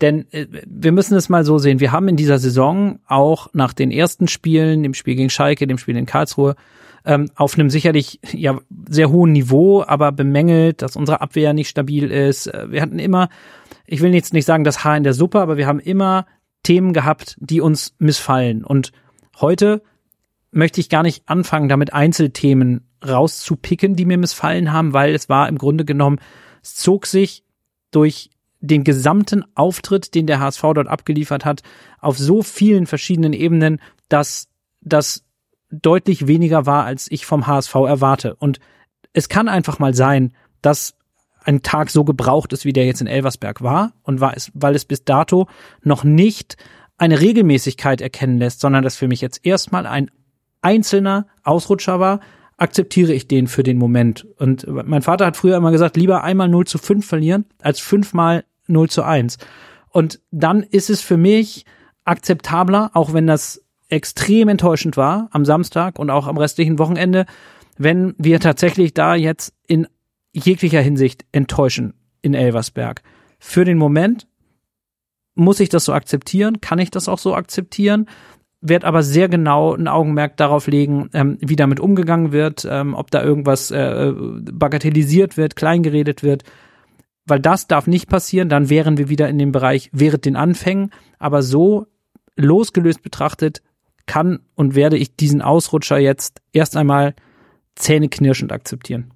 Denn 0.00 0.30
äh, 0.32 0.46
wir 0.66 0.92
müssen 0.92 1.16
es 1.16 1.28
mal 1.28 1.44
so 1.44 1.58
sehen. 1.58 1.80
Wir 1.80 1.92
haben 1.92 2.08
in 2.08 2.16
dieser 2.16 2.38
Saison 2.38 2.98
auch 3.06 3.48
nach 3.52 3.72
den 3.72 3.90
ersten 3.90 4.28
Spielen, 4.28 4.82
dem 4.82 4.94
Spiel 4.94 5.14
gegen 5.14 5.30
Schalke, 5.30 5.66
dem 5.66 5.78
Spiel 5.78 5.96
in 5.96 6.06
Karlsruhe, 6.06 6.56
ähm, 7.04 7.30
auf 7.34 7.54
einem 7.54 7.70
sicherlich 7.70 8.18
ja 8.32 8.58
sehr 8.88 9.10
hohen 9.10 9.32
Niveau, 9.32 9.84
aber 9.86 10.10
bemängelt, 10.10 10.82
dass 10.82 10.96
unsere 10.96 11.20
Abwehr 11.20 11.52
nicht 11.52 11.68
stabil 11.68 12.10
ist. 12.10 12.46
Äh, 12.46 12.70
wir 12.70 12.82
hatten 12.82 12.98
immer, 12.98 13.28
ich 13.86 14.00
will 14.00 14.14
jetzt 14.14 14.32
nicht 14.32 14.46
sagen 14.46 14.64
das 14.64 14.84
Haar 14.84 14.96
in 14.96 15.04
der 15.04 15.14
Suppe, 15.14 15.40
aber 15.40 15.56
wir 15.56 15.66
haben 15.66 15.80
immer 15.80 16.26
Themen 16.62 16.92
gehabt, 16.92 17.36
die 17.40 17.60
uns 17.60 17.94
missfallen. 17.98 18.64
Und 18.64 18.92
heute 19.40 19.82
möchte 20.50 20.80
ich 20.80 20.88
gar 20.88 21.02
nicht 21.02 21.28
anfangen, 21.28 21.68
damit 21.68 21.92
Einzelthemen 21.92 22.88
rauszupicken, 23.06 23.96
die 23.96 24.06
mir 24.06 24.18
missfallen 24.18 24.72
haben, 24.72 24.92
weil 24.92 25.14
es 25.14 25.28
war 25.28 25.48
im 25.48 25.58
Grunde 25.58 25.84
genommen, 25.84 26.20
es 26.62 26.76
zog 26.76 27.06
sich 27.06 27.44
durch 27.90 28.30
den 28.60 28.82
gesamten 28.82 29.44
Auftritt, 29.54 30.14
den 30.14 30.26
der 30.26 30.40
HSV 30.40 30.62
dort 30.62 30.88
abgeliefert 30.88 31.44
hat, 31.44 31.62
auf 32.00 32.16
so 32.16 32.42
vielen 32.42 32.86
verschiedenen 32.86 33.34
Ebenen, 33.34 33.80
dass 34.08 34.48
das 34.80 35.24
deutlich 35.70 36.26
weniger 36.26 36.64
war, 36.64 36.84
als 36.84 37.10
ich 37.10 37.26
vom 37.26 37.46
HSV 37.46 37.74
erwarte. 37.74 38.36
Und 38.36 38.60
es 39.12 39.28
kann 39.28 39.48
einfach 39.48 39.78
mal 39.78 39.94
sein, 39.94 40.32
dass 40.62 40.96
ein 41.44 41.62
Tag 41.62 41.90
so 41.90 42.04
gebraucht 42.04 42.52
ist, 42.52 42.64
wie 42.64 42.72
der 42.72 42.86
jetzt 42.86 43.00
in 43.00 43.06
Elversberg 43.06 43.62
war 43.62 43.92
und 44.02 44.20
war 44.20 44.36
es, 44.36 44.50
weil 44.54 44.74
es 44.74 44.84
bis 44.84 45.04
dato 45.04 45.46
noch 45.82 46.04
nicht 46.04 46.56
eine 46.96 47.20
Regelmäßigkeit 47.20 48.00
erkennen 48.00 48.38
lässt, 48.38 48.60
sondern 48.60 48.82
das 48.82 48.96
für 48.96 49.08
mich 49.08 49.20
jetzt 49.20 49.44
erstmal 49.44 49.86
ein 49.86 50.10
einzelner 50.62 51.26
Ausrutscher 51.42 52.00
war, 52.00 52.20
akzeptiere 52.56 53.12
ich 53.12 53.28
den 53.28 53.46
für 53.46 53.62
den 53.62 53.78
Moment. 53.78 54.26
Und 54.38 54.66
mein 54.66 55.02
Vater 55.02 55.26
hat 55.26 55.36
früher 55.36 55.56
immer 55.56 55.72
gesagt, 55.72 55.96
lieber 55.96 56.22
einmal 56.22 56.48
0 56.48 56.66
zu 56.66 56.78
5 56.78 57.04
verlieren, 57.04 57.46
als 57.60 57.80
fünfmal 57.80 58.44
0 58.68 58.88
zu 58.88 59.02
1. 59.02 59.38
Und 59.90 60.20
dann 60.30 60.62
ist 60.62 60.88
es 60.88 61.02
für 61.02 61.16
mich 61.16 61.66
akzeptabler, 62.04 62.90
auch 62.94 63.12
wenn 63.12 63.26
das 63.26 63.62
extrem 63.88 64.48
enttäuschend 64.48 64.96
war 64.96 65.28
am 65.32 65.44
Samstag 65.44 65.98
und 65.98 66.10
auch 66.10 66.26
am 66.26 66.38
restlichen 66.38 66.78
Wochenende, 66.78 67.26
wenn 67.76 68.14
wir 68.18 68.40
tatsächlich 68.40 68.94
da 68.94 69.14
jetzt 69.14 69.52
in 69.66 69.86
jeglicher 70.34 70.80
Hinsicht 70.80 71.24
enttäuschen 71.32 71.94
in 72.22 72.34
Elversberg. 72.34 73.02
Für 73.38 73.64
den 73.64 73.78
Moment 73.78 74.26
muss 75.34 75.60
ich 75.60 75.68
das 75.68 75.84
so 75.84 75.92
akzeptieren, 75.92 76.60
kann 76.60 76.78
ich 76.78 76.90
das 76.90 77.08
auch 77.08 77.18
so 77.18 77.34
akzeptieren, 77.34 78.06
werde 78.60 78.86
aber 78.86 79.02
sehr 79.02 79.28
genau 79.28 79.74
ein 79.74 79.88
Augenmerk 79.88 80.36
darauf 80.36 80.66
legen, 80.66 81.10
ähm, 81.12 81.38
wie 81.40 81.56
damit 81.56 81.80
umgegangen 81.80 82.32
wird, 82.32 82.66
ähm, 82.70 82.94
ob 82.94 83.10
da 83.10 83.22
irgendwas 83.22 83.70
äh, 83.70 84.12
bagatellisiert 84.14 85.36
wird, 85.36 85.56
kleingeredet 85.56 86.22
wird 86.22 86.44
weil 87.26 87.40
das 87.40 87.66
darf 87.66 87.86
nicht 87.86 88.08
passieren, 88.08 88.48
dann 88.48 88.68
wären 88.68 88.98
wir 88.98 89.08
wieder 89.08 89.28
in 89.28 89.38
dem 89.38 89.52
Bereich 89.52 89.90
während 89.92 90.24
den 90.24 90.36
Anfängen, 90.36 90.90
aber 91.18 91.42
so 91.42 91.86
losgelöst 92.36 93.02
betrachtet 93.02 93.62
kann 94.06 94.40
und 94.54 94.74
werde 94.74 94.98
ich 94.98 95.16
diesen 95.16 95.40
Ausrutscher 95.40 95.98
jetzt 95.98 96.42
erst 96.52 96.76
einmal 96.76 97.14
zähneknirschend 97.76 98.52
akzeptieren. 98.52 99.13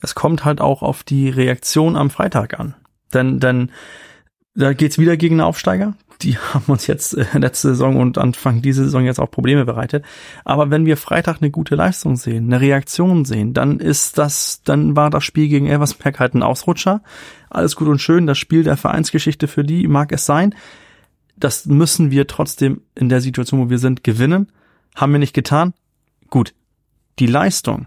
Es 0.00 0.14
kommt 0.14 0.44
halt 0.44 0.60
auch 0.60 0.82
auf 0.82 1.02
die 1.02 1.28
Reaktion 1.28 1.96
am 1.96 2.10
Freitag 2.10 2.58
an. 2.58 2.74
Denn, 3.12 3.40
denn 3.40 3.70
da 4.54 4.72
geht's 4.72 4.98
wieder 4.98 5.16
gegen 5.16 5.36
einen 5.36 5.48
Aufsteiger 5.48 5.94
die 6.22 6.38
haben 6.54 6.64
uns 6.66 6.86
jetzt 6.86 7.16
äh, 7.16 7.26
letzte 7.38 7.68
Saison 7.68 7.96
und 7.96 8.18
Anfang 8.18 8.62
diese 8.62 8.84
Saison 8.84 9.04
jetzt 9.04 9.20
auch 9.20 9.30
Probleme 9.30 9.64
bereitet. 9.64 10.04
Aber 10.44 10.70
wenn 10.70 10.86
wir 10.86 10.96
Freitag 10.96 11.38
eine 11.40 11.50
gute 11.50 11.74
Leistung 11.74 12.16
sehen, 12.16 12.46
eine 12.46 12.60
Reaktion 12.60 13.24
sehen, 13.24 13.54
dann 13.54 13.80
ist 13.80 14.18
das, 14.18 14.62
dann 14.62 14.96
war 14.96 15.10
das 15.10 15.24
Spiel 15.24 15.48
gegen 15.48 15.66
Elversberg 15.66 16.20
halt 16.20 16.34
ein 16.34 16.42
Ausrutscher. 16.42 17.02
Alles 17.48 17.76
gut 17.76 17.88
und 17.88 18.00
schön, 18.00 18.26
das 18.26 18.38
Spiel 18.38 18.62
der 18.62 18.76
Vereinsgeschichte 18.76 19.48
für 19.48 19.64
die 19.64 19.88
mag 19.88 20.12
es 20.12 20.26
sein. 20.26 20.54
Das 21.36 21.66
müssen 21.66 22.10
wir 22.10 22.26
trotzdem 22.26 22.82
in 22.94 23.08
der 23.08 23.20
Situation, 23.20 23.60
wo 23.60 23.70
wir 23.70 23.78
sind, 23.78 24.04
gewinnen. 24.04 24.52
Haben 24.94 25.12
wir 25.12 25.18
nicht 25.18 25.34
getan? 25.34 25.72
Gut. 26.28 26.54
Die 27.18 27.26
Leistung, 27.26 27.86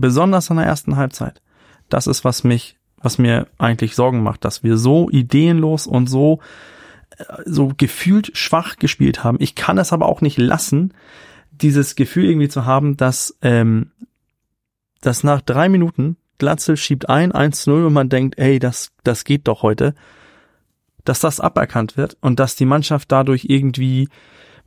besonders 0.00 0.50
in 0.50 0.56
der 0.56 0.66
ersten 0.66 0.96
Halbzeit, 0.96 1.40
das 1.88 2.06
ist, 2.06 2.24
was 2.24 2.44
mich, 2.44 2.76
was 3.00 3.18
mir 3.18 3.46
eigentlich 3.58 3.94
Sorgen 3.94 4.22
macht, 4.22 4.44
dass 4.44 4.62
wir 4.62 4.76
so 4.76 5.08
ideenlos 5.10 5.86
und 5.86 6.08
so 6.08 6.40
so 7.44 7.72
gefühlt 7.76 8.36
schwach 8.36 8.76
gespielt 8.76 9.24
haben. 9.24 9.38
Ich 9.40 9.54
kann 9.54 9.78
es 9.78 9.92
aber 9.92 10.06
auch 10.06 10.20
nicht 10.20 10.38
lassen, 10.38 10.94
dieses 11.50 11.96
Gefühl 11.96 12.26
irgendwie 12.26 12.48
zu 12.48 12.64
haben, 12.64 12.96
dass, 12.96 13.36
ähm, 13.42 13.90
dass 15.00 15.24
nach 15.24 15.40
drei 15.40 15.68
Minuten 15.68 16.16
Glatzel 16.38 16.76
schiebt 16.76 17.08
ein, 17.08 17.32
1-0 17.32 17.86
und 17.86 17.92
man 17.92 18.08
denkt, 18.08 18.38
ey, 18.38 18.60
das, 18.60 18.92
das 19.02 19.24
geht 19.24 19.48
doch 19.48 19.62
heute, 19.62 19.94
dass 21.04 21.20
das 21.20 21.40
aberkannt 21.40 21.96
wird 21.96 22.16
und 22.20 22.38
dass 22.38 22.54
die 22.54 22.66
Mannschaft 22.66 23.10
dadurch 23.10 23.46
irgendwie, 23.48 24.08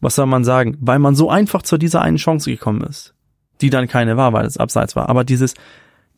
was 0.01 0.15
soll 0.15 0.25
man 0.25 0.43
sagen, 0.43 0.77
weil 0.81 0.99
man 0.99 1.15
so 1.15 1.29
einfach 1.29 1.61
zu 1.61 1.77
dieser 1.77 2.01
einen 2.01 2.17
Chance 2.17 2.51
gekommen 2.51 2.81
ist, 2.81 3.13
die 3.61 3.69
dann 3.69 3.87
keine 3.87 4.17
war, 4.17 4.33
weil 4.33 4.45
es 4.45 4.57
abseits 4.57 4.95
war, 4.95 5.09
aber 5.09 5.23
dieses, 5.23 5.53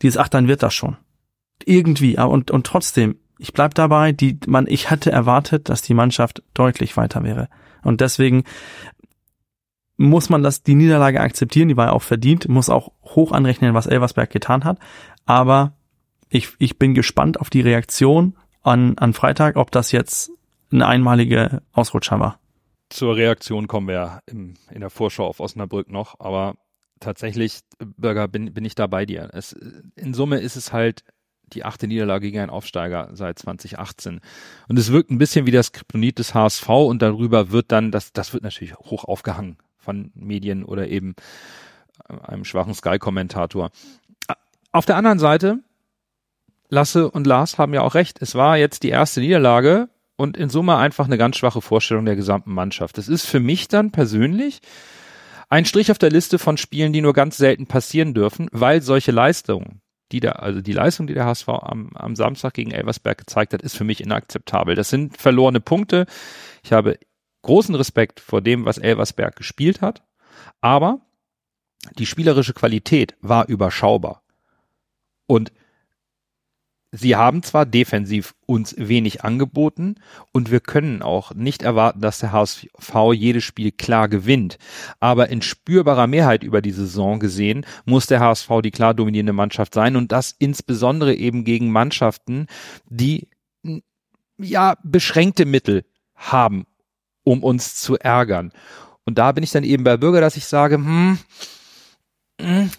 dieses, 0.02 0.18
ach, 0.18 0.28
dann 0.28 0.48
wird 0.48 0.62
das 0.62 0.74
schon. 0.74 0.96
Irgendwie, 1.64 2.18
und, 2.18 2.50
und 2.50 2.66
trotzdem, 2.66 3.16
ich 3.38 3.52
bleib 3.52 3.74
dabei, 3.74 4.12
die 4.12 4.38
man, 4.46 4.66
ich 4.66 4.90
hatte 4.90 5.10
erwartet, 5.10 5.68
dass 5.68 5.82
die 5.82 5.94
Mannschaft 5.94 6.42
deutlich 6.54 6.96
weiter 6.96 7.22
wäre. 7.22 7.48
Und 7.82 8.00
deswegen 8.00 8.44
muss 9.96 10.28
man 10.28 10.42
das, 10.42 10.62
die 10.62 10.74
Niederlage 10.74 11.20
akzeptieren, 11.20 11.68
die 11.68 11.76
war 11.76 11.86
ja 11.86 11.92
auch 11.92 12.02
verdient, 12.02 12.48
muss 12.48 12.68
auch 12.68 12.92
hoch 13.04 13.32
anrechnen, 13.32 13.74
was 13.74 13.86
Elversberg 13.86 14.30
getan 14.30 14.64
hat. 14.64 14.78
Aber 15.26 15.74
ich, 16.28 16.48
ich 16.58 16.78
bin 16.78 16.94
gespannt 16.94 17.40
auf 17.40 17.50
die 17.50 17.60
Reaktion 17.60 18.36
an, 18.62 18.98
an 18.98 19.12
Freitag, 19.12 19.56
ob 19.56 19.70
das 19.70 19.92
jetzt 19.92 20.30
eine 20.72 20.86
einmalige 20.86 21.62
Ausrutscher 21.72 22.18
war. 22.18 22.40
Zur 22.90 23.16
Reaktion 23.16 23.68
kommen 23.68 23.88
wir 23.88 23.94
ja 23.94 24.20
im, 24.26 24.54
in 24.70 24.80
der 24.80 24.90
Vorschau 24.90 25.26
auf 25.26 25.40
Osnabrück 25.40 25.90
noch, 25.90 26.20
aber 26.20 26.54
tatsächlich, 27.04 27.60
Bürger, 27.78 28.28
bin, 28.28 28.52
bin 28.52 28.64
ich 28.64 28.74
da 28.74 28.86
bei 28.86 29.06
dir. 29.06 29.30
Es, 29.32 29.52
in 29.96 30.14
Summe 30.14 30.40
ist 30.40 30.56
es 30.56 30.72
halt 30.72 31.04
die 31.52 31.64
achte 31.64 31.86
Niederlage 31.86 32.26
gegen 32.26 32.40
einen 32.40 32.50
Aufsteiger 32.50 33.10
seit 33.12 33.38
2018. 33.38 34.20
Und 34.68 34.78
es 34.78 34.90
wirkt 34.92 35.10
ein 35.10 35.18
bisschen 35.18 35.46
wie 35.46 35.50
das 35.50 35.72
Kryptonit 35.72 36.18
des 36.18 36.34
HSV 36.34 36.68
und 36.68 37.02
darüber 37.02 37.50
wird 37.50 37.70
dann, 37.70 37.90
das, 37.90 38.12
das 38.12 38.32
wird 38.32 38.42
natürlich 38.42 38.74
hoch 38.76 39.04
aufgehangen 39.04 39.58
von 39.76 40.10
Medien 40.14 40.64
oder 40.64 40.88
eben 40.88 41.14
einem 42.08 42.44
schwachen 42.44 42.74
Sky-Kommentator. 42.74 43.70
Auf 44.72 44.86
der 44.86 44.96
anderen 44.96 45.18
Seite, 45.18 45.60
Lasse 46.68 47.10
und 47.10 47.26
Lars 47.26 47.58
haben 47.58 47.74
ja 47.74 47.82
auch 47.82 47.94
recht. 47.94 48.20
Es 48.20 48.34
war 48.34 48.56
jetzt 48.56 48.82
die 48.82 48.88
erste 48.88 49.20
Niederlage 49.20 49.88
und 50.16 50.36
in 50.36 50.48
Summe 50.48 50.76
einfach 50.76 51.06
eine 51.06 51.18
ganz 51.18 51.36
schwache 51.36 51.60
Vorstellung 51.60 52.04
der 52.04 52.16
gesamten 52.16 52.52
Mannschaft. 52.52 52.98
Das 52.98 53.08
ist 53.08 53.26
für 53.26 53.40
mich 53.40 53.68
dann 53.68 53.92
persönlich 53.92 54.60
ein 55.54 55.66
Strich 55.66 55.92
auf 55.92 55.98
der 55.98 56.10
Liste 56.10 56.40
von 56.40 56.56
Spielen, 56.56 56.92
die 56.92 57.00
nur 57.00 57.12
ganz 57.12 57.36
selten 57.36 57.68
passieren 57.68 58.12
dürfen, 58.12 58.48
weil 58.50 58.82
solche 58.82 59.12
Leistungen, 59.12 59.80
die 60.10 60.18
da, 60.18 60.32
also 60.32 60.60
die 60.60 60.72
Leistung, 60.72 61.06
die 61.06 61.14
der 61.14 61.26
HSV 61.26 61.48
am, 61.48 61.90
am 61.94 62.16
Samstag 62.16 62.54
gegen 62.54 62.72
Elversberg 62.72 63.18
gezeigt 63.18 63.52
hat, 63.52 63.62
ist 63.62 63.76
für 63.76 63.84
mich 63.84 64.00
inakzeptabel. 64.00 64.74
Das 64.74 64.90
sind 64.90 65.16
verlorene 65.16 65.60
Punkte. 65.60 66.06
Ich 66.64 66.72
habe 66.72 66.98
großen 67.42 67.76
Respekt 67.76 68.18
vor 68.18 68.42
dem, 68.42 68.64
was 68.64 68.78
Elversberg 68.78 69.36
gespielt 69.36 69.80
hat, 69.80 70.02
aber 70.60 71.02
die 72.00 72.06
spielerische 72.06 72.52
Qualität 72.52 73.14
war 73.20 73.48
überschaubar. 73.48 74.24
Und 75.26 75.52
sie 76.96 77.16
haben 77.16 77.42
zwar 77.42 77.66
defensiv 77.66 78.34
uns 78.46 78.74
wenig 78.78 79.24
angeboten 79.24 79.96
und 80.32 80.50
wir 80.50 80.60
können 80.60 81.02
auch 81.02 81.34
nicht 81.34 81.62
erwarten, 81.62 82.00
dass 82.00 82.20
der 82.20 82.32
HSV 82.32 82.68
jedes 83.12 83.42
Spiel 83.42 83.72
klar 83.72 84.08
gewinnt. 84.08 84.58
Aber 85.00 85.28
in 85.28 85.42
spürbarer 85.42 86.06
Mehrheit 86.06 86.44
über 86.44 86.62
die 86.62 86.70
Saison 86.70 87.18
gesehen 87.18 87.66
muss 87.84 88.06
der 88.06 88.20
HSV 88.20 88.48
die 88.62 88.70
klar 88.70 88.94
dominierende 88.94 89.32
Mannschaft 89.32 89.74
sein 89.74 89.96
und 89.96 90.12
das 90.12 90.34
insbesondere 90.38 91.14
eben 91.14 91.44
gegen 91.44 91.70
Mannschaften, 91.70 92.46
die 92.88 93.28
ja 94.38 94.76
beschränkte 94.82 95.46
Mittel 95.46 95.84
haben, 96.14 96.64
um 97.24 97.42
uns 97.42 97.76
zu 97.76 97.98
ärgern. 97.98 98.52
Und 99.04 99.18
da 99.18 99.32
bin 99.32 99.44
ich 99.44 99.50
dann 99.50 99.64
eben 99.64 99.84
bei 99.84 99.96
Bürger, 99.96 100.20
dass 100.20 100.36
ich 100.36 100.46
sage, 100.46 100.76
hm, 100.76 101.18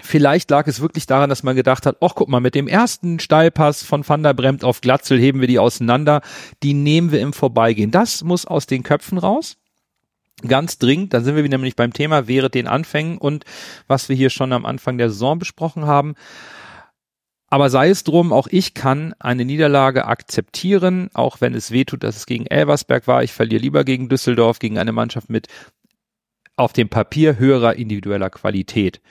Vielleicht 0.02 0.50
lag 0.52 0.68
es 0.68 0.82
wirklich 0.82 1.06
daran, 1.06 1.30
dass 1.30 1.44
man 1.44 1.56
gedacht 1.56 1.86
hat, 1.86 1.98
ach 2.02 2.14
guck 2.16 2.28
mal, 2.28 2.42
mit 2.42 2.56
dem 2.56 2.68
ersten 2.68 3.20
Steilpass 3.20 3.84
von 3.84 4.08
Van 4.08 4.22
der 4.22 4.34
Bremt 4.34 4.66
auf 4.66 4.82
Glatzel 4.82 5.18
heben 5.18 5.40
wir 5.40 5.48
die 5.48 5.60
auseinander, 5.60 6.22
die 6.62 6.74
nehmen 6.74 7.12
wir 7.12 7.22
im 7.22 7.32
Vorbeigehen. 7.32 7.90
Das 7.90 8.24
muss 8.24 8.46
aus 8.46 8.66
den 8.66 8.84
Köpfen 8.84 9.18
raus. 9.18 9.58
Ganz 10.46 10.78
dringend, 10.78 11.14
da 11.14 11.22
sind 11.22 11.38
wir 11.38 11.44
nämlich 11.48 11.78
beim 11.78 11.94
Thema 11.94 12.28
während 12.28 12.54
den 12.54 12.68
Anfängen 12.68 13.18
und 13.18 13.46
was 13.88 14.10
wir 14.10 14.18
hier 14.18 14.30
schon 14.30 14.52
am 14.52 14.66
Anfang 14.66 14.98
der 14.98 15.10
Saison 15.10 15.40
besprochen 15.40 15.86
haben. 15.86 16.16
Aber 17.48 17.70
sei 17.70 17.90
es 17.90 18.04
drum, 18.04 18.34
auch 18.34 18.48
ich 18.52 18.74
kann 18.74 19.14
eine 19.20 19.46
Niederlage 19.46 20.06
akzeptieren, 20.06 21.10
auch 21.14 21.40
wenn 21.40 21.54
es 21.54 21.72
wehtut, 21.72 22.04
dass 22.04 22.18
es 22.18 22.26
gegen 22.26 22.48
Elversberg 22.48 23.08
war. 23.08 23.24
Ich 23.24 23.32
verliere 23.32 23.62
lieber 23.62 23.86
gegen 23.86 24.10
Düsseldorf, 24.10 24.60
gegen 24.60 24.78
eine 24.78 24.92
Mannschaft 24.92 25.30
mit 25.30 25.48
auf 26.56 26.74
dem 26.74 26.90
Papier 26.90 27.38
höherer 27.38 27.76
individueller 27.76 28.30
Qualität. 28.30 29.02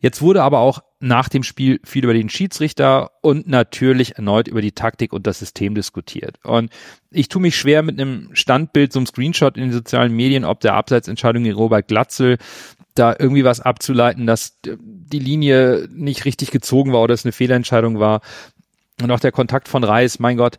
Jetzt 0.00 0.22
wurde 0.22 0.42
aber 0.42 0.60
auch 0.60 0.82
nach 1.00 1.28
dem 1.28 1.42
Spiel 1.42 1.80
viel 1.84 2.04
über 2.04 2.12
den 2.12 2.28
Schiedsrichter 2.28 3.10
und 3.20 3.48
natürlich 3.48 4.14
erneut 4.14 4.46
über 4.46 4.62
die 4.62 4.72
Taktik 4.72 5.12
und 5.12 5.26
das 5.26 5.40
System 5.40 5.74
diskutiert. 5.74 6.38
Und 6.44 6.70
ich 7.10 7.28
tue 7.28 7.42
mich 7.42 7.56
schwer 7.56 7.82
mit 7.82 8.00
einem 8.00 8.30
Standbild, 8.32 8.92
so 8.92 9.00
einem 9.00 9.06
Screenshot 9.06 9.56
in 9.56 9.64
den 9.64 9.72
sozialen 9.72 10.14
Medien, 10.14 10.44
ob 10.44 10.60
der 10.60 10.74
Abseitsentscheidung 10.74 11.42
gegen 11.42 11.56
Robert 11.56 11.88
Glatzel 11.88 12.38
da 12.94 13.14
irgendwie 13.18 13.44
was 13.44 13.60
abzuleiten, 13.60 14.26
dass 14.26 14.58
die 14.62 15.18
Linie 15.18 15.88
nicht 15.92 16.24
richtig 16.24 16.52
gezogen 16.52 16.92
war 16.92 17.02
oder 17.02 17.14
es 17.14 17.24
eine 17.24 17.32
Fehlentscheidung 17.32 17.98
war. 17.98 18.20
Und 19.02 19.10
auch 19.10 19.20
der 19.20 19.32
Kontakt 19.32 19.68
von 19.68 19.84
Reis, 19.84 20.18
mein 20.18 20.36
Gott, 20.36 20.58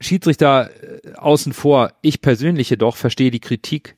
Schiedsrichter 0.00 0.70
äh, 0.82 1.14
außen 1.14 1.52
vor. 1.52 1.92
Ich 2.02 2.20
persönlich 2.20 2.70
jedoch 2.70 2.96
verstehe 2.96 3.30
die 3.30 3.40
Kritik 3.40 3.96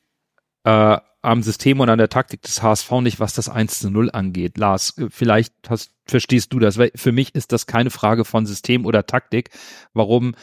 äh, 0.65 0.97
am 1.21 1.41
System 1.41 1.79
und 1.79 1.89
an 1.89 1.97
der 1.97 2.09
Taktik 2.09 2.41
des 2.41 2.61
HSV 2.61 2.91
nicht, 3.01 3.19
was 3.19 3.33
das 3.33 3.49
1 3.49 3.79
zu 3.79 3.89
0 3.89 4.11
angeht. 4.11 4.57
Lars, 4.57 4.93
vielleicht 5.09 5.53
hast, 5.67 5.91
verstehst 6.05 6.53
du 6.53 6.59
das, 6.59 6.77
weil 6.77 6.91
für 6.95 7.11
mich 7.11 7.33
ist 7.33 7.51
das 7.51 7.65
keine 7.65 7.89
Frage 7.89 8.25
von 8.25 8.45
System 8.45 8.85
oder 8.85 9.07
Taktik, 9.07 9.49
warum 9.93 10.35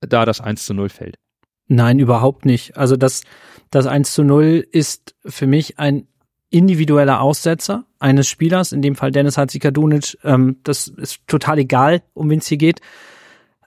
da 0.00 0.26
das 0.26 0.40
1 0.40 0.64
zu 0.64 0.74
0 0.74 0.90
fällt. 0.90 1.18
Nein, 1.66 1.98
überhaupt 1.98 2.44
nicht. 2.44 2.76
Also 2.76 2.96
das, 2.96 3.22
das 3.70 3.86
1 3.86 4.12
zu 4.12 4.22
0 4.22 4.66
ist 4.70 5.14
für 5.24 5.46
mich 5.46 5.78
ein 5.78 6.08
individueller 6.50 7.20
Aussetzer 7.20 7.84
eines 7.98 8.28
Spielers, 8.28 8.72
in 8.72 8.80
dem 8.80 8.96
Fall 8.96 9.10
Dennis 9.10 9.36
Hatzikadunic. 9.36 10.18
Ähm, 10.24 10.60
das 10.62 10.88
ist 10.88 11.26
total 11.26 11.58
egal, 11.58 12.02
um 12.14 12.30
wen 12.30 12.38
es 12.38 12.46
hier 12.46 12.58
geht. 12.58 12.80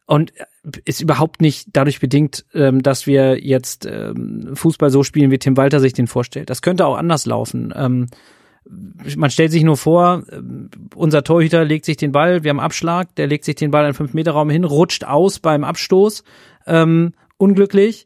Und 0.05 0.33
ist 0.85 1.01
überhaupt 1.01 1.41
nicht 1.41 1.69
dadurch 1.73 1.99
bedingt, 1.99 2.45
ähm, 2.53 2.83
dass 2.83 3.07
wir 3.07 3.43
jetzt 3.43 3.85
ähm, 3.85 4.51
Fußball 4.53 4.91
so 4.91 5.03
spielen, 5.03 5.31
wie 5.31 5.39
Tim 5.39 5.57
Walter 5.57 5.79
sich 5.79 5.93
den 5.93 6.07
vorstellt. 6.07 6.49
Das 6.49 6.61
könnte 6.61 6.85
auch 6.85 6.97
anders 6.97 7.25
laufen. 7.25 7.73
Ähm, 7.75 8.07
man 9.15 9.31
stellt 9.31 9.51
sich 9.51 9.63
nur 9.63 9.77
vor, 9.77 10.23
äh, 10.29 10.39
unser 10.95 11.23
Torhüter 11.23 11.65
legt 11.65 11.85
sich 11.85 11.97
den 11.97 12.11
Ball, 12.11 12.43
wir 12.43 12.49
haben 12.49 12.59
Abschlag, 12.59 13.15
der 13.15 13.27
legt 13.27 13.45
sich 13.45 13.55
den 13.55 13.71
Ball 13.71 13.87
in 13.87 13.93
5-Meter-Raum 13.93 14.49
hin, 14.49 14.63
rutscht 14.63 15.03
aus 15.03 15.39
beim 15.39 15.63
Abstoß, 15.63 16.23
ähm, 16.67 17.13
unglücklich. 17.37 18.05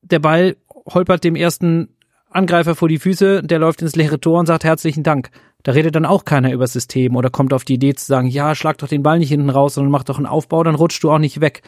Der 0.00 0.18
Ball 0.18 0.56
holpert 0.86 1.24
dem 1.24 1.36
ersten 1.36 1.90
Angreifer 2.30 2.74
vor 2.74 2.88
die 2.88 2.98
Füße, 2.98 3.42
der 3.42 3.58
läuft 3.58 3.82
ins 3.82 3.94
leere 3.96 4.18
Tor 4.18 4.40
und 4.40 4.46
sagt 4.46 4.64
herzlichen 4.64 5.02
Dank. 5.02 5.30
Da 5.62 5.72
redet 5.72 5.94
dann 5.94 6.06
auch 6.06 6.24
keiner 6.24 6.52
über 6.52 6.66
System 6.66 7.16
oder 7.16 7.30
kommt 7.30 7.52
auf 7.52 7.64
die 7.64 7.74
Idee 7.74 7.94
zu 7.94 8.04
sagen, 8.04 8.28
ja, 8.28 8.54
schlag 8.54 8.78
doch 8.78 8.88
den 8.88 9.02
Ball 9.02 9.18
nicht 9.18 9.28
hinten 9.28 9.50
raus, 9.50 9.74
sondern 9.74 9.92
mach 9.92 10.04
doch 10.04 10.16
einen 10.16 10.26
Aufbau, 10.26 10.62
dann 10.62 10.74
rutschst 10.74 11.02
du 11.02 11.10
auch 11.10 11.18
nicht 11.18 11.40
weg. 11.40 11.62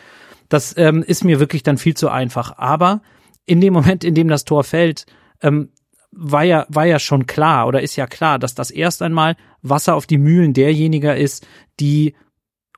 Das 0.49 0.77
ähm, 0.77 1.03
ist 1.03 1.25
mir 1.25 1.41
wirklich 1.41 1.63
dann 1.63 1.79
viel 1.79 1.95
zu 1.95 2.09
einfach. 2.09 2.59
Aber 2.59 3.03
in 3.47 3.61
dem 3.61 3.73
Moment, 3.73 4.05
in 4.05 4.15
dem 4.15 4.29
das 4.29 4.45
Tor 4.45 4.65
fällt, 4.65 5.07
ähm, 5.43 5.71
war 6.11 6.45
ja, 6.45 6.67
war 6.69 6.87
ja 6.87 6.99
schon 6.99 7.27
klar 7.27 7.67
oder 7.67 7.83
ist 7.83 7.97
ja 7.97 8.07
klar, 8.07 8.39
dass 8.39 8.55
das 8.55 8.71
erst 8.71 9.03
einmal 9.03 9.37
Wasser 9.63 9.95
auf 9.95 10.07
die 10.07 10.19
Mühlen 10.19 10.53
derjenigen 10.53 11.17
ist, 11.17 11.47
die 11.81 12.15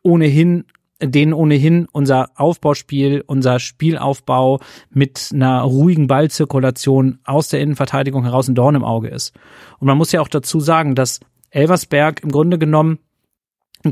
ohnehin 0.02 0.64
denen 1.02 1.32
ohnehin 1.32 1.86
unser 1.92 2.30
Aufbauspiel, 2.36 3.22
unser 3.26 3.58
Spielaufbau 3.58 4.60
mit 4.90 5.30
einer 5.32 5.60
ruhigen 5.62 6.06
Ballzirkulation 6.06 7.18
aus 7.24 7.48
der 7.48 7.60
Innenverteidigung 7.60 8.24
heraus 8.24 8.48
ein 8.48 8.54
Dorn 8.54 8.74
im 8.74 8.84
Auge 8.84 9.08
ist. 9.08 9.34
Und 9.78 9.86
man 9.86 9.98
muss 9.98 10.12
ja 10.12 10.20
auch 10.20 10.28
dazu 10.28 10.60
sagen, 10.60 10.94
dass 10.94 11.20
Elversberg 11.50 12.22
im 12.22 12.30
Grunde 12.30 12.58
genommen 12.58 12.98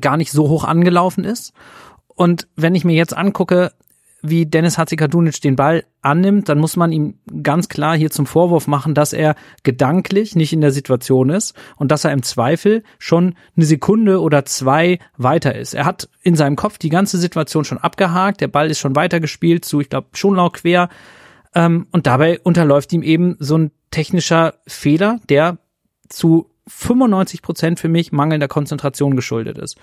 gar 0.01 0.17
nicht 0.17 0.33
so 0.33 0.49
hoch 0.49 0.65
angelaufen 0.65 1.25
ist. 1.25 1.53
Und 2.07 2.49
wenn 2.57 2.75
ich 2.75 2.85
mir 2.85 2.95
jetzt 2.95 3.17
angucke, 3.17 3.73
wie 4.27 4.47
Dennis 4.47 4.79
Hatzikadunic 4.79 5.41
den 5.43 5.55
Ball 5.55 5.85
annimmt, 6.01 6.49
dann 6.49 6.59
muss 6.59 6.77
man 6.77 6.93
ihm 6.93 7.19
ganz 7.43 7.69
klar 7.69 7.95
hier 7.95 8.11
zum 8.11 8.25
Vorwurf 8.25 8.67
machen, 8.67 8.95
dass 8.95 9.13
er 9.13 9.35
gedanklich 9.65 10.35
nicht 10.35 10.55
in 10.55 10.63
der 10.63 10.71
Situation 10.71 11.29
ist 11.29 11.55
und 11.77 11.91
dass 11.91 12.05
er 12.05 12.13
im 12.13 12.23
Zweifel 12.23 12.83
schon 12.99 13.35
eine 13.55 13.67
Sekunde 13.67 14.23
oder 14.23 14.47
zwei 14.47 14.99
weiter 15.19 15.55
ist. 15.55 15.75
Er 15.75 15.85
hat 15.85 16.09
in 16.23 16.37
seinem 16.37 16.57
Kopf 16.57 16.79
die 16.79 16.89
ganze 16.89 17.19
Situation 17.19 17.67
schon 17.67 17.77
abgehakt, 17.77 18.41
der 18.41 18.49
Ball 18.49 18.71
ist 18.71 18.79
schon 18.79 18.97
weitergespielt 18.97 19.67
zu, 19.67 19.81
ich 19.81 19.91
glaube, 19.91 20.09
Schonlau 20.15 20.49
quer. 20.49 20.89
Ähm, 21.55 21.87
und 21.93 22.07
dabei 22.07 22.41
unterläuft 22.41 22.95
ihm 22.95 23.03
eben 23.03 23.37
so 23.39 23.59
ein 23.59 23.73
technischer 23.91 24.55
Fehler, 24.67 25.21
der 25.29 25.59
zu 26.09 26.51
95 26.67 27.43
Prozent 27.43 27.79
für 27.79 27.89
mich 27.89 28.11
mangelnder 28.11 28.49
Konzentration 28.49 29.17
geschuldet 29.17 29.59
ist 29.59 29.79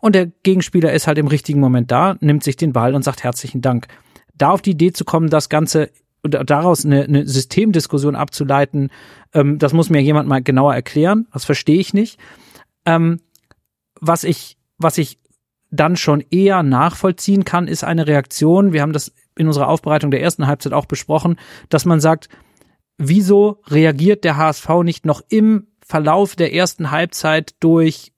und 0.00 0.14
der 0.14 0.26
Gegenspieler 0.42 0.92
ist 0.92 1.06
halt 1.06 1.18
im 1.18 1.26
richtigen 1.26 1.60
Moment 1.60 1.90
da, 1.90 2.16
nimmt 2.20 2.42
sich 2.42 2.56
den 2.56 2.72
Ball 2.72 2.94
und 2.94 3.02
sagt 3.02 3.22
herzlichen 3.22 3.60
Dank. 3.60 3.88
Da 4.34 4.50
auf 4.50 4.62
die 4.62 4.70
Idee 4.70 4.92
zu 4.92 5.04
kommen, 5.04 5.28
das 5.28 5.48
Ganze 5.48 5.90
daraus 6.22 6.84
eine, 6.84 7.04
eine 7.04 7.26
Systemdiskussion 7.26 8.14
abzuleiten, 8.14 8.90
ähm, 9.32 9.58
das 9.58 9.72
muss 9.72 9.90
mir 9.90 10.02
jemand 10.02 10.28
mal 10.28 10.42
genauer 10.42 10.74
erklären. 10.74 11.26
Das 11.32 11.44
verstehe 11.44 11.80
ich 11.80 11.94
nicht. 11.94 12.18
Ähm, 12.84 13.20
was 14.00 14.24
ich, 14.24 14.58
was 14.78 14.98
ich 14.98 15.18
dann 15.70 15.96
schon 15.96 16.22
eher 16.30 16.62
nachvollziehen 16.62 17.44
kann, 17.44 17.68
ist 17.68 17.84
eine 17.84 18.06
Reaktion. 18.06 18.72
Wir 18.72 18.82
haben 18.82 18.92
das 18.92 19.12
in 19.36 19.46
unserer 19.46 19.68
Aufbereitung 19.68 20.10
der 20.10 20.22
ersten 20.22 20.46
Halbzeit 20.46 20.72
auch 20.72 20.86
besprochen, 20.86 21.36
dass 21.68 21.84
man 21.84 22.00
sagt, 22.00 22.28
wieso 22.98 23.62
reagiert 23.68 24.24
der 24.24 24.36
HSV 24.36 24.68
nicht 24.82 25.06
noch 25.06 25.22
im 25.28 25.68
Verlauf 25.80 26.36
der 26.36 26.52
ersten 26.52 26.90
Halbzeit 26.90 27.54
durch 27.60 28.12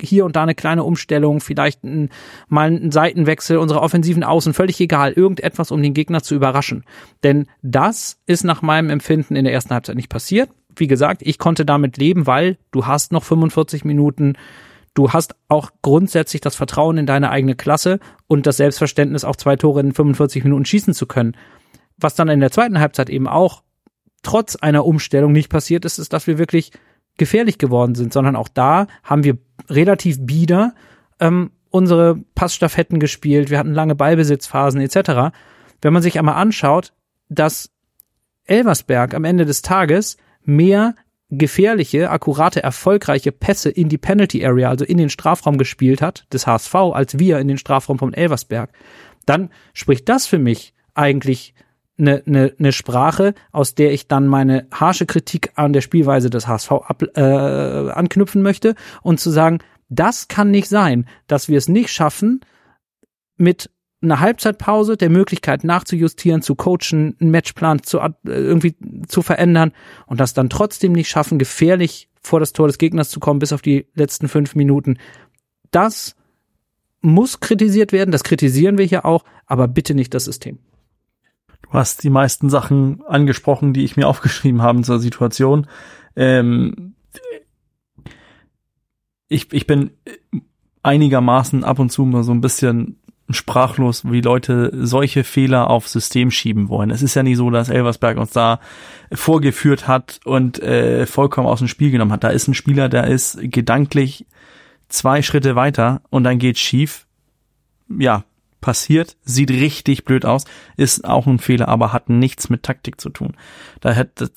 hier 0.00 0.24
und 0.24 0.36
da 0.36 0.42
eine 0.42 0.54
kleine 0.54 0.84
Umstellung, 0.84 1.40
vielleicht 1.40 1.84
ein, 1.84 2.10
mal 2.48 2.68
einen 2.68 2.90
Seitenwechsel 2.90 3.58
unserer 3.58 3.82
offensiven 3.82 4.24
Außen, 4.24 4.54
völlig 4.54 4.80
egal, 4.80 5.12
irgendetwas, 5.12 5.70
um 5.70 5.82
den 5.82 5.94
Gegner 5.94 6.22
zu 6.22 6.34
überraschen. 6.34 6.84
Denn 7.22 7.46
das 7.62 8.18
ist 8.26 8.44
nach 8.44 8.62
meinem 8.62 8.90
Empfinden 8.90 9.36
in 9.36 9.44
der 9.44 9.52
ersten 9.52 9.74
Halbzeit 9.74 9.96
nicht 9.96 10.08
passiert. 10.08 10.50
Wie 10.76 10.86
gesagt, 10.86 11.22
ich 11.24 11.38
konnte 11.38 11.64
damit 11.64 11.96
leben, 11.96 12.26
weil 12.26 12.58
du 12.70 12.86
hast 12.86 13.12
noch 13.12 13.24
45 13.24 13.84
Minuten, 13.84 14.34
du 14.94 15.12
hast 15.12 15.34
auch 15.48 15.70
grundsätzlich 15.82 16.40
das 16.40 16.54
Vertrauen 16.54 16.98
in 16.98 17.06
deine 17.06 17.30
eigene 17.30 17.54
Klasse 17.54 17.98
und 18.26 18.46
das 18.46 18.56
Selbstverständnis, 18.58 19.24
auch 19.24 19.36
zwei 19.36 19.56
Tore 19.56 19.80
in 19.80 19.92
45 19.92 20.44
Minuten 20.44 20.64
schießen 20.64 20.94
zu 20.94 21.06
können. 21.06 21.36
Was 21.96 22.14
dann 22.14 22.28
in 22.28 22.40
der 22.40 22.52
zweiten 22.52 22.78
Halbzeit 22.78 23.10
eben 23.10 23.26
auch 23.26 23.62
trotz 24.22 24.56
einer 24.56 24.84
Umstellung 24.84 25.32
nicht 25.32 25.48
passiert 25.48 25.84
ist, 25.84 25.98
ist, 25.98 26.12
dass 26.12 26.26
wir 26.26 26.38
wirklich 26.38 26.72
gefährlich 27.18 27.58
geworden 27.58 27.94
sind, 27.94 28.12
sondern 28.12 28.36
auch 28.36 28.48
da 28.48 28.86
haben 29.02 29.24
wir 29.24 29.38
relativ 29.68 30.18
bieder 30.20 30.74
ähm, 31.20 31.50
unsere 31.70 32.16
Passstaffetten 32.34 32.98
gespielt, 32.98 33.50
wir 33.50 33.58
hatten 33.58 33.74
lange 33.74 33.94
Ballbesitzphasen 33.94 34.80
etc. 34.80 35.36
Wenn 35.82 35.92
man 35.92 36.02
sich 36.02 36.18
einmal 36.18 36.36
anschaut, 36.36 36.92
dass 37.28 37.70
Elversberg 38.44 39.14
am 39.14 39.24
Ende 39.24 39.44
des 39.44 39.62
Tages 39.62 40.16
mehr 40.42 40.94
gefährliche, 41.30 42.10
akkurate, 42.10 42.62
erfolgreiche 42.62 43.32
Pässe 43.32 43.68
in 43.68 43.90
die 43.90 43.98
Penalty 43.98 44.44
Area, 44.44 44.70
also 44.70 44.84
in 44.84 44.96
den 44.96 45.10
Strafraum 45.10 45.58
gespielt 45.58 46.00
hat, 46.00 46.24
des 46.32 46.46
HSV, 46.46 46.74
als 46.74 47.18
wir 47.18 47.38
in 47.38 47.48
den 47.48 47.58
Strafraum 47.58 47.98
von 47.98 48.14
Elversberg, 48.14 48.70
dann 49.26 49.50
spricht 49.74 50.08
das 50.08 50.26
für 50.26 50.38
mich 50.38 50.72
eigentlich 50.94 51.54
eine, 51.98 52.22
eine, 52.26 52.54
eine 52.58 52.72
Sprache, 52.72 53.34
aus 53.52 53.74
der 53.74 53.92
ich 53.92 54.08
dann 54.08 54.26
meine 54.26 54.66
harsche 54.72 55.06
Kritik 55.06 55.52
an 55.56 55.72
der 55.72 55.80
Spielweise 55.80 56.30
des 56.30 56.46
HSV 56.46 56.72
ab, 56.72 57.02
äh, 57.16 57.20
anknüpfen 57.20 58.42
möchte 58.42 58.74
und 59.02 59.20
zu 59.20 59.30
sagen, 59.30 59.58
das 59.88 60.28
kann 60.28 60.50
nicht 60.50 60.68
sein, 60.68 61.06
dass 61.26 61.48
wir 61.48 61.58
es 61.58 61.68
nicht 61.68 61.90
schaffen, 61.90 62.40
mit 63.36 63.70
einer 64.00 64.20
Halbzeitpause, 64.20 64.96
der 64.96 65.10
Möglichkeit 65.10 65.64
nachzujustieren, 65.64 66.42
zu 66.42 66.54
coachen, 66.54 67.16
einen 67.20 67.30
Matchplan 67.30 67.82
zu 67.82 68.00
irgendwie 68.24 68.76
zu 69.08 69.22
verändern 69.22 69.72
und 70.06 70.20
das 70.20 70.34
dann 70.34 70.50
trotzdem 70.50 70.92
nicht 70.92 71.08
schaffen, 71.08 71.38
gefährlich 71.38 72.08
vor 72.20 72.38
das 72.38 72.52
Tor 72.52 72.68
des 72.68 72.78
Gegners 72.78 73.10
zu 73.10 73.18
kommen 73.18 73.40
bis 73.40 73.52
auf 73.52 73.62
die 73.62 73.86
letzten 73.94 74.28
fünf 74.28 74.54
Minuten. 74.54 74.98
Das 75.70 76.14
muss 77.00 77.40
kritisiert 77.40 77.92
werden, 77.92 78.12
das 78.12 78.24
kritisieren 78.24 78.78
wir 78.78 78.84
hier 78.84 79.04
auch, 79.04 79.24
aber 79.46 79.66
bitte 79.66 79.94
nicht 79.94 80.14
das 80.14 80.24
System. 80.24 80.58
Du 81.62 81.72
hast 81.72 82.02
die 82.02 82.10
meisten 82.10 82.48
Sachen 82.50 83.02
angesprochen, 83.06 83.72
die 83.72 83.84
ich 83.84 83.96
mir 83.96 84.08
aufgeschrieben 84.08 84.62
habe 84.62 84.82
zur 84.82 84.98
Situation. 84.98 85.66
Ähm, 86.16 86.94
ich, 89.28 89.52
ich 89.52 89.66
bin 89.66 89.90
einigermaßen 90.82 91.64
ab 91.64 91.78
und 91.78 91.90
zu 91.90 92.04
mal 92.04 92.22
so 92.22 92.32
ein 92.32 92.40
bisschen 92.40 92.98
sprachlos, 93.30 94.10
wie 94.10 94.22
Leute 94.22 94.70
solche 94.74 95.22
Fehler 95.22 95.68
auf 95.68 95.86
System 95.86 96.30
schieben 96.30 96.68
wollen. 96.68 96.90
Es 96.90 97.02
ist 97.02 97.14
ja 97.14 97.22
nicht 97.22 97.36
so, 97.36 97.50
dass 97.50 97.68
Elversberg 97.68 98.16
uns 98.16 98.30
da 98.30 98.60
vorgeführt 99.12 99.86
hat 99.86 100.20
und 100.24 100.62
äh, 100.62 101.04
vollkommen 101.06 101.46
aus 101.46 101.58
dem 101.58 101.68
Spiel 101.68 101.90
genommen 101.90 102.12
hat. 102.12 102.24
Da 102.24 102.28
ist 102.28 102.48
ein 102.48 102.54
Spieler, 102.54 102.88
der 102.88 103.06
ist 103.06 103.38
gedanklich 103.42 104.26
zwei 104.88 105.20
Schritte 105.20 105.56
weiter 105.56 106.00
und 106.08 106.24
dann 106.24 106.38
geht's 106.38 106.60
schief. 106.60 107.06
Ja, 107.98 108.24
passiert, 108.60 109.16
sieht 109.22 109.50
richtig 109.50 110.04
blöd 110.04 110.24
aus, 110.24 110.44
ist 110.76 111.04
auch 111.04 111.26
ein 111.26 111.38
Fehler, 111.38 111.68
aber 111.68 111.92
hat 111.92 112.08
nichts 112.08 112.50
mit 112.50 112.62
Taktik 112.62 113.00
zu 113.00 113.10
tun. 113.10 113.34
Da 113.80 113.92
hätte, 113.92 114.30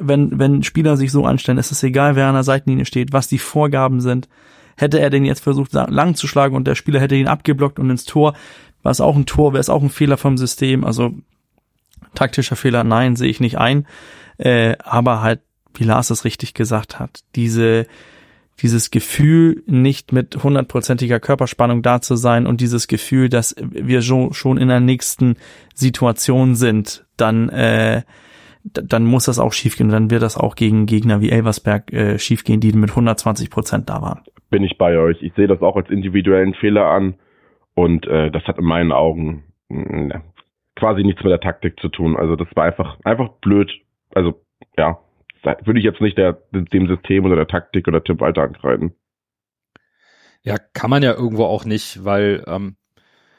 wenn, 0.00 0.38
wenn 0.38 0.62
Spieler 0.62 0.96
sich 0.96 1.10
so 1.12 1.24
anstellen, 1.24 1.58
ist 1.58 1.72
es 1.72 1.82
egal, 1.82 2.16
wer 2.16 2.28
an 2.28 2.34
der 2.34 2.44
Seitenlinie 2.44 2.84
steht, 2.84 3.12
was 3.12 3.28
die 3.28 3.38
Vorgaben 3.38 4.00
sind. 4.00 4.28
Hätte 4.76 5.00
er 5.00 5.10
den 5.10 5.24
jetzt 5.24 5.42
versucht, 5.42 5.72
lang 5.72 6.14
zu 6.14 6.26
schlagen 6.26 6.54
und 6.54 6.66
der 6.66 6.74
Spieler 6.74 7.00
hätte 7.00 7.16
ihn 7.16 7.28
abgeblockt 7.28 7.78
und 7.78 7.90
ins 7.90 8.04
Tor, 8.04 8.34
war 8.82 8.92
es 8.92 9.00
auch 9.00 9.16
ein 9.16 9.26
Tor, 9.26 9.52
wäre 9.52 9.60
es 9.60 9.70
auch 9.70 9.82
ein 9.82 9.90
Fehler 9.90 10.16
vom 10.16 10.36
System. 10.36 10.84
Also 10.84 11.14
taktischer 12.14 12.56
Fehler, 12.56 12.84
nein, 12.84 13.16
sehe 13.16 13.30
ich 13.30 13.40
nicht 13.40 13.58
ein. 13.58 13.86
Äh, 14.38 14.76
aber 14.78 15.22
halt, 15.22 15.40
wie 15.74 15.84
Lars 15.84 16.10
es 16.10 16.24
richtig 16.24 16.54
gesagt 16.54 16.98
hat, 16.98 17.20
diese 17.34 17.86
dieses 18.62 18.90
Gefühl, 18.90 19.62
nicht 19.66 20.12
mit 20.12 20.42
hundertprozentiger 20.42 21.20
Körperspannung 21.20 21.82
da 21.82 22.00
zu 22.00 22.16
sein 22.16 22.46
und 22.46 22.60
dieses 22.60 22.88
Gefühl, 22.88 23.28
dass 23.28 23.54
wir 23.60 24.02
schon 24.02 24.56
in 24.56 24.68
der 24.68 24.80
nächsten 24.80 25.36
Situation 25.74 26.54
sind, 26.54 27.06
dann 27.16 27.48
äh, 27.50 28.02
dann 28.66 29.04
muss 29.04 29.26
das 29.26 29.38
auch 29.38 29.52
schiefgehen. 29.52 29.90
Dann 29.90 30.10
wird 30.10 30.22
das 30.22 30.36
auch 30.36 30.54
gegen 30.56 30.86
Gegner 30.86 31.20
wie 31.20 31.30
Elversberg 31.30 31.92
äh, 31.92 32.18
schiefgehen, 32.18 32.60
die 32.60 32.72
mit 32.72 32.90
120 32.90 33.50
Prozent 33.50 33.88
da 33.88 34.02
waren. 34.02 34.22
Bin 34.50 34.64
ich 34.64 34.78
bei 34.78 34.98
euch. 34.98 35.22
Ich 35.22 35.34
sehe 35.34 35.46
das 35.46 35.60
auch 35.62 35.76
als 35.76 35.90
individuellen 35.90 36.54
Fehler 36.54 36.86
an 36.86 37.14
und 37.74 38.06
äh, 38.06 38.30
das 38.30 38.44
hat 38.44 38.58
in 38.58 38.64
meinen 38.64 38.92
Augen 38.92 39.44
mh, 39.68 39.82
mm, 39.82 40.22
quasi 40.76 41.02
nichts 41.02 41.22
mit 41.22 41.30
der 41.30 41.40
Taktik 41.40 41.78
zu 41.80 41.88
tun. 41.88 42.16
Also 42.16 42.36
das 42.36 42.48
war 42.54 42.64
einfach 42.64 42.98
einfach 43.04 43.28
blöd. 43.40 43.70
Also 44.14 44.40
ja, 44.76 44.98
würde 45.42 45.78
ich 45.78 45.84
jetzt 45.84 46.00
nicht 46.00 46.18
der, 46.18 46.42
dem 46.52 46.88
System 46.88 47.24
oder 47.24 47.36
der 47.36 47.48
Taktik 47.48 47.88
oder 47.88 48.02
Tim 48.02 48.20
Walter 48.20 48.42
ankreiden. 48.42 48.94
Ja, 50.42 50.56
kann 50.74 50.90
man 50.90 51.02
ja 51.02 51.12
irgendwo 51.12 51.44
auch 51.44 51.64
nicht, 51.64 52.04
weil 52.04 52.44
ähm, 52.46 52.76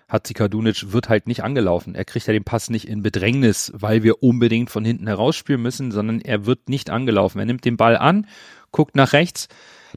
Hatzikadunic 0.10 0.92
wird 0.94 1.10
halt 1.10 1.28
nicht 1.28 1.44
angelaufen. 1.44 1.96
Er 1.96 2.06
kriegt 2.06 2.28
ja 2.28 2.34
den 2.34 2.44
Pass 2.44 2.70
nicht 2.70 2.88
in 2.88 3.02
Bedrängnis, 3.02 3.72
weil 3.76 4.04
wir 4.04 4.24
unbedingt 4.24 4.70
von 4.70 4.86
hinten 4.86 5.08
herausspielen 5.08 5.62
müssen, 5.62 5.92
sondern 5.92 6.22
er 6.22 6.46
wird 6.46 6.70
nicht 6.70 6.90
angelaufen. 6.90 7.40
Er 7.40 7.46
nimmt 7.46 7.66
den 7.66 7.78
Ball 7.78 7.98
an, 7.98 8.28
guckt 8.72 8.96
nach 8.96 9.14
rechts, 9.14 9.48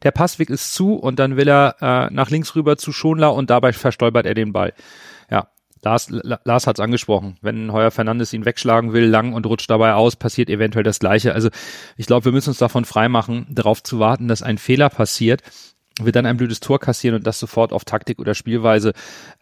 der 0.02 0.10
Passweg 0.10 0.50
ist 0.50 0.74
zu 0.74 0.94
und 0.94 1.18
dann 1.18 1.36
will 1.36 1.48
er 1.48 1.76
äh, 1.80 2.14
nach 2.14 2.30
links 2.30 2.56
rüber 2.56 2.76
zu 2.76 2.92
Schonler 2.92 3.34
und 3.34 3.50
dabei 3.50 3.72
verstolpert 3.72 4.26
er 4.26 4.34
den 4.34 4.52
Ball. 4.52 4.72
Ja, 5.30 5.48
Lars, 5.82 6.08
Lars 6.10 6.66
hat 6.66 6.78
es 6.78 6.84
angesprochen. 6.84 7.36
Wenn 7.40 7.72
Heuer 7.72 7.90
Fernandes 7.90 8.32
ihn 8.32 8.44
wegschlagen 8.44 8.92
will, 8.92 9.06
lang 9.06 9.32
und 9.32 9.46
rutscht 9.46 9.70
dabei 9.70 9.94
aus, 9.94 10.16
passiert 10.16 10.50
eventuell 10.50 10.84
das 10.84 10.98
Gleiche. 10.98 11.34
Also 11.34 11.48
ich 11.96 12.06
glaube, 12.06 12.26
wir 12.26 12.32
müssen 12.32 12.50
uns 12.50 12.58
davon 12.58 12.84
freimachen, 12.84 13.46
darauf 13.50 13.82
zu 13.82 13.98
warten, 13.98 14.28
dass 14.28 14.42
ein 14.42 14.58
Fehler 14.58 14.90
passiert, 14.90 15.42
wir 16.04 16.12
dann 16.12 16.26
ein 16.26 16.36
blödes 16.36 16.60
Tor 16.60 16.78
kassieren 16.78 17.16
und 17.16 17.26
das 17.26 17.38
sofort 17.38 17.72
auf 17.72 17.84
Taktik 17.84 18.18
oder 18.18 18.34
Spielweise 18.34 18.92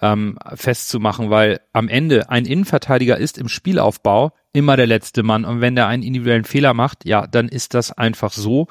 ähm, 0.01 0.39
festzumachen, 0.55 1.31
weil 1.31 1.61
am 1.73 1.89
Ende 1.89 2.31
ein 2.31 2.47
Innenverteidiger 2.47 3.17
ist 3.17 3.39
im 3.39 3.49
Spielaufbau 3.49 4.33
immer 4.53 4.77
der 4.77 4.87
letzte 4.87 5.23
Mann 5.23 5.45
und 5.45 5.61
wenn 5.61 5.77
der 5.77 5.87
einen 5.87 6.03
individuellen 6.03 6.45
Fehler 6.45 6.75
macht, 6.75 7.05
ja, 7.05 7.27
dann 7.27 7.49
ist 7.49 7.75
das 7.75 7.93
einfach 7.93 8.33
so. 8.33 8.67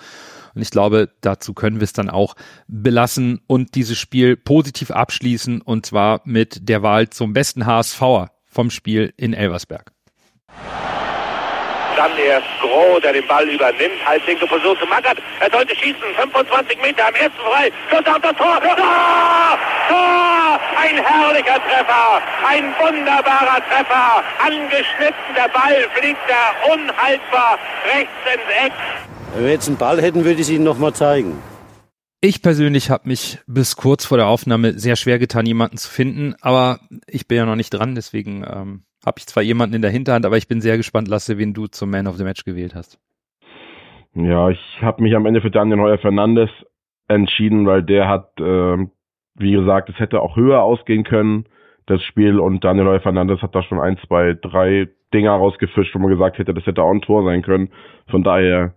Und 0.57 0.63
ich 0.63 0.71
glaube, 0.71 1.09
dazu 1.21 1.53
können 1.53 1.79
wir 1.79 1.83
es 1.83 1.93
dann 1.93 2.09
auch 2.09 2.33
belassen 2.67 3.41
und 3.45 3.75
dieses 3.75 3.99
Spiel 3.99 4.35
positiv 4.35 4.89
abschließen 4.89 5.61
und 5.61 5.85
zwar 5.85 6.21
mit 6.23 6.67
der 6.67 6.81
Wahl 6.81 7.11
zum 7.11 7.31
besten 7.31 7.67
HSVer 7.67 8.31
vom 8.47 8.71
Spiel 8.71 9.13
in 9.17 9.35
Elversberg. 9.35 9.91
Dann 11.95 12.11
erst 12.17 12.47
Groh, 12.59 12.99
der 12.99 13.13
den 13.13 13.27
Ball 13.27 13.47
übernimmt, 13.47 14.03
halblinke 14.03 14.47
Position 14.47 14.75
zu 14.79 14.87
Mackert. 14.87 15.19
Er 15.41 15.51
sollte 15.51 15.75
schießen, 15.75 16.01
25 16.15 16.81
Meter 16.81 17.07
am 17.07 17.13
ersten 17.13 17.37
frei. 17.37 17.71
Schuss 17.91 18.07
auf 18.07 18.19
das 18.19 18.35
Tor. 18.35 18.59
Tor! 18.59 19.59
Tor! 19.89 20.59
Ein 20.75 21.05
herrlicher 21.05 21.61
Treffer, 21.69 22.21
ein 22.47 22.73
wunderbarer 22.79 23.61
Treffer. 23.69 24.23
Angeschnitten, 24.43 25.35
der 25.35 25.49
Ball 25.49 25.87
fliegt 25.93 26.27
da 26.27 26.73
unhaltbar 26.73 27.59
rechts 27.93 28.09
ins 28.33 28.65
Eck. 28.65 28.73
Wenn 29.33 29.43
wir 29.43 29.51
jetzt 29.51 29.67
einen 29.67 29.77
Ball 29.77 30.01
hätten, 30.01 30.23
würde 30.23 30.35
ich 30.35 30.41
es 30.41 30.49
Ihnen 30.49 30.63
nochmal 30.63 30.93
zeigen. 30.93 31.33
Ich 32.21 32.41
persönlich 32.41 32.89
habe 32.89 33.07
mich 33.07 33.39
bis 33.45 33.75
kurz 33.75 34.05
vor 34.05 34.17
der 34.17 34.27
Aufnahme 34.27 34.73
sehr 34.73 34.95
schwer 34.95 35.19
getan, 35.19 35.45
jemanden 35.45 35.77
zu 35.77 35.89
finden, 35.89 36.35
aber 36.41 36.79
ich 37.07 37.27
bin 37.27 37.37
ja 37.37 37.45
noch 37.45 37.55
nicht 37.55 37.69
dran, 37.69 37.93
deswegen 37.93 38.43
ähm, 38.43 38.83
habe 39.05 39.19
ich 39.19 39.27
zwar 39.27 39.43
jemanden 39.43 39.75
in 39.75 39.83
der 39.83 39.91
Hinterhand, 39.91 40.25
aber 40.25 40.37
ich 40.37 40.47
bin 40.47 40.59
sehr 40.59 40.77
gespannt, 40.77 41.07
Lasse, 41.07 41.37
wen 41.37 41.53
du 41.53 41.67
zum 41.67 41.91
Man 41.91 42.07
of 42.07 42.17
the 42.17 42.23
Match 42.23 42.43
gewählt 42.43 42.73
hast. 42.73 42.99
Ja, 44.15 44.49
ich 44.49 44.59
habe 44.81 45.03
mich 45.03 45.15
am 45.15 45.27
Ende 45.27 45.41
für 45.41 45.51
Daniel 45.51 45.79
Heuer 45.79 45.99
Fernandes 45.99 46.49
entschieden, 47.07 47.67
weil 47.67 47.83
der 47.83 48.07
hat, 48.07 48.31
äh, 48.39 48.77
wie 49.35 49.51
gesagt, 49.51 49.89
es 49.89 49.99
hätte 49.99 50.21
auch 50.21 50.35
höher 50.35 50.63
ausgehen 50.63 51.03
können, 51.03 51.45
das 51.85 52.01
Spiel, 52.03 52.39
und 52.39 52.63
Daniel 52.63 52.87
Heuer 52.87 53.01
Fernandes 53.01 53.41
hat 53.41 53.53
da 53.53 53.61
schon 53.63 53.79
ein, 53.79 53.97
zwei, 54.07 54.33
drei 54.33 54.89
Dinger 55.13 55.31
rausgefischt, 55.31 55.93
wo 55.93 55.99
man 55.99 56.09
gesagt 56.09 56.37
hätte, 56.37 56.53
das 56.53 56.65
hätte 56.65 56.81
auch 56.81 56.91
ein 56.91 57.01
Tor 57.01 57.23
sein 57.23 57.43
können. 57.43 57.69
Von 58.09 58.23
daher 58.23 58.73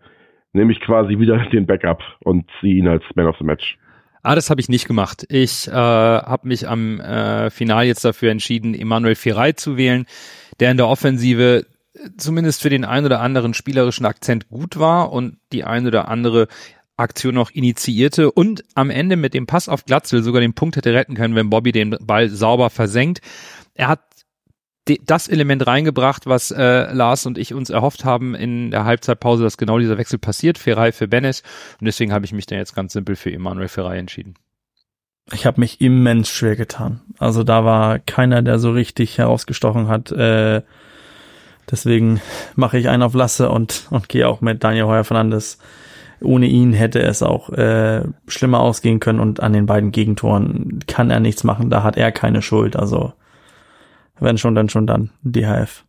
nehme 0.53 0.73
ich 0.73 0.81
quasi 0.81 1.19
wieder 1.19 1.39
den 1.53 1.67
Backup 1.67 2.03
und 2.21 2.47
ziehe 2.61 2.77
ihn 2.77 2.89
als 2.89 3.05
Man 3.15 3.27
of 3.27 3.37
the 3.39 3.45
Match. 3.45 3.79
Ah, 4.23 4.35
das 4.35 4.51
habe 4.51 4.61
ich 4.61 4.69
nicht 4.69 4.87
gemacht. 4.87 5.25
Ich 5.31 5.67
äh, 5.67 5.73
habe 5.73 6.47
mich 6.47 6.69
am 6.69 7.01
äh, 7.01 7.49
Final 7.49 7.87
jetzt 7.87 8.05
dafür 8.05 8.31
entschieden, 8.31 8.75
Emanuel 8.75 9.15
Ferrei 9.15 9.53
zu 9.53 9.79
wählen, 9.79 10.05
der 10.61 10.71
in 10.71 10.77
der 10.77 10.89
Offensive 10.89 11.65
zumindest 12.17 12.63
für 12.63 12.71
den 12.71 12.85
einen 12.85 13.07
oder 13.07 13.21
anderen 13.21 13.55
spielerischen 13.55 14.07
Akzent 14.07 14.49
gut 14.49 14.79
war 14.79 15.13
und 15.13 15.39
die 15.53 15.65
ein 15.65 15.87
oder 15.87 16.09
andere 16.09 16.49
Aktion 16.97 17.35
noch 17.35 17.51
initiierte 17.51 18.31
und 18.31 18.63
am 18.75 18.91
Ende 18.91 19.17
mit 19.17 19.33
dem 19.33 19.47
Pass 19.47 19.69
auf 19.69 19.87
Glatzel 19.87 20.23
sogar 20.23 20.43
den 20.43 20.55
Punkt 20.55 20.77
hätte 20.77 20.93
retten 20.93 21.15
können, 21.15 21.35
wenn 21.35 21.51
Bobby 21.51 21.73
den 21.73 21.97
Ball 22.01 22.29
sauber 22.29 22.69
versenkt. 22.69 23.21
Er 23.75 23.89
hat 23.89 24.01
das 24.99 25.29
Element 25.29 25.67
reingebracht, 25.67 26.27
was 26.27 26.51
äh, 26.51 26.93
Lars 26.93 27.27
und 27.27 27.39
ich 27.39 27.55
uns 27.55 27.71
erhofft 27.71 28.05
haben 28.05 28.35
in 28.35 28.71
der 28.71 28.85
Halbzeitpause, 28.85 29.43
dass 29.43 29.59
genau 29.59 29.79
dieser 29.79 29.99
Wechsel 29.99 30.19
passiert, 30.19 30.59
Ferrei 30.59 30.93
für 30.93 31.09
Benes. 31.09 31.43
Und 31.81 31.87
deswegen 31.87 32.13
habe 32.13 32.25
ich 32.25 32.33
mich 32.33 32.47
dann 32.47 32.59
jetzt 32.59 32.75
ganz 32.75 32.93
simpel 32.93 33.17
für 33.17 33.33
Emanuel 33.33 33.69
Ferrei 33.69 33.99
entschieden. 33.99 34.35
Ich 35.33 35.47
habe 35.47 35.61
mich 35.61 35.81
immens 35.81 36.29
schwer 36.29 36.57
getan. 36.57 37.01
Also 37.19 37.45
da 37.45 37.65
war 37.65 37.99
keiner, 38.01 38.43
der 38.43 38.59
so 38.59 38.73
richtig 38.73 39.19
herausgestochen 39.19 39.89
hat. 39.89 40.11
Äh, 40.11 40.63
deswegen 41.71 42.21
mache 42.57 42.79
ich 42.79 42.89
einen 42.89 43.03
auf 43.03 43.15
Lasse 43.15 43.51
und, 43.51 43.87
und 43.91 44.09
gehe 44.09 44.27
auch 44.27 44.41
mit 44.41 44.65
Daniel 44.65 44.87
Heuer 44.87 45.05
Fernandes. 45.05 45.59
Ohne 46.23 46.47
ihn 46.47 46.73
hätte 46.73 47.01
es 47.01 47.23
auch 47.23 47.51
äh, 47.51 48.03
schlimmer 48.27 48.61
ausgehen 48.61 49.01
können 49.01 49.21
und 49.21 49.41
an 49.41 49.53
den 49.53 49.67
beiden 49.67 49.93
Gegentoren 49.93 50.81
kann 50.87 51.11
er 51.11 51.21
nichts 51.21 51.45
machen. 51.45 51.71
Da 51.71 51.83
hat 51.83 51.97
er 51.97 52.13
keine 52.13 52.43
Schuld. 52.43 52.77
Also 52.77 53.13
wenn 54.21 54.39
schon, 54.39 54.55
dann 54.55 54.69
schon 54.69 54.87
dann. 54.87 55.11
DHF. 55.23 55.85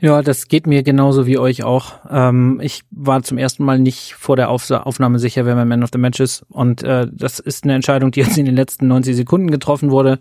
Ja, 0.00 0.20
das 0.20 0.48
geht 0.48 0.66
mir 0.66 0.82
genauso 0.82 1.26
wie 1.26 1.38
euch 1.38 1.62
auch. 1.62 2.00
Ähm, 2.10 2.60
ich 2.60 2.82
war 2.90 3.22
zum 3.22 3.38
ersten 3.38 3.64
Mal 3.64 3.78
nicht 3.78 4.14
vor 4.14 4.34
der 4.34 4.50
Auf 4.50 4.68
Aufnahme 4.68 5.20
sicher, 5.20 5.46
wer 5.46 5.54
mein 5.54 5.68
Man 5.68 5.84
of 5.84 5.90
the 5.92 5.98
Match 5.98 6.18
ist. 6.18 6.44
Und 6.48 6.82
äh, 6.82 7.06
das 7.12 7.38
ist 7.38 7.62
eine 7.62 7.74
Entscheidung, 7.74 8.10
die 8.10 8.20
jetzt 8.20 8.36
in 8.36 8.44
den 8.44 8.56
letzten 8.56 8.88
90 8.88 9.14
Sekunden 9.14 9.50
getroffen 9.52 9.92
wurde. 9.92 10.18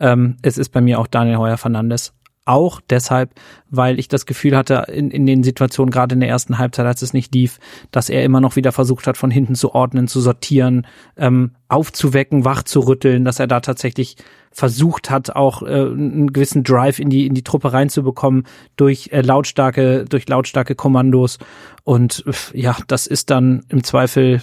Ähm, 0.00 0.36
es 0.42 0.58
ist 0.58 0.68
bei 0.68 0.82
mir 0.82 0.98
auch 0.98 1.06
Daniel 1.06 1.38
Heuer 1.38 1.56
Fernandes. 1.56 2.12
Auch 2.44 2.80
deshalb, 2.90 3.34
weil 3.70 4.00
ich 4.00 4.08
das 4.08 4.26
Gefühl 4.26 4.56
hatte, 4.56 4.86
in, 4.92 5.12
in 5.12 5.26
den 5.26 5.44
Situationen, 5.44 5.92
gerade 5.92 6.14
in 6.14 6.20
der 6.20 6.28
ersten 6.28 6.58
Halbzeit, 6.58 6.86
als 6.86 7.02
es 7.02 7.12
nicht 7.12 7.32
lief, 7.34 7.60
dass 7.92 8.08
er 8.08 8.24
immer 8.24 8.40
noch 8.40 8.56
wieder 8.56 8.72
versucht 8.72 9.06
hat, 9.06 9.16
von 9.16 9.30
hinten 9.30 9.54
zu 9.54 9.74
ordnen, 9.74 10.08
zu 10.08 10.20
sortieren, 10.20 10.86
ähm, 11.16 11.52
aufzuwecken, 11.68 12.44
wach 12.44 12.64
zu 12.64 12.80
rütteln, 12.80 13.24
dass 13.24 13.38
er 13.38 13.46
da 13.46 13.60
tatsächlich 13.60 14.16
versucht 14.50 15.08
hat, 15.08 15.34
auch 15.36 15.62
äh, 15.62 15.66
einen 15.66 16.32
gewissen 16.32 16.64
Drive 16.64 16.98
in 16.98 17.10
die, 17.10 17.26
in 17.26 17.34
die 17.34 17.44
Truppe 17.44 17.72
reinzubekommen 17.72 18.44
durch 18.76 19.10
äh, 19.12 19.20
lautstarke, 19.20 20.04
durch 20.04 20.28
lautstarke 20.28 20.74
Kommandos. 20.74 21.38
Und 21.84 22.24
ja, 22.52 22.76
das 22.88 23.06
ist 23.06 23.30
dann 23.30 23.64
im 23.68 23.84
Zweifel 23.84 24.42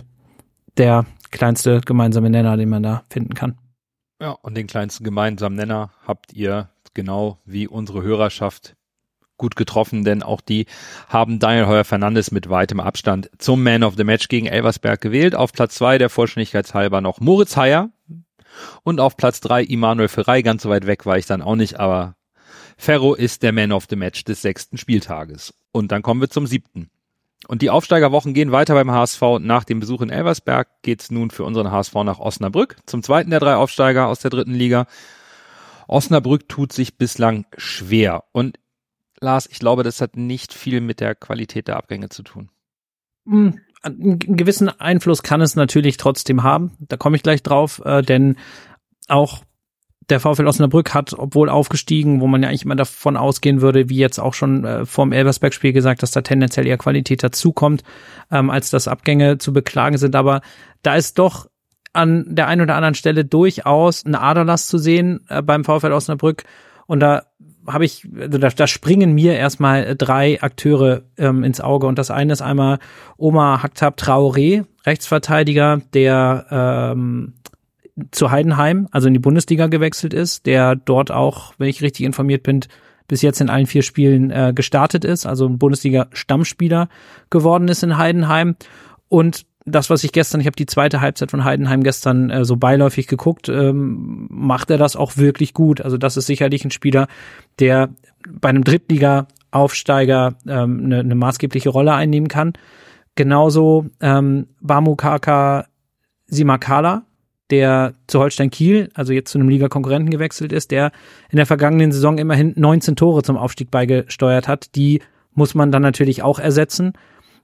der 0.77 1.05
kleinste 1.31 1.81
gemeinsame 1.81 2.29
Nenner, 2.29 2.57
den 2.57 2.69
man 2.69 2.83
da 2.83 3.03
finden 3.09 3.33
kann. 3.33 3.57
Ja, 4.21 4.31
und 4.31 4.55
den 4.55 4.67
kleinsten 4.67 5.03
gemeinsamen 5.03 5.55
Nenner 5.55 5.91
habt 6.05 6.33
ihr 6.33 6.69
genau 6.99 7.39
wie 7.45 7.67
unsere 7.67 8.03
Hörerschaft 8.03 8.75
gut 9.37 9.55
getroffen, 9.55 10.03
denn 10.03 10.21
auch 10.21 10.41
die 10.41 10.65
haben 11.07 11.39
Daniel 11.39 11.65
Heuer 11.67 11.85
Fernandes 11.85 12.31
mit 12.31 12.49
weitem 12.49 12.79
Abstand 12.79 13.29
zum 13.37 13.63
Man 13.63 13.83
of 13.83 13.95
the 13.95 14.03
Match 14.03 14.27
gegen 14.27 14.47
Elversberg 14.47 14.99
gewählt. 14.99 15.33
Auf 15.33 15.53
Platz 15.53 15.75
zwei 15.75 15.97
der 15.97 16.09
Vollständigkeitshalber 16.09 16.99
noch 16.99 17.21
Moritz 17.21 17.55
Heyer 17.55 17.89
und 18.83 18.99
auf 18.99 19.15
Platz 19.15 19.39
drei 19.39 19.63
Immanuel 19.63 20.09
Ferrei. 20.09 20.41
Ganz 20.41 20.63
so 20.63 20.69
weit 20.69 20.85
weg 20.85 21.05
war 21.05 21.17
ich 21.17 21.25
dann 21.25 21.41
auch 21.41 21.55
nicht, 21.55 21.79
aber 21.79 22.15
Ferro 22.77 23.13
ist 23.13 23.41
der 23.41 23.53
Man 23.53 23.71
of 23.71 23.87
the 23.89 23.95
Match 23.95 24.23
des 24.25 24.41
sechsten 24.41 24.77
Spieltages. 24.77 25.53
Und 25.71 25.91
dann 25.91 26.01
kommen 26.01 26.21
wir 26.21 26.29
zum 26.29 26.45
siebten. 26.45 26.89
Und 27.47 27.61
die 27.61 27.69
Aufsteigerwochen 27.69 28.33
gehen 28.33 28.51
weiter 28.51 28.73
beim 28.73 28.91
HSV. 28.91 29.21
Nach 29.39 29.63
dem 29.63 29.79
Besuch 29.79 30.01
in 30.01 30.09
Elversberg 30.09 30.67
geht's 30.81 31.09
nun 31.09 31.31
für 31.31 31.45
unseren 31.45 31.71
HSV 31.71 31.93
nach 32.03 32.19
Osnabrück, 32.19 32.77
zum 32.85 33.01
zweiten 33.01 33.29
der 33.29 33.39
drei 33.39 33.55
Aufsteiger 33.55 34.07
aus 34.07 34.19
der 34.19 34.29
dritten 34.29 34.53
Liga. 34.53 34.85
Osnabrück 35.89 36.47
tut 36.47 36.73
sich 36.73 36.97
bislang 36.97 37.45
schwer. 37.57 38.23
Und 38.31 38.59
Lars, 39.19 39.47
ich 39.51 39.59
glaube, 39.59 39.83
das 39.83 40.01
hat 40.01 40.15
nicht 40.15 40.53
viel 40.53 40.81
mit 40.81 40.99
der 40.99 41.15
Qualität 41.15 41.67
der 41.67 41.77
Abgänge 41.77 42.09
zu 42.09 42.23
tun. 42.23 42.49
Hm, 43.25 43.59
einen 43.81 44.19
gewissen 44.19 44.69
Einfluss 44.69 45.23
kann 45.23 45.41
es 45.41 45.55
natürlich 45.55 45.97
trotzdem 45.97 46.43
haben. 46.43 46.71
Da 46.79 46.97
komme 46.97 47.15
ich 47.15 47.23
gleich 47.23 47.43
drauf, 47.43 47.81
äh, 47.85 48.01
denn 48.01 48.37
auch 49.07 49.43
der 50.09 50.19
VfL 50.19 50.47
Osnabrück 50.47 50.93
hat, 50.93 51.13
obwohl 51.13 51.49
aufgestiegen, 51.49 52.19
wo 52.19 52.27
man 52.27 52.41
ja 52.41 52.49
eigentlich 52.49 52.65
immer 52.65 52.75
davon 52.75 53.15
ausgehen 53.15 53.61
würde, 53.61 53.89
wie 53.89 53.97
jetzt 53.97 54.19
auch 54.19 54.33
schon 54.33 54.65
äh, 54.65 54.85
vorm 54.85 55.11
Elversberg-Spiel 55.11 55.73
gesagt, 55.73 56.01
dass 56.01 56.11
da 56.11 56.21
tendenziell 56.21 56.65
eher 56.65 56.77
Qualität 56.77 57.23
dazukommt, 57.23 57.83
ähm, 58.31 58.49
als 58.49 58.69
dass 58.71 58.87
Abgänge 58.87 59.37
zu 59.37 59.53
beklagen 59.53 59.97
sind. 59.97 60.15
Aber 60.15 60.41
da 60.81 60.95
ist 60.95 61.19
doch 61.19 61.47
an 61.93 62.25
der 62.27 62.47
einen 62.47 62.61
oder 62.61 62.75
anderen 62.75 62.95
Stelle 62.95 63.25
durchaus 63.25 64.05
ein 64.05 64.15
Aderlass 64.15 64.67
zu 64.67 64.77
sehen 64.77 65.21
äh, 65.29 65.41
beim 65.41 65.63
VfL 65.63 65.91
Osnabrück. 65.91 66.43
Und 66.85 66.99
da 66.99 67.23
habe 67.67 67.85
ich, 67.85 68.07
also 68.19 68.37
da, 68.37 68.49
da 68.49 68.67
springen 68.67 69.13
mir 69.13 69.35
erstmal 69.35 69.95
drei 69.95 70.41
Akteure 70.41 71.03
ähm, 71.17 71.43
ins 71.43 71.61
Auge. 71.61 71.87
Und 71.87 71.99
das 71.99 72.11
eine 72.11 72.33
ist 72.33 72.41
einmal 72.41 72.79
Omar 73.17 73.63
Haktab 73.63 73.99
Traoré, 73.99 74.65
Rechtsverteidiger, 74.85 75.81
der 75.93 76.45
ähm, 76.49 77.33
zu 78.11 78.31
Heidenheim, 78.31 78.87
also 78.91 79.07
in 79.07 79.13
die 79.13 79.19
Bundesliga 79.19 79.67
gewechselt 79.67 80.13
ist, 80.13 80.45
der 80.45 80.75
dort 80.75 81.11
auch, 81.11 81.53
wenn 81.57 81.67
ich 81.67 81.81
richtig 81.81 82.05
informiert 82.05 82.43
bin, 82.43 82.61
bis 83.07 83.21
jetzt 83.21 83.41
in 83.41 83.49
allen 83.49 83.65
vier 83.65 83.81
Spielen 83.81 84.31
äh, 84.31 84.53
gestartet 84.55 85.03
ist, 85.03 85.25
also 85.25 85.47
ein 85.47 85.57
Bundesliga-Stammspieler 85.57 86.89
geworden 87.29 87.67
ist 87.67 87.83
in 87.83 87.97
Heidenheim. 87.97 88.55
Und 89.09 89.45
das, 89.69 89.89
was 89.89 90.03
ich 90.03 90.11
gestern, 90.11 90.41
ich 90.41 90.47
habe 90.47 90.55
die 90.55 90.65
zweite 90.65 91.01
Halbzeit 91.01 91.31
von 91.31 91.43
Heidenheim 91.43 91.83
gestern 91.83 92.29
äh, 92.29 92.45
so 92.45 92.57
beiläufig 92.57 93.07
geguckt, 93.07 93.49
ähm, 93.49 94.27
macht 94.29 94.69
er 94.69 94.77
das 94.77 94.95
auch 94.95 95.17
wirklich 95.17 95.53
gut. 95.53 95.81
Also 95.81 95.97
das 95.97 96.17
ist 96.17 96.27
sicherlich 96.27 96.65
ein 96.65 96.71
Spieler, 96.71 97.07
der 97.59 97.89
bei 98.29 98.49
einem 98.49 98.63
Drittliga-Aufsteiger 98.63 100.35
ähm, 100.47 100.81
eine, 100.85 100.99
eine 100.99 101.15
maßgebliche 101.15 101.69
Rolle 101.69 101.93
einnehmen 101.93 102.27
kann. 102.27 102.53
Genauso 103.15 103.85
ähm, 103.99 104.47
Bamukaka 104.61 105.65
Simakala, 106.27 107.03
der 107.49 107.93
zu 108.07 108.19
Holstein 108.19 108.51
Kiel, 108.51 108.89
also 108.93 109.13
jetzt 109.13 109.31
zu 109.31 109.39
einem 109.39 109.49
Liga-Konkurrenten 109.49 110.11
gewechselt 110.11 110.53
ist, 110.53 110.71
der 110.71 110.91
in 111.29 111.37
der 111.37 111.45
vergangenen 111.45 111.91
Saison 111.91 112.17
immerhin 112.17 112.53
19 112.55 112.95
Tore 112.95 113.23
zum 113.23 113.37
Aufstieg 113.37 113.71
beigesteuert 113.71 114.47
hat. 114.47 114.75
Die 114.75 115.01
muss 115.33 115.55
man 115.55 115.71
dann 115.71 115.81
natürlich 115.81 116.21
auch 116.21 116.39
ersetzen. 116.39 116.93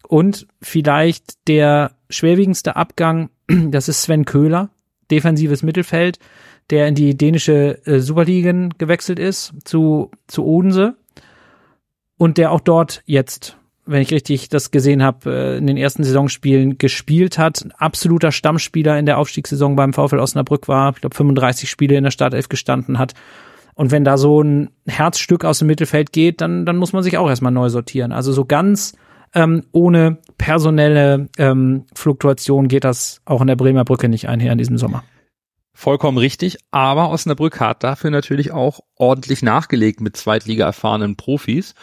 Und 0.08 0.47
vielleicht 0.62 1.47
der 1.47 1.91
schwerwiegendste 2.10 2.76
Abgang, 2.76 3.30
das 3.47 3.88
ist 3.89 4.03
Sven 4.03 4.26
Köhler, 4.26 4.70
defensives 5.12 5.64
Mittelfeld, 5.64 6.20
der 6.70 6.88
in 6.88 6.95
die 6.95 7.16
dänische 7.16 7.86
äh, 7.86 7.99
Superligen 7.99 8.74
gewechselt 8.78 9.20
ist, 9.20 9.53
zu, 9.64 10.12
zu 10.28 10.45
Odense. 10.45 10.95
Und 12.18 12.38
der 12.38 12.51
auch 12.51 12.62
dort 12.62 13.03
jetzt, 13.06 13.58
wenn 13.86 14.01
ich 14.01 14.12
richtig 14.12 14.49
das 14.49 14.72
gesehen 14.72 15.03
habe, 15.03 15.30
äh, 15.30 15.58
in 15.58 15.68
den 15.68 15.78
ersten 15.78 16.03
Saisonspielen 16.03 16.78
gespielt 16.78 17.38
hat. 17.38 17.68
absoluter 17.78 18.32
Stammspieler 18.32 18.97
in 18.97 19.06
der 19.06 19.18
Aufstiegssaison 19.18 19.76
beim 19.76 19.93
VfL 19.93 20.20
Osnabrück 20.20 20.68
war. 20.68 20.93
Ich 20.95 21.01
glaube, 21.01 21.16
35 21.16 21.70
Spiele 21.70 21.97
in 21.97 22.03
der 22.03 22.12
Startelf 22.12 22.49
gestanden 22.49 22.97
hat. 22.97 23.14
Und 23.76 23.91
wenn 23.91 24.06
da 24.06 24.18
so 24.18 24.41
ein 24.41 24.70
Herzstück 24.88 25.43
aus 25.43 25.60
dem 25.60 25.68
Mittelfeld 25.68 26.14
geht, 26.14 26.41
dann, 26.41 26.66
dann 26.66 26.78
muss 26.78 26.93
man 26.93 27.03
sich 27.03 27.18
auch 27.18 27.28
erstmal 27.28 27.51
neu 27.51 27.70
sortieren. 27.70 28.14
Also 28.14 28.32
so 28.32 28.45
ganz 28.45 28.93
ähm, 29.36 29.64
ohne 29.72 30.18
personelle 30.38 31.30
ähm, 31.38 31.86
Fluktuation 31.94 32.68
geht 32.68 32.84
das 32.84 33.22
auch 33.26 33.42
in 33.42 33.48
der 33.48 33.56
Bremer 33.56 33.84
Brücke 33.84 34.10
nicht 34.10 34.28
einher 34.28 34.52
in 34.52 34.58
diesem 34.58 34.78
Sommer. 34.78 35.04
Vollkommen 35.74 36.18
richtig, 36.18 36.58
aber 36.72 37.10
Osnabrück 37.10 37.60
hat 37.60 37.84
dafür 37.84 38.10
natürlich 38.10 38.52
auch 38.52 38.80
ordentlich 38.96 39.44
nachgelegt 39.44 40.00
mit 40.00 40.16
Zweitliga 40.16 40.66
erfahrenen 40.66 41.18
Profis. 41.18 41.76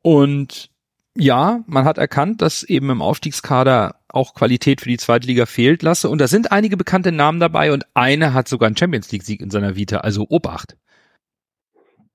Und 0.00 0.70
ja, 1.14 1.60
man 1.66 1.84
hat 1.84 1.98
erkannt, 1.98 2.40
dass 2.40 2.62
eben 2.62 2.88
im 2.88 3.02
Aufstiegskader 3.02 3.96
auch 4.08 4.34
Qualität 4.34 4.80
für 4.80 4.88
die 4.88 4.96
Zweitliga 4.96 5.44
fehlt 5.44 5.82
lasse. 5.82 6.08
Und 6.08 6.18
da 6.18 6.28
sind 6.28 6.50
einige 6.50 6.78
bekannte 6.78 7.12
Namen 7.12 7.38
dabei 7.38 7.72
und 7.72 7.84
eine 7.92 8.32
hat 8.32 8.48
sogar 8.48 8.68
einen 8.68 8.76
Champions 8.76 9.12
League 9.12 9.24
Sieg 9.24 9.42
in 9.42 9.50
seiner 9.50 9.76
Vita, 9.76 9.98
also 9.98 10.26
Obacht. 10.28 10.76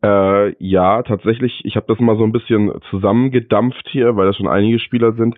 Äh, 0.04 0.56
ja, 0.64 1.04
tatsächlich. 1.04 1.62
Ich 1.64 1.76
habe 1.76 1.86
das 1.88 2.00
mal 2.00 2.18
so 2.18 2.24
ein 2.24 2.32
bisschen 2.32 2.72
zusammengedampft 2.90 3.88
hier, 3.90 4.16
weil 4.16 4.26
das 4.26 4.38
schon 4.38 4.48
einige 4.48 4.80
Spieler 4.80 5.14
sind. 5.14 5.36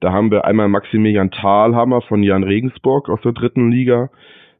Da 0.00 0.12
haben 0.12 0.30
wir 0.30 0.44
einmal 0.44 0.68
Maximilian 0.68 1.30
Thalhammer 1.30 2.02
von 2.02 2.22
Jan 2.22 2.44
Regensburg 2.44 3.08
aus 3.08 3.20
der 3.22 3.32
dritten 3.32 3.70
Liga. 3.70 4.10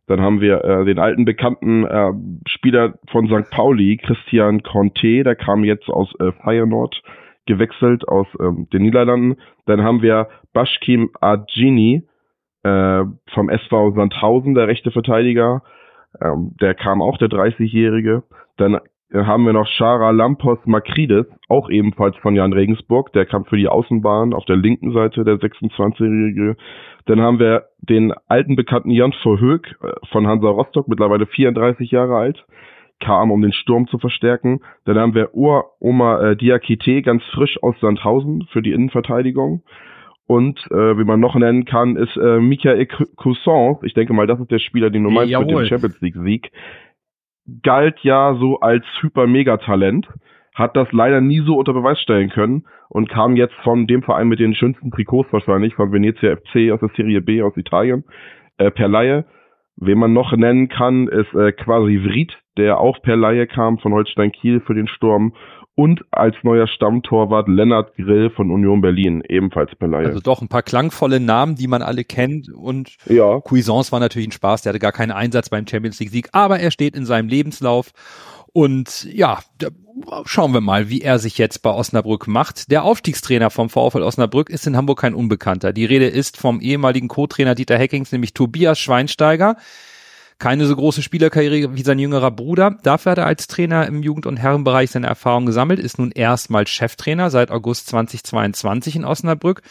Dann 0.06 0.20
haben 0.20 0.40
wir 0.40 0.64
äh, 0.64 0.84
den 0.84 0.98
alten 0.98 1.24
bekannten 1.24 1.84
äh, 1.84 2.12
Spieler 2.46 2.94
von 3.10 3.26
St. 3.26 3.50
Pauli, 3.50 3.96
Christian 3.98 4.62
Conte, 4.62 5.24
der 5.24 5.34
kam 5.34 5.64
jetzt 5.64 5.88
aus 5.88 6.12
äh, 6.20 6.32
Feyenoord, 6.44 7.02
gewechselt 7.46 8.06
aus 8.08 8.26
ähm, 8.40 8.68
den 8.72 8.82
Niederlanden. 8.82 9.36
Dann 9.66 9.82
haben 9.82 10.02
wir 10.02 10.28
Bashkim 10.52 11.10
Adjini 11.20 12.04
äh, 12.62 13.04
vom 13.34 13.48
SV 13.48 13.94
Sandhausen, 13.94 14.54
der 14.54 14.68
rechte 14.68 14.92
Verteidiger. 14.92 15.62
Ähm, 16.20 16.54
der 16.60 16.74
kam 16.74 17.02
auch, 17.02 17.18
der 17.18 17.28
30-Jährige. 17.28 18.22
Dann 18.56 18.78
haben 19.12 19.44
wir 19.44 19.52
noch 19.52 19.68
Shara 19.68 20.10
Lampos 20.10 20.58
Makrides, 20.64 21.26
auch 21.48 21.70
ebenfalls 21.70 22.16
von 22.16 22.34
Jan 22.34 22.52
Regensburg, 22.52 23.12
der 23.12 23.24
kam 23.24 23.44
für 23.44 23.56
die 23.56 23.68
Außenbahn 23.68 24.34
auf 24.34 24.44
der 24.46 24.56
linken 24.56 24.92
Seite, 24.92 25.24
der 25.24 25.36
26-Jährige. 25.36 26.56
Dann 27.06 27.20
haben 27.20 27.38
wir 27.38 27.66
den 27.78 28.12
alten 28.26 28.56
bekannten 28.56 28.90
Jan 28.90 29.12
Verhoek 29.22 29.66
äh, 29.82 29.92
von 30.10 30.26
Hansa 30.26 30.48
Rostock, 30.48 30.88
mittlerweile 30.88 31.26
34 31.26 31.90
Jahre 31.90 32.16
alt, 32.16 32.44
kam, 32.98 33.30
um 33.30 33.42
den 33.42 33.52
Sturm 33.52 33.86
zu 33.86 33.98
verstärken. 33.98 34.60
Dann 34.84 34.98
haben 34.98 35.14
wir 35.14 35.34
Ur 35.34 35.66
Oma 35.78 36.20
äh, 36.20 36.36
Diakite, 36.36 37.02
ganz 37.02 37.22
frisch 37.32 37.62
aus 37.62 37.78
Sandhausen 37.80 38.48
für 38.50 38.62
die 38.62 38.72
Innenverteidigung. 38.72 39.62
Und 40.26 40.58
äh, 40.72 40.98
wie 40.98 41.04
man 41.04 41.20
noch 41.20 41.36
nennen 41.36 41.64
kann, 41.66 41.94
ist 41.94 42.16
äh, 42.16 42.40
Michael 42.40 42.86
Cousins. 43.14 43.78
Ich 43.82 43.94
denke 43.94 44.12
mal, 44.12 44.26
das 44.26 44.40
ist 44.40 44.50
der 44.50 44.58
Spieler, 44.58 44.90
den 44.90 45.04
du 45.04 45.10
meinst 45.10 45.30
Jawohl. 45.30 45.46
mit 45.46 45.56
dem 45.56 45.66
Champions 45.68 46.00
League 46.00 46.16
Sieg 46.16 46.50
galt 47.62 47.98
ja 48.00 48.34
so 48.34 48.60
als 48.60 48.84
Hyper-Mega-Talent, 49.00 50.08
hat 50.54 50.76
das 50.76 50.90
leider 50.92 51.20
nie 51.20 51.40
so 51.40 51.56
unter 51.56 51.74
Beweis 51.74 52.00
stellen 52.00 52.30
können 52.30 52.64
und 52.88 53.08
kam 53.08 53.36
jetzt 53.36 53.54
von 53.62 53.86
dem 53.86 54.02
Verein 54.02 54.28
mit 54.28 54.40
den 54.40 54.54
schönsten 54.54 54.90
Trikots 54.90 55.32
wahrscheinlich, 55.32 55.74
von 55.74 55.92
Venezia 55.92 56.36
FC 56.36 56.72
aus 56.72 56.80
der 56.80 56.90
Serie 56.96 57.20
B 57.20 57.42
aus 57.42 57.56
Italien, 57.56 58.04
äh, 58.56 58.70
per 58.70 58.88
Laie. 58.88 59.26
Wen 59.76 59.98
man 59.98 60.14
noch 60.14 60.32
nennen 60.32 60.68
kann, 60.68 61.08
ist 61.08 61.34
äh, 61.34 61.52
quasi 61.52 62.02
Vried, 62.02 62.32
der 62.56 62.80
auch 62.80 63.02
per 63.02 63.16
Laie 63.16 63.46
kam 63.46 63.78
von 63.78 63.92
Holstein 63.92 64.32
Kiel 64.32 64.60
für 64.60 64.74
den 64.74 64.88
Sturm 64.88 65.34
und 65.76 66.04
als 66.10 66.34
neuer 66.42 66.66
Stammtorwart 66.66 67.46
Lennart 67.46 67.94
Grill 67.94 68.30
von 68.30 68.50
Union 68.50 68.80
Berlin, 68.80 69.22
ebenfalls 69.28 69.70
per 69.76 69.86
Leihe. 69.86 70.06
Also 70.06 70.18
doch 70.18 70.42
ein 70.42 70.48
paar 70.48 70.62
klangvolle 70.62 71.20
Namen, 71.20 71.54
die 71.54 71.68
man 71.68 71.82
alle 71.82 72.02
kennt 72.02 72.52
und 72.52 72.96
ja. 73.06 73.40
Cuisance 73.40 73.92
war 73.92 74.00
natürlich 74.00 74.26
ein 74.26 74.32
Spaß, 74.32 74.62
der 74.62 74.70
hatte 74.70 74.80
gar 74.80 74.92
keinen 74.92 75.12
Einsatz 75.12 75.50
beim 75.50 75.68
Champions 75.68 76.00
League 76.00 76.10
Sieg, 76.10 76.30
aber 76.32 76.58
er 76.58 76.72
steht 76.72 76.96
in 76.96 77.06
seinem 77.06 77.28
Lebenslauf 77.28 77.92
Und 78.56 79.04
ja, 79.12 79.40
schauen 80.24 80.54
wir 80.54 80.62
mal, 80.62 80.88
wie 80.88 81.02
er 81.02 81.18
sich 81.18 81.36
jetzt 81.36 81.60
bei 81.60 81.70
Osnabrück 81.70 82.26
macht. 82.26 82.70
Der 82.70 82.84
Aufstiegstrainer 82.84 83.50
vom 83.50 83.68
VfL 83.68 84.02
Osnabrück 84.02 84.48
ist 84.48 84.66
in 84.66 84.78
Hamburg 84.78 85.00
kein 85.00 85.14
Unbekannter. 85.14 85.74
Die 85.74 85.84
Rede 85.84 86.06
ist 86.06 86.38
vom 86.38 86.62
ehemaligen 86.62 87.08
Co-Trainer 87.08 87.54
Dieter 87.54 87.76
Heckings, 87.76 88.12
nämlich 88.12 88.32
Tobias 88.32 88.78
Schweinsteiger. 88.78 89.56
Keine 90.38 90.66
so 90.66 90.76
große 90.76 91.02
Spielerkarriere 91.02 91.74
wie 91.74 91.82
sein 91.82 91.98
jüngerer 91.98 92.30
Bruder. 92.30 92.76
Dafür 92.82 93.12
hat 93.12 93.18
er 93.18 93.26
als 93.26 93.46
Trainer 93.46 93.86
im 93.86 94.02
Jugend- 94.02 94.26
und 94.26 94.36
Herrenbereich 94.36 94.90
seine 94.90 95.06
Erfahrung 95.06 95.46
gesammelt, 95.46 95.80
ist 95.80 95.98
nun 95.98 96.10
erstmals 96.10 96.68
Cheftrainer 96.70 97.30
seit 97.30 97.50
August 97.50 97.86
2022 97.88 98.96
in 98.96 99.04
Osnabrück. 99.04 99.62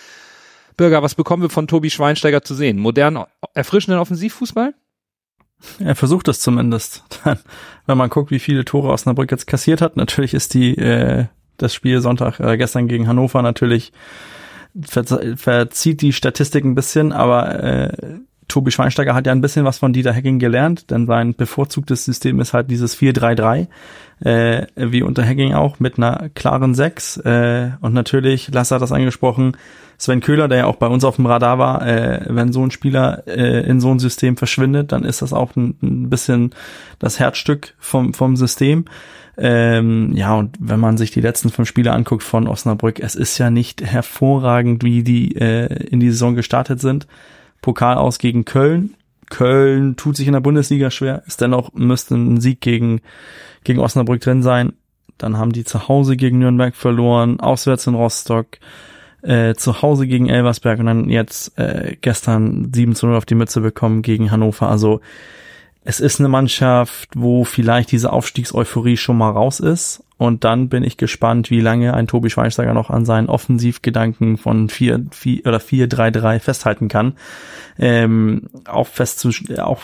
Bürger, 0.75 1.03
was 1.03 1.15
bekommen 1.15 1.43
wir 1.43 1.49
von 1.49 1.67
Tobi 1.67 1.89
Schweinsteiger 1.89 2.41
zu 2.41 2.55
sehen? 2.55 2.79
Modernen, 2.79 3.25
erfrischenden 3.53 3.99
Offensivfußball? 3.99 4.73
Er 5.79 5.95
versucht 5.95 6.27
es 6.27 6.41
zumindest. 6.41 7.03
Wenn 7.85 7.97
man 7.97 8.09
guckt, 8.09 8.31
wie 8.31 8.39
viele 8.39 8.65
Tore 8.65 8.89
Osnabrück 8.89 9.31
jetzt 9.31 9.47
kassiert 9.47 9.81
hat, 9.81 9.95
natürlich 9.95 10.33
ist 10.33 10.53
die 10.53 10.75
äh, 10.77 11.25
das 11.57 11.73
Spiel 11.73 12.01
Sonntag 12.01 12.39
äh, 12.39 12.57
gestern 12.57 12.87
gegen 12.87 13.07
Hannover 13.07 13.41
natürlich 13.41 13.93
verzieht 14.77 16.01
die 16.01 16.11
Statistik 16.11 16.65
ein 16.65 16.75
bisschen, 16.75 17.13
aber 17.13 17.63
äh, 17.63 18.19
Tobi 18.47 18.71
Schweinsteiger 18.71 19.13
hat 19.13 19.25
ja 19.25 19.31
ein 19.31 19.41
bisschen 19.41 19.65
was 19.65 19.79
von 19.79 19.93
Dieter 19.93 20.13
Hacking 20.13 20.39
gelernt, 20.39 20.91
denn 20.91 21.05
sein 21.05 21.35
bevorzugtes 21.35 22.05
System 22.05 22.39
ist 22.39 22.53
halt 22.53 22.69
dieses 22.69 22.97
4-3-3, 22.97 23.67
äh, 24.21 24.67
wie 24.75 25.01
unter 25.01 25.25
Hacking 25.25 25.53
auch, 25.53 25.79
mit 25.79 25.97
einer 25.97 26.29
klaren 26.33 26.75
6. 26.75 27.17
Äh, 27.17 27.71
und 27.81 27.93
natürlich, 27.93 28.51
Lasse 28.53 28.75
hat 28.75 28.81
das 28.81 28.91
angesprochen, 28.91 29.57
Sven 29.97 30.21
Köhler, 30.21 30.47
der 30.47 30.59
ja 30.59 30.65
auch 30.65 30.75
bei 30.75 30.87
uns 30.87 31.03
auf 31.03 31.15
dem 31.15 31.25
Radar 31.25 31.57
war, 31.57 31.87
äh, 31.87 32.25
wenn 32.27 32.51
so 32.51 32.63
ein 32.63 32.71
Spieler 32.71 33.23
äh, 33.27 33.65
in 33.67 33.79
so 33.79 33.91
ein 33.91 33.99
System 33.99 34.37
verschwindet, 34.37 34.91
dann 34.91 35.03
ist 35.05 35.21
das 35.21 35.33
auch 35.33 35.55
ein, 35.55 35.77
ein 35.81 36.09
bisschen 36.09 36.51
das 36.99 37.19
Herzstück 37.19 37.73
vom, 37.79 38.13
vom 38.13 38.35
System. 38.35 38.85
Ähm, 39.37 40.13
ja, 40.15 40.33
und 40.35 40.55
wenn 40.59 40.79
man 40.79 40.97
sich 40.97 41.11
die 41.11 41.21
letzten 41.21 41.49
fünf 41.49 41.67
Spiele 41.67 41.91
anguckt 41.91 42.23
von 42.23 42.47
Osnabrück, 42.47 42.99
es 42.99 43.15
ist 43.15 43.37
ja 43.37 43.49
nicht 43.49 43.83
hervorragend, 43.83 44.83
wie 44.83 45.03
die 45.03 45.35
äh, 45.35 45.87
in 45.87 45.99
die 45.99 46.11
Saison 46.11 46.35
gestartet 46.35 46.79
sind. 46.79 47.07
Pokal 47.65 47.97
aus 47.97 48.19
gegen 48.19 48.45
Köln. 48.45 48.93
Köln 49.31 49.95
tut 49.95 50.15
sich 50.15 50.27
in 50.27 50.33
der 50.33 50.39
Bundesliga 50.39 50.91
schwer, 50.91 51.23
ist 51.25 51.41
dennoch 51.41 51.73
müsste 51.73 52.13
ein 52.13 52.39
Sieg 52.39 52.61
gegen, 52.61 53.01
gegen 53.63 53.79
Osnabrück 53.79 54.21
drin 54.21 54.43
sein. 54.43 54.73
Dann 55.17 55.39
haben 55.39 55.51
die 55.51 55.63
zu 55.63 55.87
Hause 55.87 56.15
gegen 56.15 56.37
Nürnberg 56.37 56.75
verloren, 56.75 57.39
auswärts 57.39 57.87
in 57.87 57.95
Rostock, 57.95 58.59
äh, 59.23 59.55
zu 59.55 59.81
Hause 59.81 60.05
gegen 60.05 60.29
Elversberg 60.29 60.77
und 60.77 60.85
dann 60.85 61.09
jetzt 61.09 61.57
äh, 61.57 61.97
gestern 62.01 62.71
7 62.71 62.93
zu 62.93 63.07
0 63.07 63.15
auf 63.15 63.25
die 63.25 63.33
Mütze 63.33 63.61
bekommen 63.61 64.03
gegen 64.03 64.29
Hannover. 64.29 64.69
Also 64.69 65.01
es 65.87 65.99
ist 65.99 66.19
eine 66.19 66.29
Mannschaft, 66.29 67.09
wo 67.15 67.43
vielleicht 67.43 67.91
diese 67.91 68.11
Aufstiegseuphorie 68.11 68.97
schon 68.97 69.19
mal 69.19 69.29
raus 69.29 69.59
ist. 69.59 70.03
Und 70.17 70.43
dann 70.43 70.67
bin 70.67 70.83
ich 70.83 70.97
gespannt, 70.97 71.51
wie 71.51 71.59
lange 71.59 71.93
ein 71.93 72.07
Tobi 72.07 72.31
Schweinsteiger 72.31 72.73
noch 72.73 72.89
an 72.89 73.05
seinen 73.05 73.27
Offensivgedanken 73.27 74.37
von 74.37 74.69
4, 74.69 75.05
4 75.11 75.45
oder 75.45 75.59
4, 75.59 75.87
3, 75.87 76.09
3 76.09 76.39
festhalten 76.39 76.87
kann. 76.87 77.13
Ähm, 77.77 78.43
auch 78.65 78.87
fest 78.87 79.19
zu, 79.19 79.29
auch 79.59 79.83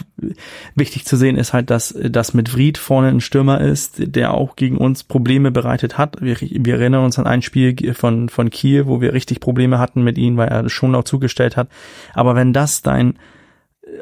wichtig 0.74 1.06
zu 1.06 1.18
sehen 1.18 1.38
ist 1.38 1.54
halt, 1.54 1.70
dass, 1.70 1.94
dass 1.94 2.34
mit 2.34 2.52
Vried 2.52 2.80
vorne 2.80 3.10
ein 3.10 3.22
Stürmer 3.22 3.62
ist, 3.62 3.96
der 3.98 4.34
auch 4.34 4.56
gegen 4.56 4.78
uns 4.78 5.04
Probleme 5.04 5.52
bereitet 5.52 6.00
hat. 6.00 6.20
Wir, 6.20 6.38
wir 6.40 6.76
erinnern 6.76 7.06
uns 7.06 7.20
an 7.20 7.28
ein 7.28 7.44
Spiel 7.44 7.94
von, 7.94 8.30
von 8.30 8.50
Kiel, 8.50 8.88
wo 8.88 9.02
wir 9.02 9.14
richtig 9.14 9.40
Probleme 9.40 9.78
hatten 9.78 10.02
mit 10.04 10.18
ihm, 10.18 10.38
weil 10.38 10.48
er 10.48 10.68
schon 10.70 10.96
auch 10.96 11.04
zugestellt 11.04 11.58
hat. 11.58 11.68
Aber 12.16 12.34
wenn 12.36 12.54
das 12.54 12.82
dein, 12.82 13.20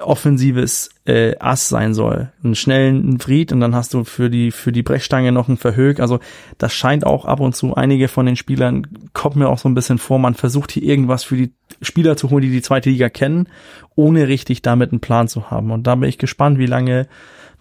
offensives 0.01 0.89
äh, 1.05 1.35
Ass 1.39 1.69
sein 1.69 1.93
soll. 1.93 2.31
Einen 2.43 2.55
schnellen 2.55 3.19
Fried 3.19 3.51
und 3.51 3.59
dann 3.59 3.75
hast 3.75 3.93
du 3.93 4.03
für 4.03 4.29
die 4.29 4.51
für 4.51 4.71
die 4.71 4.83
Brechstange 4.83 5.31
noch 5.31 5.47
einen 5.47 5.57
Verhög. 5.57 5.99
Also 5.99 6.19
das 6.57 6.73
scheint 6.73 7.05
auch 7.05 7.25
ab 7.25 7.39
und 7.39 7.55
zu 7.55 7.75
einige 7.75 8.07
von 8.07 8.25
den 8.25 8.35
Spielern 8.35 8.87
kommt 9.13 9.35
mir 9.35 9.49
auch 9.49 9.57
so 9.57 9.69
ein 9.69 9.75
bisschen 9.75 9.97
vor. 9.97 10.19
Man 10.19 10.35
versucht 10.35 10.71
hier 10.71 10.83
irgendwas 10.83 11.23
für 11.23 11.37
die 11.37 11.53
Spieler 11.81 12.17
zu 12.17 12.29
holen, 12.29 12.41
die 12.41 12.51
die 12.51 12.61
zweite 12.61 12.89
Liga 12.89 13.09
kennen, 13.09 13.47
ohne 13.95 14.27
richtig 14.27 14.61
damit 14.61 14.91
einen 14.91 15.01
Plan 15.01 15.27
zu 15.27 15.51
haben. 15.51 15.71
Und 15.71 15.87
da 15.87 15.95
bin 15.95 16.09
ich 16.09 16.17
gespannt, 16.17 16.57
wie 16.57 16.65
lange 16.65 17.07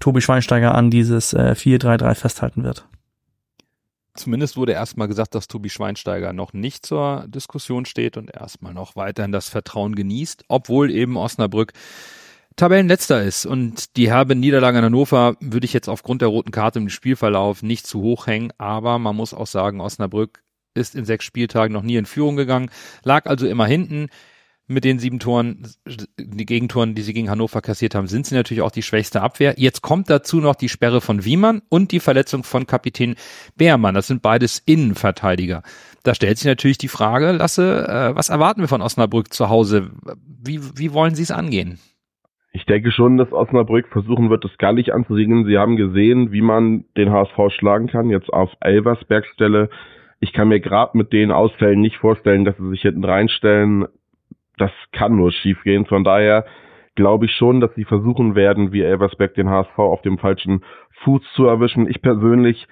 Tobi 0.01 0.21
Schweinsteiger 0.21 0.75
an 0.75 0.91
dieses 0.91 1.33
äh, 1.33 1.55
4-3-3 1.57 2.15
festhalten 2.15 2.65
wird. 2.65 2.87
Zumindest 4.19 4.57
wurde 4.57 4.73
erstmal 4.73 5.07
gesagt, 5.07 5.37
dass 5.37 5.47
Tobi 5.47 5.71
Schweinsteiger 5.71 6.33
noch 6.33 6.53
nicht 6.53 6.85
zur 6.85 7.25
Diskussion 7.29 7.85
steht 7.85 8.17
und 8.17 8.35
erstmal 8.35 8.75
noch 8.75 8.97
weiterhin 8.97 9.31
das 9.31 9.49
Vertrauen 9.49 9.95
genießt, 9.95 10.45
obwohl 10.49 10.91
eben 10.91 11.17
Osnabrück 11.17 11.73
Tabellenletzter 12.59 13.23
ist 13.23 13.47
und 13.47 13.97
die 13.97 14.11
herbe 14.11 14.35
Niederlage 14.35 14.79
in 14.79 14.85
Hannover 14.85 15.37
würde 15.39 15.65
ich 15.65 15.73
jetzt 15.73 15.89
aufgrund 15.89 16.23
der 16.23 16.29
roten 16.29 16.51
Karte 16.51 16.81
im 16.81 16.89
Spielverlauf 16.89 17.63
nicht 17.63 17.87
zu 17.87 18.03
hoch 18.03 18.27
hängen, 18.27 18.53
aber 18.59 18.99
man 18.99 19.15
muss 19.15 19.33
auch 19.33 19.47
sagen, 19.47 19.81
Osnabrück 19.81 20.43
ist 20.75 20.97
in 20.97 21.05
sechs 21.05 21.25
Spieltagen 21.25 21.73
noch 21.73 21.85
nie 21.85 21.95
in 21.95 22.05
Führung 22.05 22.35
gegangen, 22.35 22.71
lag 23.05 23.27
also 23.27 23.47
immer 23.47 23.67
hinten. 23.67 24.09
Mit 24.71 24.85
den 24.85 24.99
sieben 24.99 25.19
Toren, 25.19 25.67
die 26.19 26.45
Gegentoren, 26.45 26.95
die 26.95 27.01
sie 27.01 27.15
gegen 27.15 27.31
Hannover 27.31 27.63
kassiert 27.63 27.95
haben, 27.95 28.07
sind 28.07 28.27
sie 28.27 28.35
natürlich 28.35 28.61
auch 28.61 28.71
die 28.71 28.83
schwächste 28.83 29.23
Abwehr. 29.23 29.55
Jetzt 29.57 29.81
kommt 29.81 30.11
dazu 30.11 30.41
noch 30.41 30.57
die 30.57 30.69
Sperre 30.69 31.01
von 31.01 31.25
Wiemann 31.25 31.63
und 31.71 31.91
die 31.91 32.01
Verletzung 32.01 32.43
von 32.45 32.67
Kapitän 32.67 33.15
Beermann. 33.57 33.95
Das 33.95 34.09
sind 34.09 34.21
beides 34.21 34.61
Innenverteidiger. 34.67 35.63
Da 36.03 36.15
stellt 36.15 36.37
sich 36.37 36.47
natürlich 36.47 36.77
die 36.77 36.89
Frage, 36.89 37.33
Lasse, 37.33 37.89
äh, 37.89 38.15
was 38.15 38.29
erwarten 38.29 38.61
wir 38.61 38.69
von 38.69 38.83
Osnabrück 38.83 39.33
zu 39.33 39.49
Hause? 39.49 39.91
Wie, 40.27 40.61
wie 40.77 40.93
wollen 40.93 41.15
sie 41.15 41.23
es 41.23 41.31
angehen? 41.31 41.79
Ich 42.59 42.67
denke 42.67 42.91
schon, 42.91 43.19
dass 43.19 43.33
Osnabrück 43.33 43.87
versuchen 43.87 44.31
wird, 44.31 44.43
das 44.43 44.59
gallig 44.59 44.93
anzusiegeln. 44.93 45.45
Sie 45.45 45.59
haben 45.59 45.77
gesehen, 45.77 46.33
wie 46.33 46.41
man 46.41 46.87
den 46.97 47.13
HSV 47.13 47.55
schlagen 47.57 47.87
kann, 47.87 48.11
jetzt 48.11 48.33
auf 48.33 48.51
Elversbergs 48.59 49.29
Stelle. 49.29 49.71
Ich 50.19 50.33
kann 50.33 50.49
mir 50.49 50.59
gerade 50.59 50.99
mit 50.99 51.13
den 51.13 51.31
Ausfällen 51.31 51.81
nicht 51.81 51.99
vorstellen, 51.99 52.45
dass 52.45 52.57
sie 52.57 52.69
sich 52.71 52.83
hinten 52.83 53.05
reinstellen. 53.05 53.87
Das 54.57 54.73
kann 54.91 55.15
nur 55.15 55.31
schiefgehen. 55.31 55.87
Von 55.87 56.03
daher 56.03 56.47
glaube 56.97 57.27
ich 57.27 57.33
schon, 57.37 57.61
dass 57.61 57.73
sie 57.77 57.85
versuchen 57.85 58.35
werden, 58.35 58.73
wie 58.73 58.83
Elversberg 58.83 59.35
den 59.35 59.49
HSV 59.49 59.79
auf 59.79 60.03
dem 60.03 60.19
falschen 60.19 60.65
Fuß 61.05 61.23
zu 61.37 61.47
erwischen. 61.47 61.89
Ich 61.89 62.03
persönlich 62.03 62.67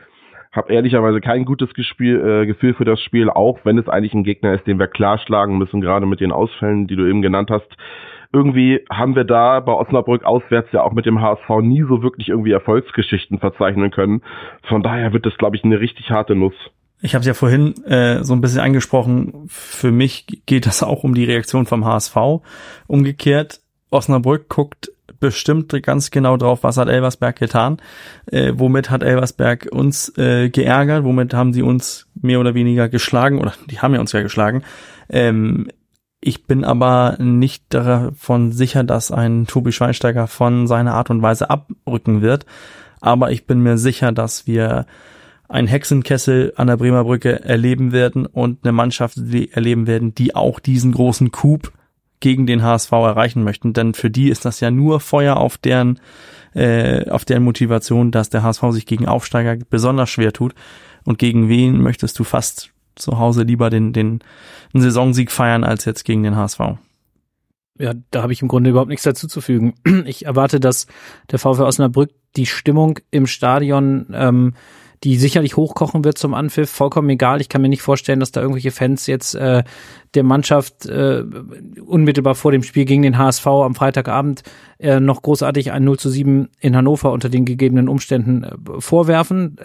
habe 0.51 0.72
ehrlicherweise 0.72 1.20
kein 1.20 1.45
gutes 1.45 1.72
Gespiel, 1.74 2.20
äh, 2.20 2.47
Gefühl 2.47 2.74
für 2.74 2.84
das 2.84 3.01
Spiel, 3.01 3.30
auch 3.30 3.61
wenn 3.62 3.78
es 3.78 3.89
eigentlich 3.89 4.14
ein 4.14 4.24
Gegner 4.24 4.55
ist, 4.55 4.66
den 4.66 4.80
wir 4.80 4.89
klar 4.89 5.18
schlagen 5.18 5.59
müssen, 5.59 5.80
gerade 5.80 6.07
mit 6.07 6.18
den 6.18 6.32
Ausfällen, 6.32 6.89
die 6.89 6.97
du 6.97 7.07
eben 7.07 7.22
genannt 7.22 7.51
hast 7.53 7.76
irgendwie 8.33 8.85
haben 8.91 9.14
wir 9.14 9.24
da 9.24 9.61
bei 9.61 9.72
Osnabrück 9.72 10.24
auswärts 10.24 10.68
ja 10.72 10.83
auch 10.83 10.93
mit 10.93 11.07
dem 11.07 11.20
HSV 11.20 11.49
nie 11.62 11.83
so 11.83 12.03
wirklich 12.03 12.29
irgendwie 12.29 12.53
Erfolgsgeschichten 12.53 13.39
verzeichnen 13.39 13.91
können. 13.91 14.22
Von 14.68 14.83
daher 14.83 15.12
wird 15.12 15.27
das, 15.27 15.37
glaube 15.37 15.57
ich, 15.57 15.64
eine 15.64 15.81
richtig 15.81 16.11
harte 16.11 16.35
Nuss. 16.35 16.55
Ich 17.03 17.14
habe 17.14 17.20
es 17.20 17.27
ja 17.27 17.35
vorhin 17.35 17.74
äh, 17.85 18.24
so 18.24 18.35
ein 18.35 18.41
bisschen 18.41 18.61
angesprochen. 18.61 19.45
Für 19.49 19.93
mich 19.93 20.27
geht 20.47 20.66
das 20.66 20.83
auch 20.83 21.05
um 21.05 21.14
die 21.14 21.24
Reaktion 21.24 21.66
vom 21.66 21.85
HSV. 21.85 22.16
Umgekehrt, 22.87 23.61
Osnabrück 23.91 24.49
guckt 24.49 24.91
bestimmt 25.20 25.72
ganz 25.83 26.11
genau 26.11 26.37
drauf, 26.37 26.62
was 26.62 26.77
hat 26.77 26.89
Elversberg 26.89 27.39
getan, 27.39 27.79
äh, 28.27 28.53
womit 28.55 28.91
hat 28.91 29.03
Elversberg 29.03 29.68
uns 29.70 30.16
äh, 30.18 30.51
geärgert, 30.51 31.05
womit 31.05 31.35
haben 31.35 31.53
sie 31.53 31.62
uns 31.62 32.07
mehr 32.20 32.41
oder 32.41 32.55
weniger 32.55 32.89
geschlagen, 32.89 33.39
oder 33.39 33.55
die 33.70 33.79
haben 33.81 33.95
ja 33.95 34.01
uns 34.01 34.12
ja 34.12 34.22
geschlagen. 34.22 34.62
Ähm, 35.09 35.68
ich 36.20 36.46
bin 36.46 36.64
aber 36.64 37.16
nicht 37.18 37.64
davon 37.68 38.52
sicher, 38.52 38.84
dass 38.84 39.10
ein 39.10 39.46
Tobi 39.46 39.72
Schweinsteiger 39.72 40.26
von 40.26 40.66
seiner 40.66 40.94
Art 40.94 41.10
und 41.10 41.22
Weise 41.22 41.50
abrücken 41.50 42.22
wird. 42.22 42.46
Aber 43.00 43.30
ich 43.30 43.46
bin 43.46 43.60
mir 43.60 43.78
sicher, 43.78 44.12
dass 44.12 44.46
wir 44.46 44.86
einen 45.48 45.68
Hexenkessel 45.68 46.52
an 46.56 46.66
der 46.66 46.76
Bremer 46.76 47.04
Brücke 47.04 47.44
erleben 47.44 47.92
werden 47.92 48.26
und 48.26 48.64
eine 48.64 48.72
Mannschaft 48.72 49.18
erleben 49.18 49.86
werden, 49.86 50.14
die 50.14 50.34
auch 50.34 50.58
diesen 50.58 50.92
großen 50.92 51.30
Coup 51.30 51.72
gegen 52.20 52.46
den 52.46 52.62
HSV 52.62 52.90
erreichen 52.92 53.44
möchten. 53.44 53.72
Denn 53.72 53.94
für 53.94 54.10
die 54.10 54.30
ist 54.30 54.44
das 54.44 54.60
ja 54.60 54.70
nur 54.70 55.00
Feuer 55.00 55.36
auf 55.36 55.58
deren, 55.58 56.00
äh, 56.54 57.08
auf 57.10 57.24
deren 57.24 57.44
Motivation, 57.44 58.10
dass 58.10 58.30
der 58.30 58.42
HSV 58.42 58.62
sich 58.70 58.86
gegen 58.86 59.06
Aufsteiger 59.06 59.56
besonders 59.70 60.10
schwer 60.10 60.32
tut. 60.32 60.54
Und 61.04 61.18
gegen 61.18 61.48
wen 61.48 61.80
möchtest 61.80 62.18
du 62.18 62.24
fast 62.24 62.72
zu 62.97 63.18
Hause 63.18 63.42
lieber 63.42 63.70
den, 63.70 63.92
den 63.92 64.20
einen 64.74 64.82
Saisonsieg 64.82 65.30
feiern 65.30 65.64
als 65.64 65.84
jetzt 65.84 66.05
gegen 66.05 66.22
den 66.22 66.36
HSV. 66.36 66.61
Ja, 67.78 67.92
da 68.11 68.22
habe 68.22 68.32
ich 68.32 68.42
im 68.42 68.49
Grunde 68.49 68.70
überhaupt 68.70 68.88
nichts 68.88 69.05
dazu 69.05 69.28
zu 69.28 69.40
fügen. 69.40 69.74
Ich 70.07 70.24
erwarte, 70.24 70.61
dass 70.61 70.86
der 71.30 71.38
VfL 71.38 71.62
Osnabrück 71.62 72.11
die 72.36 72.47
Stimmung 72.47 72.99
im 73.11 73.26
Stadion 73.26 74.07
ähm, 74.12 74.55
die 75.05 75.16
sicherlich 75.16 75.57
hochkochen 75.57 76.05
wird 76.05 76.18
zum 76.18 76.34
Anpfiff, 76.34 76.70
vollkommen 76.70 77.09
egal. 77.11 77.40
Ich 77.40 77.49
kann 77.49 77.62
mir 77.62 77.68
nicht 77.68 77.82
vorstellen, 77.82 78.20
dass 78.20 78.32
da 78.32 78.40
irgendwelche 78.40 78.70
Fans 78.70 79.07
jetzt 79.07 79.34
äh, 79.34 79.62
der 80.14 80.22
Mannschaft 80.22 80.86
äh, 80.86 81.22
unmittelbar 81.84 82.34
vor 82.34 82.53
dem 82.53 82.62
Spiel 82.62 82.84
gegen 82.86 83.03
den 83.03 83.18
HSV 83.18 83.47
am 83.47 83.74
Freitagabend 83.74 84.42
äh, 84.78 85.01
noch 85.01 85.22
großartig 85.22 85.72
ein 85.72 85.84
0 85.84 85.99
zu 85.99 86.09
7 86.09 86.49
in 86.61 86.76
Hannover 86.76 87.12
unter 87.12 87.28
den 87.28 87.44
gegebenen 87.44 87.88
Umständen 87.88 88.44
äh, 88.44 88.57
vorwerfen. 88.78 89.57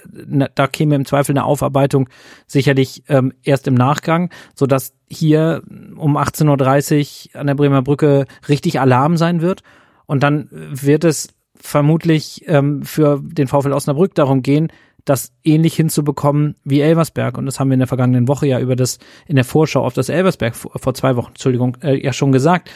Da 0.55 0.67
käme 0.67 0.95
im 0.95 1.05
Zweifel 1.05 1.31
eine 1.33 1.45
Aufarbeitung 1.45 2.09
sicherlich 2.47 3.03
ähm, 3.07 3.33
erst 3.43 3.67
im 3.67 3.75
Nachgang, 3.75 4.29
so 4.55 4.65
dass 4.65 4.93
hier 5.09 5.63
um 5.95 6.17
18.30 6.17 7.33
Uhr 7.33 7.39
an 7.39 7.47
der 7.47 7.55
Bremer 7.55 7.81
Brücke 7.81 8.25
richtig 8.49 8.79
Alarm 8.79 9.17
sein 9.17 9.41
wird. 9.41 9.63
Und 10.05 10.23
dann 10.23 10.49
wird 10.51 11.05
es 11.05 11.29
vermutlich 11.55 12.43
ähm, 12.47 12.83
für 12.83 13.21
den 13.21 13.47
VfL 13.47 13.73
Osnabrück 13.73 14.15
darum 14.15 14.41
gehen, 14.41 14.71
das 15.05 15.33
ähnlich 15.43 15.75
hinzubekommen 15.75 16.55
wie 16.63 16.81
Elversberg. 16.81 17.37
Und 17.37 17.45
das 17.45 17.59
haben 17.59 17.69
wir 17.69 17.73
in 17.73 17.79
der 17.79 17.87
vergangenen 17.87 18.27
Woche 18.27 18.47
ja 18.47 18.59
über 18.59 18.75
das, 18.75 18.99
in 19.27 19.35
der 19.35 19.45
Vorschau 19.45 19.83
auf 19.83 19.93
das 19.93 20.09
Elversberg 20.09 20.55
vor, 20.55 20.93
zwei 20.93 21.15
Wochen, 21.15 21.29
Entschuldigung, 21.29 21.77
äh, 21.81 22.03
ja 22.03 22.13
schon 22.13 22.31
gesagt, 22.31 22.69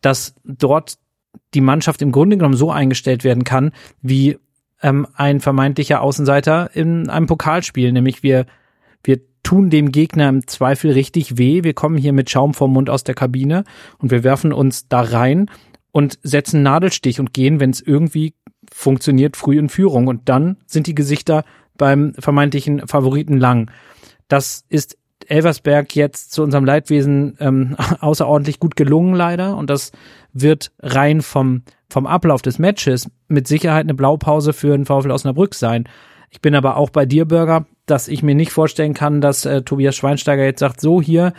dass 0.00 0.34
dort 0.44 0.98
die 1.54 1.60
Mannschaft 1.60 2.02
im 2.02 2.12
Grunde 2.12 2.36
genommen 2.36 2.56
so 2.56 2.70
eingestellt 2.70 3.24
werden 3.24 3.44
kann, 3.44 3.72
wie 4.02 4.38
ähm, 4.82 5.06
ein 5.14 5.40
vermeintlicher 5.40 6.00
Außenseiter 6.00 6.70
in 6.74 7.08
einem 7.08 7.26
Pokalspiel, 7.26 7.92
nämlich 7.92 8.22
wir, 8.22 8.46
wir 9.02 9.20
tun 9.42 9.70
dem 9.70 9.92
Gegner 9.92 10.28
im 10.28 10.46
Zweifel 10.46 10.92
richtig 10.92 11.38
weh. 11.38 11.64
Wir 11.64 11.74
kommen 11.74 11.96
hier 11.96 12.12
mit 12.12 12.30
Schaum 12.30 12.54
vom 12.54 12.72
Mund 12.72 12.90
aus 12.90 13.04
der 13.04 13.14
Kabine 13.14 13.64
und 13.98 14.10
wir 14.10 14.24
werfen 14.24 14.52
uns 14.52 14.88
da 14.88 15.00
rein 15.00 15.50
und 15.92 16.18
setzen 16.22 16.62
Nadelstich 16.62 17.20
und 17.20 17.32
gehen, 17.32 17.60
wenn 17.60 17.70
es 17.70 17.80
irgendwie 17.80 18.34
funktioniert, 18.72 19.36
früh 19.36 19.58
in 19.58 19.68
Führung. 19.68 20.06
Und 20.06 20.28
dann 20.28 20.56
sind 20.66 20.86
die 20.86 20.94
Gesichter 20.94 21.44
beim 21.80 22.12
vermeintlichen 22.18 22.86
Favoriten 22.86 23.38
lang. 23.38 23.70
Das 24.28 24.64
ist 24.68 24.98
Elversberg 25.26 25.96
jetzt 25.96 26.32
zu 26.32 26.42
unserem 26.42 26.66
Leidwesen 26.66 27.38
ähm, 27.40 27.76
außerordentlich 28.00 28.60
gut 28.60 28.76
gelungen, 28.76 29.14
leider. 29.14 29.56
Und 29.56 29.70
das 29.70 29.92
wird 30.34 30.72
rein 30.80 31.22
vom, 31.22 31.62
vom 31.88 32.06
Ablauf 32.06 32.42
des 32.42 32.58
Matches 32.58 33.08
mit 33.28 33.48
Sicherheit 33.48 33.84
eine 33.84 33.94
Blaupause 33.94 34.52
für 34.52 34.76
den 34.76 34.84
VfL 34.84 35.10
Osnabrück 35.10 35.54
sein. 35.54 35.88
Ich 36.28 36.42
bin 36.42 36.54
aber 36.54 36.76
auch 36.76 36.90
bei 36.90 37.06
dir, 37.06 37.24
Bürger, 37.24 37.64
dass 37.86 38.08
ich 38.08 38.22
mir 38.22 38.34
nicht 38.34 38.52
vorstellen 38.52 38.94
kann, 38.94 39.22
dass 39.22 39.46
äh, 39.46 39.62
Tobias 39.62 39.96
Schweinsteiger 39.96 40.44
jetzt 40.44 40.60
sagt, 40.60 40.80
so 40.82 41.00
hier, 41.00 41.32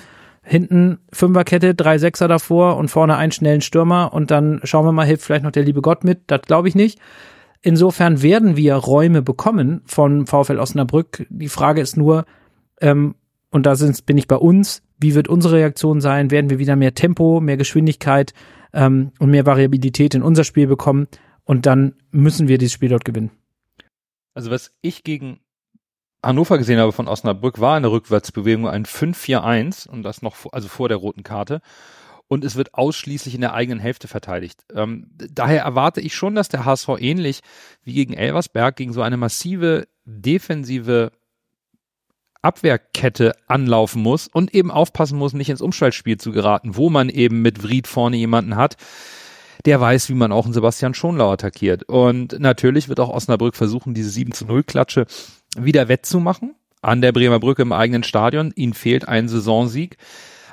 hinten 0.44 0.98
Fünferkette, 1.14 1.76
drei 1.76 2.00
Sechser 2.00 2.28
davor 2.28 2.78
und 2.78 2.90
vorne 2.90 3.16
einen 3.16 3.32
schnellen 3.32 3.62
Stürmer 3.62 4.12
und 4.12 4.32
dann 4.32 4.60
schauen 4.64 4.86
wir 4.86 4.92
mal, 4.92 5.06
hilft 5.06 5.24
vielleicht 5.24 5.44
noch 5.44 5.52
der 5.52 5.64
liebe 5.64 5.82
Gott 5.82 6.04
mit. 6.04 6.24
Das 6.28 6.42
glaube 6.42 6.68
ich 6.68 6.74
nicht. 6.74 7.00
Insofern 7.62 8.22
werden 8.22 8.58
wir 8.58 8.76
Räume 8.76 9.22
bekommen 9.22 9.82
von 9.86 10.26
VfL 10.26 10.60
Osnabrück. 10.60 11.28
Die 11.30 11.50
Frage 11.50 11.82
ist 11.82 11.96
nur, 11.96 12.26
ähm, 12.80 13.16
und 13.52 13.66
da 13.66 13.76
sind, 13.76 14.06
bin 14.06 14.18
ich 14.18 14.28
bei 14.28 14.38
uns, 14.38 14.82
wie 15.00 15.14
wird 15.14 15.28
unsere 15.28 15.56
Reaktion 15.56 16.02
sein? 16.02 16.32
Werden 16.32 16.50
wir 16.50 16.60
wieder 16.60 16.76
mehr 16.76 16.96
Tempo, 16.96 17.40
mehr 17.40 17.58
Geschwindigkeit 17.58 18.34
ähm, 18.74 19.12
und 19.20 19.30
mehr 19.30 19.46
Variabilität 19.46 20.16
in 20.16 20.24
unser 20.24 20.44
Spiel 20.44 20.68
bekommen? 20.68 21.08
Und 21.44 21.66
dann 21.66 21.96
müssen 22.12 22.48
wir 22.48 22.58
dieses 22.58 22.74
Spiel 22.74 22.90
dort 22.90 23.06
gewinnen. 23.06 23.32
Also 24.34 24.50
was 24.50 24.72
ich 24.82 25.04
gegen 25.04 25.40
Hannover 26.24 26.58
gesehen 26.58 26.80
habe 26.80 26.92
von 26.92 27.08
Osnabrück, 27.08 27.60
war 27.60 27.76
eine 27.76 27.92
Rückwärtsbewegung 27.92 28.68
ein 28.68 28.86
5-4-1 28.86 29.88
und 29.88 30.04
das 30.04 30.22
noch, 30.22 30.36
also 30.52 30.68
vor 30.68 30.88
der 30.88 30.98
roten 30.98 31.24
Karte. 31.24 31.62
Und 32.32 32.46
es 32.46 32.56
wird 32.56 32.76
ausschließlich 32.76 33.36
in 33.36 33.42
der 33.42 33.54
eigenen 33.54 33.82
Hälfte 33.82 34.08
verteidigt. 34.08 34.64
Ähm, 34.74 35.08
daher 35.18 35.64
erwarte 35.64 36.00
ich 36.00 36.16
schon, 36.16 36.34
dass 36.34 36.48
der 36.48 36.64
HSV 36.64 36.88
ähnlich 37.00 37.42
wie 37.84 37.92
gegen 37.92 38.14
Elversberg 38.14 38.78
gegen 38.78 38.94
so 38.94 39.02
eine 39.02 39.18
massive 39.18 39.90
defensive 40.06 41.12
Abwehrkette 42.42 43.34
anlaufen 43.48 44.02
muss 44.02 44.30
und 44.30 44.56
eben 44.56 44.72
aufpassen 44.72 45.20
muss, 45.20 45.34
nicht 45.34 45.50
ins 45.50 45.60
Umschaltspiel 45.60 46.20
zu 46.20 46.32
geraten, 46.32 46.78
wo 46.78 46.90
man 46.90 47.10
eben 47.10 47.42
mit 47.42 47.64
Vried 47.64 47.86
vorne 47.86 48.16
jemanden 48.16 48.56
hat, 48.56 48.78
der 49.66 49.82
weiß, 49.82 50.08
wie 50.08 50.14
man 50.14 50.32
auch 50.32 50.46
einen 50.46 50.54
Sebastian 50.54 50.94
Schonlau 50.94 51.34
attackiert. 51.34 51.84
Und 51.84 52.40
natürlich 52.40 52.88
wird 52.88 53.02
auch 53.02 53.10
Osnabrück 53.10 53.58
versuchen, 53.58 53.94
diese 53.94 54.10
7 54.10 54.32
zu 54.32 54.46
0 54.46 54.64
Klatsche 54.64 55.06
wieder 55.58 55.90
wettzumachen 55.90 56.56
an 56.82 57.02
der 57.02 57.12
Bremer 57.12 57.42
Brücke 57.42 57.64
im 57.64 57.74
eigenen 57.74 58.04
Stadion. 58.04 58.54
Ihnen 58.56 58.74
fehlt 58.74 59.06
ein 59.06 59.28
Saisonsieg. 59.28 59.98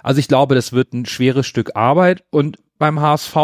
Also 0.03 0.21
ich 0.21 0.29
glaube, 0.29 0.55
das 0.55 0.73
wird 0.73 0.93
ein 0.93 1.07
schweres 1.07 1.47
Stück 1.47 1.77
Arbeit. 1.77 2.25
Und 2.31 2.59
beim 2.79 3.01
HSV 3.01 3.37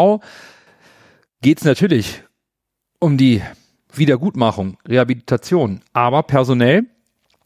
geht 1.41 1.59
es 1.59 1.65
natürlich 1.65 2.23
um 2.99 3.17
die 3.17 3.41
Wiedergutmachung, 3.93 4.77
Rehabilitation. 4.87 5.81
Aber 5.93 6.23
personell 6.23 6.83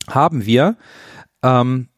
haben 0.10 0.46
wir 0.46 0.78
ähm, 1.44 1.90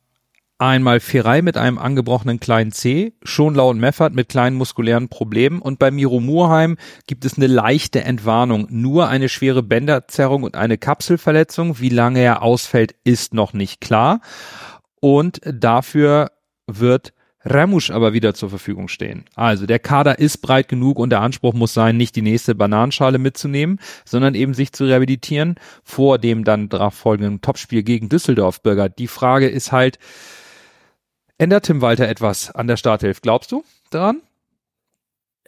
einmal 0.61 0.99
Ferrei 0.99 1.41
mit 1.41 1.57
einem 1.57 1.79
angebrochenen 1.79 2.39
kleinen 2.39 2.71
C, 2.71 3.13
Schonlau 3.23 3.69
und 3.69 3.79
Meffert 3.79 4.13
mit 4.13 4.29
kleinen 4.29 4.55
muskulären 4.55 5.09
Problemen 5.09 5.59
und 5.59 5.79
bei 5.79 5.89
Miro 5.89 6.19
Murheim 6.19 6.77
gibt 7.07 7.25
es 7.25 7.37
eine 7.37 7.47
leichte 7.47 8.03
Entwarnung. 8.03 8.67
Nur 8.69 9.07
eine 9.07 9.27
schwere 9.27 9.63
Bänderzerrung 9.63 10.43
und 10.43 10.55
eine 10.55 10.77
Kapselverletzung. 10.77 11.79
Wie 11.79 11.89
lange 11.89 12.19
er 12.19 12.43
ausfällt, 12.43 12.95
ist 13.03 13.33
noch 13.33 13.53
nicht 13.53 13.81
klar. 13.81 14.21
Und 14.99 15.41
dafür 15.43 16.29
wird 16.67 17.13
Ramusch 17.43 17.89
aber 17.89 18.13
wieder 18.13 18.33
zur 18.35 18.49
Verfügung 18.49 18.87
stehen. 18.87 19.25
Also 19.35 19.65
der 19.65 19.79
Kader 19.79 20.19
ist 20.19 20.37
breit 20.39 20.67
genug 20.67 20.99
und 20.99 21.09
der 21.09 21.21
Anspruch 21.21 21.53
muss 21.53 21.73
sein, 21.73 21.97
nicht 21.97 22.15
die 22.15 22.21
nächste 22.21 22.53
Bananenschale 22.53 23.17
mitzunehmen, 23.17 23.79
sondern 24.05 24.35
eben 24.35 24.53
sich 24.53 24.73
zu 24.73 24.85
rehabilitieren 24.85 25.55
vor 25.83 26.19
dem 26.19 26.43
dann 26.43 26.69
darauf 26.69 26.93
folgenden 26.93 27.41
Topspiel 27.41 27.81
gegen 27.81 28.09
Düsseldorf 28.09 28.61
Bürger. 28.61 28.89
Die 28.89 29.07
Frage 29.07 29.49
ist 29.49 29.71
halt, 29.71 29.97
Ändert 31.41 31.65
Tim 31.65 31.81
Walter 31.81 32.07
etwas 32.07 32.51
an 32.51 32.67
der 32.67 32.77
Starthilfe? 32.77 33.21
Glaubst 33.21 33.51
du 33.51 33.63
daran? 33.89 34.21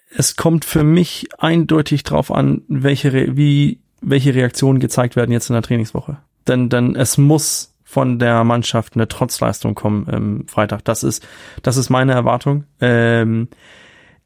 Es 0.09 0.35
kommt 0.35 0.65
für 0.65 0.83
mich 0.83 1.27
eindeutig 1.37 2.01
drauf 2.01 2.31
an, 2.31 2.63
welche, 2.67 3.13
Re 3.13 3.37
wie, 3.37 3.79
welche 4.01 4.33
Reaktionen 4.33 4.79
gezeigt 4.79 5.15
werden 5.15 5.31
jetzt 5.31 5.51
in 5.51 5.53
der 5.53 5.61
Trainingswoche. 5.61 6.17
Denn, 6.47 6.69
denn 6.69 6.95
es 6.95 7.19
muss 7.19 7.72
von 7.93 8.17
der 8.17 8.43
Mannschaft 8.43 8.95
eine 8.95 9.07
Trotzleistung 9.07 9.75
kommen 9.75 10.07
im 10.07 10.47
Freitag. 10.47 10.83
Das 10.83 11.03
ist, 11.03 11.27
das 11.61 11.77
ist 11.77 11.91
meine 11.91 12.13
Erwartung. 12.13 12.63
Ähm, 12.81 13.49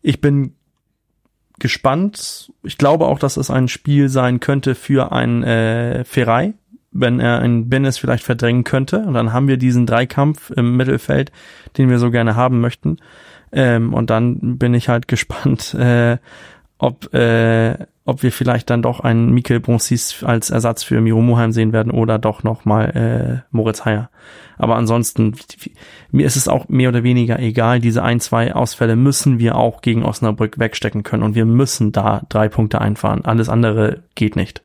ich 0.01 0.21
bin 0.21 0.55
gespannt. 1.59 2.49
Ich 2.63 2.77
glaube 2.77 3.07
auch, 3.07 3.19
dass 3.19 3.35
es 3.35 3.51
ein 3.51 3.67
Spiel 3.67 4.07
sein 4.07 4.39
könnte 4.39 4.73
für 4.73 5.11
ein 5.11 5.43
äh, 5.43 6.05
Ferrei, 6.05 6.53
wenn 6.93 7.19
er 7.19 7.39
einen 7.39 7.67
Bennis 7.67 7.97
vielleicht 7.97 8.23
verdrängen 8.23 8.63
könnte. 8.63 8.99
Und 8.99 9.15
dann 9.15 9.33
haben 9.33 9.49
wir 9.49 9.57
diesen 9.57 9.85
Dreikampf 9.85 10.49
im 10.51 10.77
Mittelfeld, 10.77 11.33
den 11.77 11.89
wir 11.89 11.99
so 11.99 12.09
gerne 12.09 12.37
haben 12.37 12.61
möchten. 12.61 12.99
Ähm, 13.51 13.93
und 13.93 14.09
dann 14.09 14.57
bin 14.57 14.73
ich 14.75 14.87
halt 14.87 15.07
gespannt, 15.09 15.73
äh, 15.73 16.19
ob, 16.77 17.13
äh, 17.13 17.75
ob 18.05 18.23
wir 18.23 18.31
vielleicht 18.31 18.69
dann 18.69 18.81
doch 18.81 18.99
einen 18.99 19.31
Mikel 19.31 19.59
Bronsis 19.59 20.23
als 20.23 20.49
Ersatz 20.49 20.83
für 20.83 21.01
Miro 21.01 21.21
Muheim 21.21 21.51
sehen 21.51 21.73
werden 21.73 21.91
oder 21.91 22.19
doch 22.19 22.43
nochmal 22.43 23.43
äh, 23.49 23.55
Moritz 23.55 23.85
Heyer. 23.85 24.09
Aber 24.57 24.75
ansonsten, 24.75 25.35
mir 26.11 26.25
ist 26.25 26.35
es 26.35 26.47
auch 26.47 26.67
mehr 26.67 26.89
oder 26.89 27.03
weniger 27.03 27.39
egal. 27.39 27.79
Diese 27.79 28.03
ein, 28.03 28.19
zwei 28.19 28.53
Ausfälle 28.53 28.95
müssen 28.95 29.39
wir 29.39 29.55
auch 29.55 29.81
gegen 29.81 30.03
Osnabrück 30.03 30.59
wegstecken 30.59 31.03
können 31.03 31.23
und 31.23 31.35
wir 31.35 31.45
müssen 31.45 31.91
da 31.91 32.21
drei 32.29 32.49
Punkte 32.49 32.81
einfahren. 32.81 33.25
Alles 33.25 33.49
andere 33.49 34.03
geht 34.15 34.35
nicht 34.35 34.63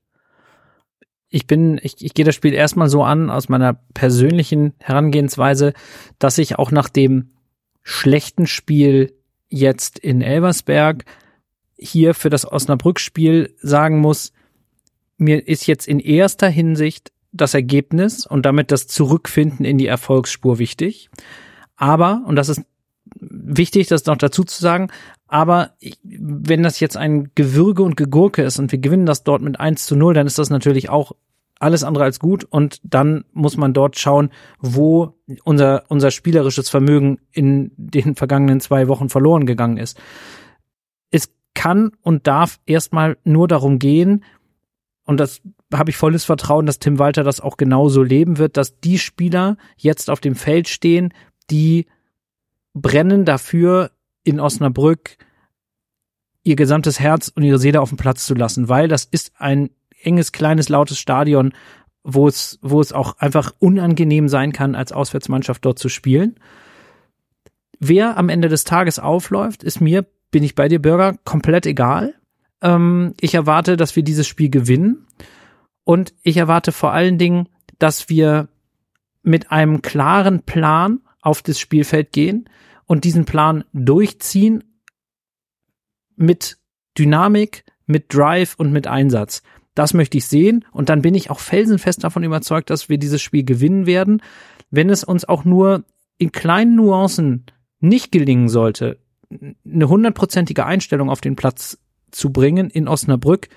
ich 1.33 1.47
bin, 1.47 1.81
ich, 1.83 2.05
ich 2.05 2.13
gehe 2.13 2.27
das 2.27 2.35
Spiel 2.35 2.53
erstmal 2.53 2.89
so 2.89 3.03
an 3.03 3.31
aus 3.31 3.49
meiner 3.49 3.73
persönlichen 3.95 4.75
Herangehensweise, 4.79 5.73
dass 6.19 6.37
ich 6.37 6.59
auch 6.59 6.71
nach 6.71 6.91
dem 6.91 7.31
schlechten 7.83 8.47
Spiel 8.47 9.15
jetzt 9.49 9.99
in 9.99 10.21
Elversberg 10.21 11.05
hier 11.83 12.15
für 12.15 12.31
das 12.31 12.51
Osnabrück-Spiel 12.51 13.55
sagen 13.61 14.01
muss, 14.01 14.33
mir 15.19 15.47
ist 15.47 15.67
jetzt 15.67 15.87
in 15.87 16.01
erster 16.01 16.49
Hinsicht 16.49 17.13
das 17.33 17.55
Ergebnis 17.55 18.27
und 18.27 18.45
damit 18.45 18.71
das 18.71 18.87
Zurückfinden 18.87 19.65
in 19.65 19.79
die 19.79 19.87
Erfolgsspur 19.87 20.59
wichtig. 20.59 21.11
Aber, 21.77 22.23
und 22.27 22.37
das 22.37 22.49
ist 22.49 22.63
wichtig, 23.19 23.89
das 23.89 24.07
noch 24.07 24.17
dazu 24.17 24.45
zu 24.45 24.61
sagen, 24.61 24.89
aber 25.27 25.73
wenn 26.03 26.63
das 26.63 26.81
jetzt 26.81 26.97
ein 26.97 27.31
Gewürge 27.35 27.83
und 27.83 27.97
Gegurke 27.97 28.43
ist 28.43 28.59
und 28.59 28.71
wir 28.71 28.79
gewinnen 28.79 29.07
das 29.07 29.25
dort 29.25 29.43
mit 29.43 29.59
1 29.59 29.87
zu 29.87 29.97
0, 29.97 30.15
dann 30.15 30.27
ist 30.27 30.39
das 30.39 30.51
natürlich 30.51 30.91
auch 30.91 31.13
alles 31.59 31.85
andere 31.85 32.05
als 32.05 32.19
gut 32.19 32.45
und 32.45 32.81
dann 32.83 33.25
muss 33.33 33.57
man 33.57 33.73
dort 33.73 33.99
schauen, 33.99 34.31
wo 34.59 35.15
unser, 35.45 35.85
unser 35.89 36.11
spielerisches 36.11 36.69
Vermögen 36.69 37.21
in 37.31 37.71
den 37.77 38.17
vergangenen 38.17 38.61
zwei 38.61 38.89
Wochen 38.89 39.09
verloren 39.09 39.47
gegangen 39.47 39.77
ist. 39.77 39.99
Kann 41.55 41.93
und 42.03 42.27
darf 42.27 42.61
erstmal 42.67 43.19
nur 43.25 43.49
darum 43.49 43.79
gehen, 43.79 44.25
und 45.05 45.19
das 45.19 45.43
habe 45.73 45.91
ich 45.91 45.97
volles 45.97 46.25
Vertrauen, 46.25 46.67
dass 46.67 46.79
Tim 46.79 46.99
Walter 46.99 47.25
das 47.25 47.41
auch 47.41 47.57
genauso 47.57 48.03
leben 48.03 48.39
wird, 48.39 48.57
dass 48.57 48.79
die 48.81 48.99
Spieler 48.99 49.57
jetzt 49.77 50.11
auf 50.11 50.21
dem 50.21 50.35
Feld 50.35 50.69
stehen, 50.69 51.13
die 51.51 51.87
brennen 52.73 53.25
dafür, 53.25 53.91
in 54.25 54.39
Osnabrück 54.39 55.17
ihr 56.45 56.57
gesamtes 56.57 57.01
Herz 57.01 57.29
und 57.35 57.43
ihre 57.43 57.59
Seele 57.59 57.81
auf 57.81 57.89
den 57.89 57.99
Platz 57.99 58.27
zu 58.27 58.35
lassen, 58.35 58.69
weil 58.69 58.89
das 58.89 59.05
ist 59.05 59.33
ein 59.39 59.71
enges, 60.01 60.33
kleines, 60.33 60.69
lautes 60.69 60.99
Stadion, 60.99 61.53
wo 62.05 62.27
es, 62.27 62.59
wo 62.63 62.81
es 62.81 62.93
auch 62.93 63.19
einfach 63.19 63.53
unangenehm 63.59 64.29
sein 64.29 64.53
kann, 64.53 64.75
als 64.75 64.93
Auswärtsmannschaft 64.93 65.65
dort 65.65 65.79
zu 65.79 65.89
spielen. 65.89 66.37
Wer 67.79 68.17
am 68.17 68.29
Ende 68.29 68.49
des 68.49 68.65
Tages 68.65 68.99
aufläuft, 68.99 69.63
ist 69.63 69.81
mir, 69.81 70.07
bin 70.33 70.43
ich 70.43 70.57
bei 70.57 70.67
dir, 70.67 70.83
Bürger, 70.83 71.15
komplett 71.25 71.67
egal. 71.67 72.15
Ähm, 72.61 73.15
ich 73.21 73.35
erwarte, 73.35 73.77
dass 73.77 73.95
wir 73.95 74.03
dieses 74.03 74.27
Spiel 74.27 74.51
gewinnen. 74.51 75.07
Und 75.85 76.15
ich 76.23 76.37
erwarte 76.37 76.73
vor 76.73 76.93
allen 76.93 77.19
Dingen, 77.19 77.49
dass 77.79 78.09
wir 78.09 78.49
mit 79.23 79.53
einem 79.53 79.83
klaren 79.83 80.43
Plan 80.43 81.01
auf 81.21 81.43
das 81.43 81.61
Spielfeld 81.61 82.11
gehen 82.13 82.49
und 82.87 83.05
diesen 83.05 83.25
Plan 83.25 83.65
durchziehen 83.73 84.65
mit 86.17 86.59
Dynamik, 86.99 87.65
mit 87.87 88.13
Drive 88.13 88.55
und 88.57 88.73
mit 88.73 88.87
Einsatz. 88.87 89.43
Das 89.75 89.95
möchte 89.95 90.19
ich 90.19 90.27
sehen. 90.27 90.65
Und 90.73 90.89
dann 90.89 91.03
bin 91.03 91.15
ich 91.15 91.31
auch 91.31 91.41
felsenfest 91.41 92.05
davon 92.05 92.25
überzeugt, 92.25 92.71
dass 92.71 92.89
wir 92.89 92.99
dieses 92.99 93.23
Spiel 93.23 93.45
gewinnen 93.45 93.87
werden. 93.87 94.23
Wenn 94.71 94.91
es 94.91 95.05
uns 95.05 95.25
auch 95.25 95.45
nur 95.45 95.85
in 96.19 96.33
kleinen 96.33 96.77
Nuancen 96.77 97.47
nicht 97.81 98.13
gelingen 98.13 98.49
sollte, 98.49 99.02
eine 99.65 99.89
hundertprozentige 99.89 100.67
Einstellung 100.67 101.11
auf 101.11 101.21
den 101.21 101.37
Platz 101.37 101.79
zu 102.11 102.31
bringen 102.31 102.71
in 102.71 102.89
Osnabrück, 102.89 103.49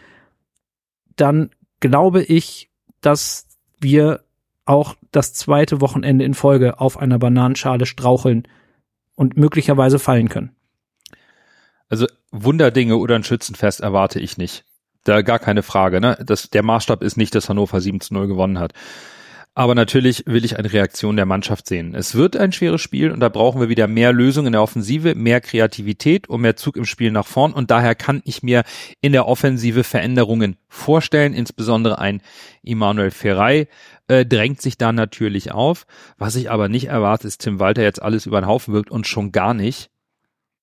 dann 1.15 1.51
glaube 1.80 2.23
ich, 2.23 2.69
dass 3.01 3.47
wir 3.80 4.21
auch 4.65 4.95
das 5.11 5.34
zweite 5.34 5.82
Wochenende 5.82 6.26
in 6.26 6.34
Folge 6.34 6.80
auf 6.80 6.97
einer 6.97 7.19
Bananenschale 7.19 7.86
straucheln 7.86 8.47
und 9.15 9.38
möglicherweise 9.38 9.99
fallen 9.99 10.30
können. 10.30 10.55
Also 11.88 12.07
Wunderdinge 12.32 12.97
oder 12.97 13.15
ein 13.15 13.23
Schützenfest 13.23 13.82
erwarte 13.82 14.19
ich 14.19 14.38
nicht. 14.38 14.65
Da 15.03 15.21
gar 15.21 15.38
keine 15.38 15.61
Frage. 15.61 16.01
Ne? 16.01 16.17
Das, 16.26 16.49
der 16.49 16.63
Maßstab 16.63 17.03
ist 17.03 17.15
nicht, 17.15 17.36
dass 17.36 17.47
Hannover 17.47 17.80
7 17.80 18.01
zu 18.01 18.13
0 18.15 18.28
gewonnen 18.28 18.57
hat. 18.57 18.73
Aber 19.57 19.73
natürlich 19.73 20.23
will 20.25 20.43
ich 20.43 20.59
eine 20.59 20.73
Reaktion 20.73 21.15
der 21.15 21.25
Mannschaft 21.25 21.65
sehen. 21.67 21.95
Es 21.95 22.13
wird 22.13 22.35
ein 22.35 22.51
schweres 22.51 22.81
Spiel 22.81 23.09
und 23.11 23.21
da 23.21 23.29
brauchen 23.29 23.61
wir 23.61 23.69
wieder 23.69 23.87
mehr 23.87 24.11
Lösungen 24.11 24.47
in 24.47 24.51
der 24.51 24.61
Offensive, 24.61 25.15
mehr 25.15 25.39
Kreativität 25.39 26.27
und 26.27 26.41
mehr 26.41 26.57
Zug 26.57 26.75
im 26.75 26.83
Spiel 26.83 27.09
nach 27.09 27.25
vorn. 27.25 27.53
Und 27.53 27.71
daher 27.71 27.95
kann 27.95 28.21
ich 28.25 28.43
mir 28.43 28.65
in 28.99 29.13
der 29.13 29.29
Offensive 29.29 29.85
Veränderungen 29.85 30.57
vorstellen. 30.67 31.33
Insbesondere 31.33 31.99
ein 31.99 32.21
Immanuel 32.63 33.11
Ferrei 33.11 33.69
äh, 34.09 34.25
drängt 34.25 34.61
sich 34.61 34.77
da 34.77 34.91
natürlich 34.91 35.53
auf. 35.53 35.87
Was 36.17 36.35
ich 36.35 36.51
aber 36.51 36.67
nicht 36.67 36.87
erwarte, 36.87 37.25
ist 37.25 37.39
Tim 37.39 37.57
Walter 37.57 37.81
jetzt 37.81 38.01
alles 38.01 38.25
über 38.25 38.41
den 38.41 38.47
Haufen 38.47 38.73
wirkt 38.73 38.91
und 38.91 39.07
schon 39.07 39.31
gar 39.31 39.53
nicht 39.53 39.89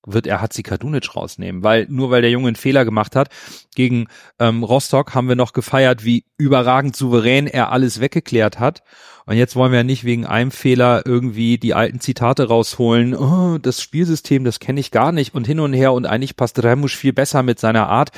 wird 0.06 0.26
er 0.26 0.40
Hatzikadunic 0.40 1.14
rausnehmen, 1.14 1.62
weil 1.62 1.86
nur 1.88 2.10
weil 2.10 2.22
der 2.22 2.30
Junge 2.30 2.48
einen 2.48 2.56
Fehler 2.56 2.84
gemacht 2.84 3.16
hat, 3.16 3.28
gegen 3.74 4.08
ähm, 4.38 4.64
Rostock 4.64 5.14
haben 5.14 5.28
wir 5.28 5.36
noch 5.36 5.52
gefeiert, 5.52 6.04
wie 6.04 6.24
überragend 6.36 6.96
souverän 6.96 7.46
er 7.46 7.70
alles 7.72 8.00
weggeklärt 8.00 8.58
hat. 8.58 8.82
Und 9.24 9.36
jetzt 9.36 9.54
wollen 9.54 9.72
wir 9.72 9.84
nicht 9.84 10.04
wegen 10.04 10.26
einem 10.26 10.50
Fehler 10.50 11.02
irgendwie 11.06 11.56
die 11.56 11.74
alten 11.74 12.00
Zitate 12.00 12.48
rausholen. 12.48 13.14
Oh, 13.14 13.58
das 13.58 13.80
Spielsystem, 13.80 14.44
das 14.44 14.58
kenne 14.58 14.80
ich 14.80 14.90
gar 14.90 15.12
nicht 15.12 15.34
und 15.34 15.46
hin 15.46 15.60
und 15.60 15.72
her 15.72 15.92
und 15.92 16.06
eigentlich 16.06 16.36
passt 16.36 16.62
Remusch 16.62 16.96
viel 16.96 17.12
besser 17.12 17.42
mit 17.44 17.60
seiner 17.60 17.88
Art. 17.88 18.10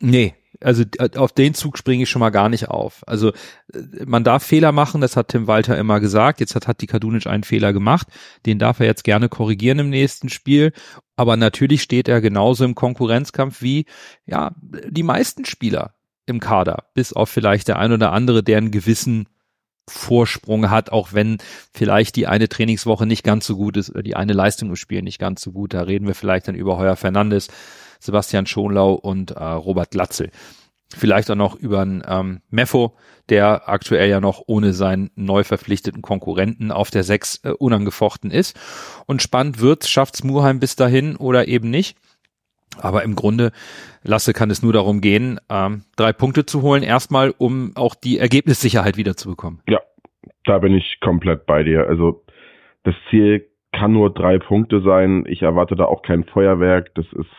Nee, 0.00 0.34
also 0.60 0.84
äh, 0.98 1.16
auf 1.16 1.32
den 1.32 1.54
Zug 1.54 1.78
springe 1.78 2.02
ich 2.02 2.10
schon 2.10 2.20
mal 2.20 2.30
gar 2.30 2.48
nicht 2.48 2.68
auf. 2.68 3.02
Also 3.06 3.30
äh, 3.72 4.04
man 4.04 4.24
darf 4.24 4.42
Fehler 4.42 4.72
machen, 4.72 5.00
das 5.00 5.16
hat 5.16 5.28
Tim 5.28 5.46
Walter 5.46 5.78
immer 5.78 6.00
gesagt. 6.00 6.40
Jetzt 6.40 6.54
hat, 6.54 6.66
hat 6.66 6.80
die 6.80 6.86
Kadunic 6.86 7.26
einen 7.26 7.44
Fehler 7.44 7.72
gemacht, 7.72 8.08
den 8.46 8.58
darf 8.58 8.80
er 8.80 8.86
jetzt 8.86 9.04
gerne 9.04 9.28
korrigieren 9.28 9.78
im 9.78 9.90
nächsten 9.90 10.28
Spiel. 10.28 10.72
Aber 11.16 11.36
natürlich 11.36 11.82
steht 11.82 12.08
er 12.08 12.20
genauso 12.20 12.64
im 12.64 12.74
Konkurrenzkampf 12.74 13.62
wie 13.62 13.86
ja 14.26 14.54
die 14.60 15.02
meisten 15.02 15.44
Spieler 15.44 15.94
im 16.26 16.40
Kader, 16.40 16.84
bis 16.94 17.12
auf 17.12 17.28
vielleicht 17.28 17.68
der 17.68 17.78
ein 17.78 17.92
oder 17.92 18.12
andere, 18.12 18.42
der 18.42 18.58
einen 18.58 18.70
gewissen 18.70 19.28
Vorsprung 19.88 20.70
hat, 20.70 20.90
auch 20.90 21.12
wenn 21.12 21.38
vielleicht 21.74 22.14
die 22.16 22.26
eine 22.26 22.48
Trainingswoche 22.48 23.06
nicht 23.06 23.24
ganz 23.24 23.46
so 23.46 23.56
gut 23.56 23.76
ist 23.76 23.90
oder 23.90 24.02
die 24.02 24.14
eine 24.14 24.32
Leistung 24.32 24.68
im 24.68 24.76
Spiel 24.76 25.02
nicht 25.02 25.18
ganz 25.18 25.42
so 25.42 25.52
gut. 25.52 25.74
Da 25.74 25.82
reden 25.82 26.06
wir 26.06 26.14
vielleicht 26.14 26.48
dann 26.48 26.54
über 26.54 26.78
Heuer 26.78 26.96
Fernandes 26.96 27.48
Sebastian 28.00 28.46
Schonlau 28.46 28.94
und 28.94 29.32
äh, 29.32 29.44
Robert 29.44 29.90
Glatzel. 29.90 30.30
Vielleicht 30.92 31.30
auch 31.30 31.36
noch 31.36 31.54
über 31.54 31.80
einen 31.82 32.02
ähm, 32.06 32.40
Meffo, 32.50 32.96
der 33.28 33.68
aktuell 33.68 34.08
ja 34.08 34.20
noch 34.20 34.42
ohne 34.46 34.72
seinen 34.72 35.10
neu 35.14 35.44
verpflichteten 35.44 36.02
Konkurrenten 36.02 36.72
auf 36.72 36.90
der 36.90 37.04
6 37.04 37.44
äh, 37.44 37.50
unangefochten 37.50 38.32
ist. 38.32 38.58
Und 39.06 39.22
spannend 39.22 39.60
wird, 39.60 39.86
schafft's 39.86 40.24
Murheim 40.24 40.58
bis 40.58 40.74
dahin 40.74 41.14
oder 41.14 41.46
eben 41.46 41.70
nicht. 41.70 41.96
Aber 42.80 43.04
im 43.04 43.14
Grunde, 43.14 43.52
Lasse, 44.02 44.32
kann 44.32 44.50
es 44.50 44.62
nur 44.62 44.72
darum 44.72 45.00
gehen, 45.00 45.38
ähm, 45.48 45.82
drei 45.96 46.12
Punkte 46.12 46.46
zu 46.46 46.62
holen, 46.62 46.82
erstmal, 46.82 47.34
um 47.36 47.72
auch 47.76 47.94
die 47.94 48.18
Ergebnissicherheit 48.18 48.96
wiederzubekommen. 48.96 49.60
Ja, 49.68 49.80
da 50.44 50.58
bin 50.58 50.74
ich 50.74 50.98
komplett 51.00 51.46
bei 51.46 51.62
dir. 51.62 51.86
Also 51.86 52.24
das 52.82 52.94
Ziel 53.10 53.46
kann 53.72 53.92
nur 53.92 54.12
drei 54.12 54.38
Punkte 54.38 54.80
sein. 54.82 55.24
Ich 55.28 55.42
erwarte 55.42 55.76
da 55.76 55.84
auch 55.84 56.02
kein 56.02 56.24
Feuerwerk. 56.24 56.94
Das 56.94 57.06
ist 57.12 57.30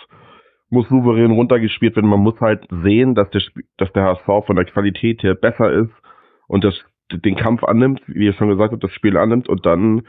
muss 0.72 0.88
souverän 0.90 1.32
runtergespielt 1.32 1.96
werden. 1.96 2.10
Man 2.10 2.22
muss 2.22 2.40
halt 2.40 2.68
sehen, 2.84 3.14
dass 3.14 3.30
der, 3.30 3.42
dass 3.78 3.92
der 3.94 4.04
HSV 4.04 4.46
von 4.46 4.56
der 4.56 4.66
Qualität 4.66 5.22
her 5.22 5.36
besser 5.36 5.72
ist 5.72 5.92
und 6.48 6.64
das, 6.64 6.74
den 7.12 7.36
Kampf 7.36 7.64
annimmt, 7.64 8.02
wie 8.08 8.26
ihr 8.26 8.34
schon 8.34 8.50
gesagt 8.50 8.72
habt, 8.72 8.84
das 8.84 8.94
Spiel 8.94 9.18
annimmt 9.18 9.50
und 9.50 9.66
dann 9.66 10.04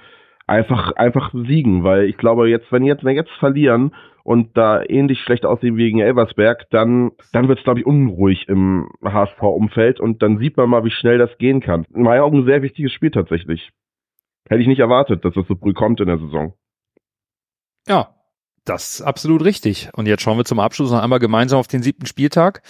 einfach, 0.47 0.93
einfach 0.93 1.33
siegen, 1.33 1.85
weil 1.85 2.05
ich 2.05 2.17
glaube, 2.17 2.49
jetzt, 2.49 2.71
wenn 2.71 2.85
jetzt, 2.85 3.05
wenn 3.05 3.17
jetzt 3.17 3.33
verlieren 3.39 3.95
und 4.25 4.57
da 4.57 4.83
ähnlich 4.83 5.21
schlecht 5.21 5.45
aussehen 5.45 5.77
wie 5.77 5.85
gegen 5.85 6.01
Elversberg, 6.01 6.71
dann, 6.71 7.11
dann 7.33 7.49
wird 7.49 7.59
es, 7.59 7.65
glaube 7.65 7.81
ich, 7.81 7.87
unruhig 7.87 8.49
im 8.49 8.89
HSV-Umfeld 9.05 9.99
und 10.01 10.23
dann 10.23 10.39
sieht 10.39 10.57
man 10.57 10.71
mal, 10.71 10.85
wie 10.85 10.91
schnell 10.91 11.19
das 11.19 11.37
gehen 11.39 11.61
kann. 11.61 11.85
In 11.93 12.03
meinen 12.03 12.23
Augen 12.23 12.39
ein 12.39 12.47
sehr 12.47 12.63
wichtiges 12.63 12.93
Spiel 12.93 13.11
tatsächlich. 13.11 13.71
Hätte 14.49 14.63
ich 14.63 14.69
nicht 14.69 14.81
erwartet, 14.81 15.25
dass 15.25 15.35
das 15.35 15.47
so 15.47 15.57
früh 15.57 15.73
kommt 15.73 16.01
in 16.01 16.07
der 16.07 16.19
Saison. 16.19 16.55
Ja, 17.89 18.15
das 18.65 18.95
ist 18.95 19.01
absolut 19.03 19.43
richtig. 19.45 19.89
Und 19.95 20.07
jetzt 20.07 20.23
schauen 20.23 20.37
wir 20.37 20.45
zum 20.45 20.61
Abschluss 20.61 20.91
noch 20.91 21.03
einmal 21.03 21.19
gemeinsam 21.19 21.59
auf 21.59 21.67
den 21.67 21.83
siebten 21.83 22.07
Spieltag. 22.07 22.63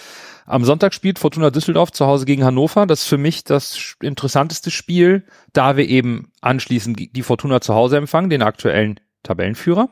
Am 0.45 0.65
Sonntag 0.65 0.93
spielt 0.93 1.19
Fortuna 1.19 1.51
Düsseldorf 1.51 1.91
zu 1.91 2.05
Hause 2.05 2.25
gegen 2.25 2.43
Hannover. 2.43 2.87
Das 2.87 3.01
ist 3.01 3.07
für 3.07 3.17
mich 3.17 3.43
das 3.43 3.95
interessanteste 4.01 4.71
Spiel, 4.71 5.25
da 5.53 5.77
wir 5.77 5.87
eben 5.87 6.31
anschließend 6.41 7.15
die 7.15 7.21
Fortuna 7.21 7.61
zu 7.61 7.75
Hause 7.75 7.97
empfangen, 7.97 8.29
den 8.29 8.41
aktuellen 8.41 8.99
Tabellenführer, 9.21 9.89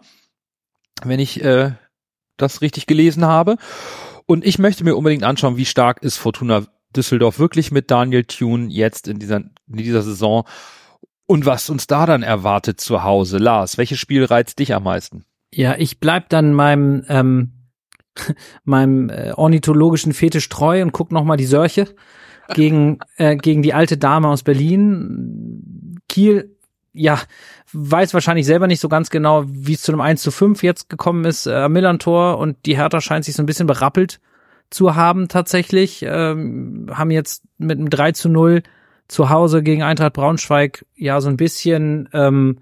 wenn 1.04 1.20
ich 1.20 1.43
äh, 1.43 1.74
das 2.38 2.62
richtig 2.62 2.88
gelesen 2.88 3.26
habe. 3.26 3.58
Und 4.26 4.45
ich 4.45 4.60
möchte 4.60 4.84
mir 4.84 4.95
unbedingt 4.95 5.24
anschauen, 5.24 5.58
wie 5.58 5.66
stark 5.66 6.02
ist 6.02 6.18
Fortuna 6.18 6.66
Düsseldorf 6.95 7.39
wirklich 7.39 7.72
mit 7.72 7.91
Daniel 7.91 8.26
Thune 8.26 8.68
jetzt 8.70 9.08
in 9.08 9.20
dieser, 9.20 9.38
in 9.38 9.54
dieser 9.78 10.02
Saison 10.02 10.45
und 11.26 11.45
was 11.45 11.70
uns 11.70 11.88
da 11.88 12.06
dann 12.06 12.24
erwartet 12.24 12.82
zu 12.82 13.04
Hause. 13.04 13.38
Lars, 13.38 13.78
welches 13.78 13.99
Spiel 13.99 14.26
reizt 14.26 14.60
dich 14.60 14.74
am 14.74 14.84
meisten? 14.84 15.26
Ja, 15.54 15.76
ich 15.78 15.99
bleib 15.99 16.30
dann 16.30 16.54
meinem 16.54 17.04
ähm, 17.10 17.52
meinem 18.64 19.10
äh, 19.10 19.32
ornithologischen 19.34 20.14
Fetisch 20.14 20.49
treu 20.49 20.82
und 20.82 20.91
guck 20.91 21.12
noch 21.12 21.24
mal 21.24 21.38
die 21.38 21.45
Sörche 21.45 21.93
gegen 22.54 22.99
äh, 23.18 23.36
gegen 23.36 23.62
die 23.62 23.74
alte 23.74 23.97
Dame 23.97 24.28
aus 24.28 24.43
Berlin. 24.43 25.99
Kiel, 26.10 26.58
ja, 26.93 27.20
weiß 27.72 28.14
wahrscheinlich 28.14 28.45
selber 28.45 28.68
nicht 28.68 28.82
so 28.82 28.89
ganz 28.89 29.10
genau, 29.10 29.45
wie 29.47 29.74
es 29.74 29.82
zu 29.82 29.93
einem 29.93 30.02
1 30.02 30.22
zu 30.22 30.32
5 30.32 30.62
jetzt 30.62 30.89
gekommen 30.89 31.24
ist, 31.24 31.45
äh, 31.45 31.70
Millantor 31.70 32.38
und 32.38 32.66
die 32.66 32.76
Hertha 32.76 32.99
scheint 32.99 33.24
sich 33.24 33.36
so 33.36 33.43
ein 33.43 33.45
bisschen 33.45 33.68
berappelt 33.68 34.20
zu 34.72 34.95
haben 34.95 35.28
tatsächlich, 35.28 36.04
ähm, 36.08 36.88
haben 36.91 37.12
jetzt 37.12 37.43
mit 37.58 37.78
einem 37.78 37.89
3 37.89 38.14
zu 38.14 38.30
0 38.30 38.64
zu 39.08 39.30
Hause 39.30 39.62
gegen 39.62 39.84
Eintracht 39.84 40.14
Braunschweig 40.14 40.86
ja 40.95 41.20
so 41.22 41.30
ein 41.30 41.38
bisschen 41.38 42.10
ähm, 42.14 42.60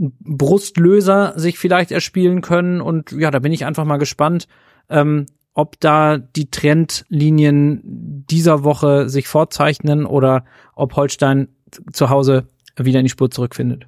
Brustlöser 0.00 1.38
sich 1.38 1.58
vielleicht 1.58 1.92
erspielen 1.92 2.40
können. 2.40 2.80
Und 2.80 3.12
ja, 3.12 3.30
da 3.30 3.38
bin 3.38 3.52
ich 3.52 3.66
einfach 3.66 3.84
mal 3.84 3.98
gespannt, 3.98 4.48
ähm, 4.88 5.26
ob 5.54 5.78
da 5.80 6.16
die 6.16 6.50
Trendlinien 6.50 8.24
dieser 8.30 8.64
Woche 8.64 9.08
sich 9.08 9.28
vorzeichnen 9.28 10.06
oder 10.06 10.44
ob 10.74 10.96
Holstein 10.96 11.48
zu 11.92 12.08
Hause 12.08 12.48
wieder 12.76 13.00
in 13.00 13.04
die 13.04 13.10
Spur 13.10 13.30
zurückfindet. 13.30 13.86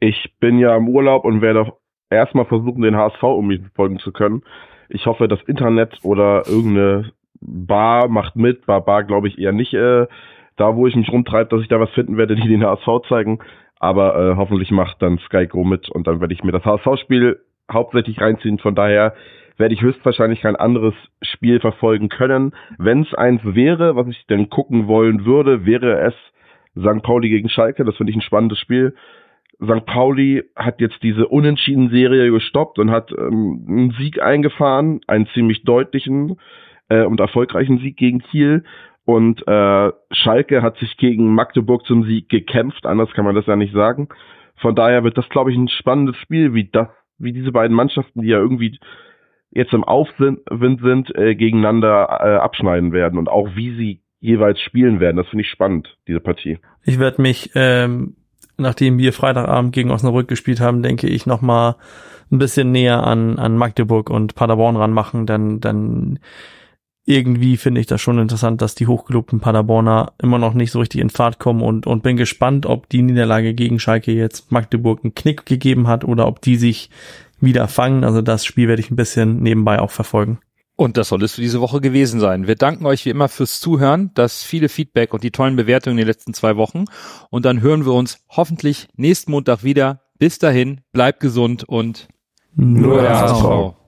Ich 0.00 0.34
bin 0.40 0.58
ja 0.58 0.76
im 0.76 0.88
Urlaub 0.88 1.24
und 1.24 1.40
werde 1.40 1.72
erstmal 2.10 2.44
versuchen, 2.44 2.82
den 2.82 2.96
HSV 2.96 3.22
um 3.22 3.46
mich 3.46 3.60
folgen 3.74 3.98
zu 3.98 4.12
können. 4.12 4.42
Ich 4.88 5.06
hoffe, 5.06 5.28
das 5.28 5.40
Internet 5.46 5.98
oder 6.02 6.46
irgendeine 6.46 7.12
Bar 7.40 8.08
macht 8.08 8.36
mit. 8.36 8.66
Bar, 8.66 8.84
Bar 8.84 9.04
glaube 9.04 9.28
ich 9.28 9.38
eher 9.38 9.52
nicht. 9.52 9.74
Äh, 9.74 10.06
da, 10.56 10.74
wo 10.74 10.86
ich 10.86 10.96
mich 10.96 11.10
rumtreibe, 11.10 11.50
dass 11.50 11.62
ich 11.62 11.68
da 11.68 11.80
was 11.80 11.90
finden 11.90 12.16
werde, 12.16 12.34
die 12.34 12.48
den 12.48 12.64
HSV 12.64 13.08
zeigen. 13.08 13.38
Aber 13.80 14.16
äh, 14.16 14.36
hoffentlich 14.36 14.70
macht 14.70 15.02
dann 15.02 15.18
Sky 15.18 15.46
Go 15.46 15.64
mit 15.64 15.88
und 15.88 16.06
dann 16.06 16.20
werde 16.20 16.34
ich 16.34 16.42
mir 16.42 16.52
das 16.52 16.64
HSV-Spiel 16.64 17.40
hauptsächlich 17.70 18.20
reinziehen. 18.20 18.58
Von 18.58 18.74
daher 18.74 19.14
werde 19.56 19.74
ich 19.74 19.82
höchstwahrscheinlich 19.82 20.40
kein 20.40 20.56
anderes 20.56 20.94
Spiel 21.22 21.60
verfolgen 21.60 22.08
können. 22.08 22.52
Wenn 22.78 23.02
es 23.02 23.14
eins 23.14 23.40
wäre, 23.44 23.96
was 23.96 24.06
ich 24.08 24.26
denn 24.26 24.50
gucken 24.50 24.86
wollen 24.86 25.24
würde, 25.24 25.66
wäre 25.66 26.00
es 26.00 26.14
St. 26.78 27.02
Pauli 27.02 27.28
gegen 27.28 27.48
Schalke. 27.48 27.84
Das 27.84 27.96
finde 27.96 28.10
ich 28.10 28.16
ein 28.16 28.22
spannendes 28.22 28.58
Spiel. 28.58 28.94
St. 29.62 29.84
Pauli 29.86 30.44
hat 30.54 30.80
jetzt 30.80 31.02
diese 31.02 31.26
Unentschieden-Serie 31.26 32.30
gestoppt 32.30 32.78
und 32.78 32.90
hat 32.90 33.10
ähm, 33.12 33.64
einen 33.68 33.90
Sieg 33.98 34.22
eingefahren, 34.22 35.00
einen 35.08 35.26
ziemlich 35.34 35.64
deutlichen 35.64 36.38
äh, 36.88 37.02
und 37.02 37.18
erfolgreichen 37.18 37.78
Sieg 37.78 37.96
gegen 37.96 38.20
Kiel. 38.20 38.62
Und 39.08 39.42
äh, 39.48 39.90
Schalke 40.10 40.60
hat 40.60 40.76
sich 40.76 40.98
gegen 40.98 41.34
Magdeburg 41.34 41.86
zum 41.86 42.04
Sieg 42.04 42.28
gekämpft, 42.28 42.84
anders 42.84 43.10
kann 43.14 43.24
man 43.24 43.34
das 43.34 43.46
ja 43.46 43.56
nicht 43.56 43.72
sagen. 43.72 44.10
Von 44.56 44.74
daher 44.74 45.02
wird 45.02 45.16
das, 45.16 45.26
glaube 45.30 45.50
ich, 45.50 45.56
ein 45.56 45.68
spannendes 45.68 46.18
Spiel, 46.18 46.52
wie 46.52 46.68
das, 46.70 46.88
wie 47.16 47.32
diese 47.32 47.50
beiden 47.50 47.74
Mannschaften, 47.74 48.20
die 48.20 48.28
ja 48.28 48.36
irgendwie 48.36 48.78
jetzt 49.50 49.72
im 49.72 49.82
Aufwind 49.82 50.40
sind, 50.50 51.16
äh, 51.16 51.34
gegeneinander 51.36 52.20
äh, 52.20 52.36
abschneiden 52.36 52.92
werden 52.92 53.18
und 53.18 53.30
auch 53.30 53.48
wie 53.56 53.74
sie 53.76 54.02
jeweils 54.20 54.60
spielen 54.60 55.00
werden. 55.00 55.16
Das 55.16 55.28
finde 55.28 55.44
ich 55.44 55.50
spannend, 55.50 55.96
diese 56.06 56.20
Partie. 56.20 56.58
Ich 56.84 56.98
werde 56.98 57.22
mich, 57.22 57.52
ähm, 57.54 58.14
nachdem 58.58 58.98
wir 58.98 59.14
Freitagabend 59.14 59.72
gegen 59.72 59.90
Osnabrück 59.90 60.28
gespielt 60.28 60.60
haben, 60.60 60.82
denke 60.82 61.06
ich, 61.06 61.24
noch 61.24 61.40
mal 61.40 61.76
ein 62.30 62.38
bisschen 62.38 62.72
näher 62.72 63.06
an, 63.06 63.38
an 63.38 63.56
Magdeburg 63.56 64.10
und 64.10 64.34
Paderborn 64.34 64.76
ranmachen, 64.76 65.24
denn, 65.24 65.60
denn 65.60 66.18
irgendwie 67.08 67.56
finde 67.56 67.80
ich 67.80 67.86
das 67.86 68.02
schon 68.02 68.18
interessant, 68.18 68.60
dass 68.60 68.74
die 68.74 68.86
hochgelobten 68.86 69.40
Paderborner 69.40 70.12
immer 70.20 70.38
noch 70.38 70.52
nicht 70.52 70.70
so 70.70 70.78
richtig 70.78 71.00
in 71.00 71.08
Fahrt 71.08 71.38
kommen 71.38 71.62
und, 71.62 71.86
und 71.86 72.02
bin 72.02 72.18
gespannt, 72.18 72.66
ob 72.66 72.86
die 72.90 73.00
Niederlage 73.00 73.54
gegen 73.54 73.80
Schalke 73.80 74.12
jetzt 74.12 74.52
Magdeburg 74.52 75.00
einen 75.02 75.14
Knick 75.14 75.46
gegeben 75.46 75.88
hat 75.88 76.04
oder 76.04 76.26
ob 76.26 76.42
die 76.42 76.56
sich 76.56 76.90
wieder 77.40 77.66
fangen. 77.66 78.04
Also 78.04 78.20
das 78.20 78.44
Spiel 78.44 78.68
werde 78.68 78.82
ich 78.82 78.90
ein 78.90 78.96
bisschen 78.96 79.42
nebenbei 79.42 79.80
auch 79.80 79.90
verfolgen. 79.90 80.40
Und 80.76 80.98
das 80.98 81.08
soll 81.08 81.22
es 81.22 81.36
für 81.36 81.40
diese 81.40 81.62
Woche 81.62 81.80
gewesen 81.80 82.20
sein. 82.20 82.46
Wir 82.46 82.56
danken 82.56 82.84
euch 82.84 83.06
wie 83.06 83.10
immer 83.10 83.30
fürs 83.30 83.58
Zuhören, 83.58 84.10
das 84.12 84.42
viele 84.42 84.68
Feedback 84.68 85.14
und 85.14 85.24
die 85.24 85.30
tollen 85.30 85.56
Bewertungen 85.56 85.96
in 85.96 86.02
den 86.02 86.08
letzten 86.08 86.34
zwei 86.34 86.56
Wochen. 86.56 86.84
Und 87.30 87.46
dann 87.46 87.62
hören 87.62 87.86
wir 87.86 87.94
uns 87.94 88.22
hoffentlich 88.28 88.86
nächsten 88.96 89.30
Montag 89.30 89.64
wieder. 89.64 90.02
Bis 90.18 90.38
dahin, 90.38 90.82
bleibt 90.92 91.20
gesund 91.20 91.64
und 91.64 92.06
Nur 92.54 93.00
der 93.00 93.18
HSV. 93.18 93.44
HSV. 93.44 93.78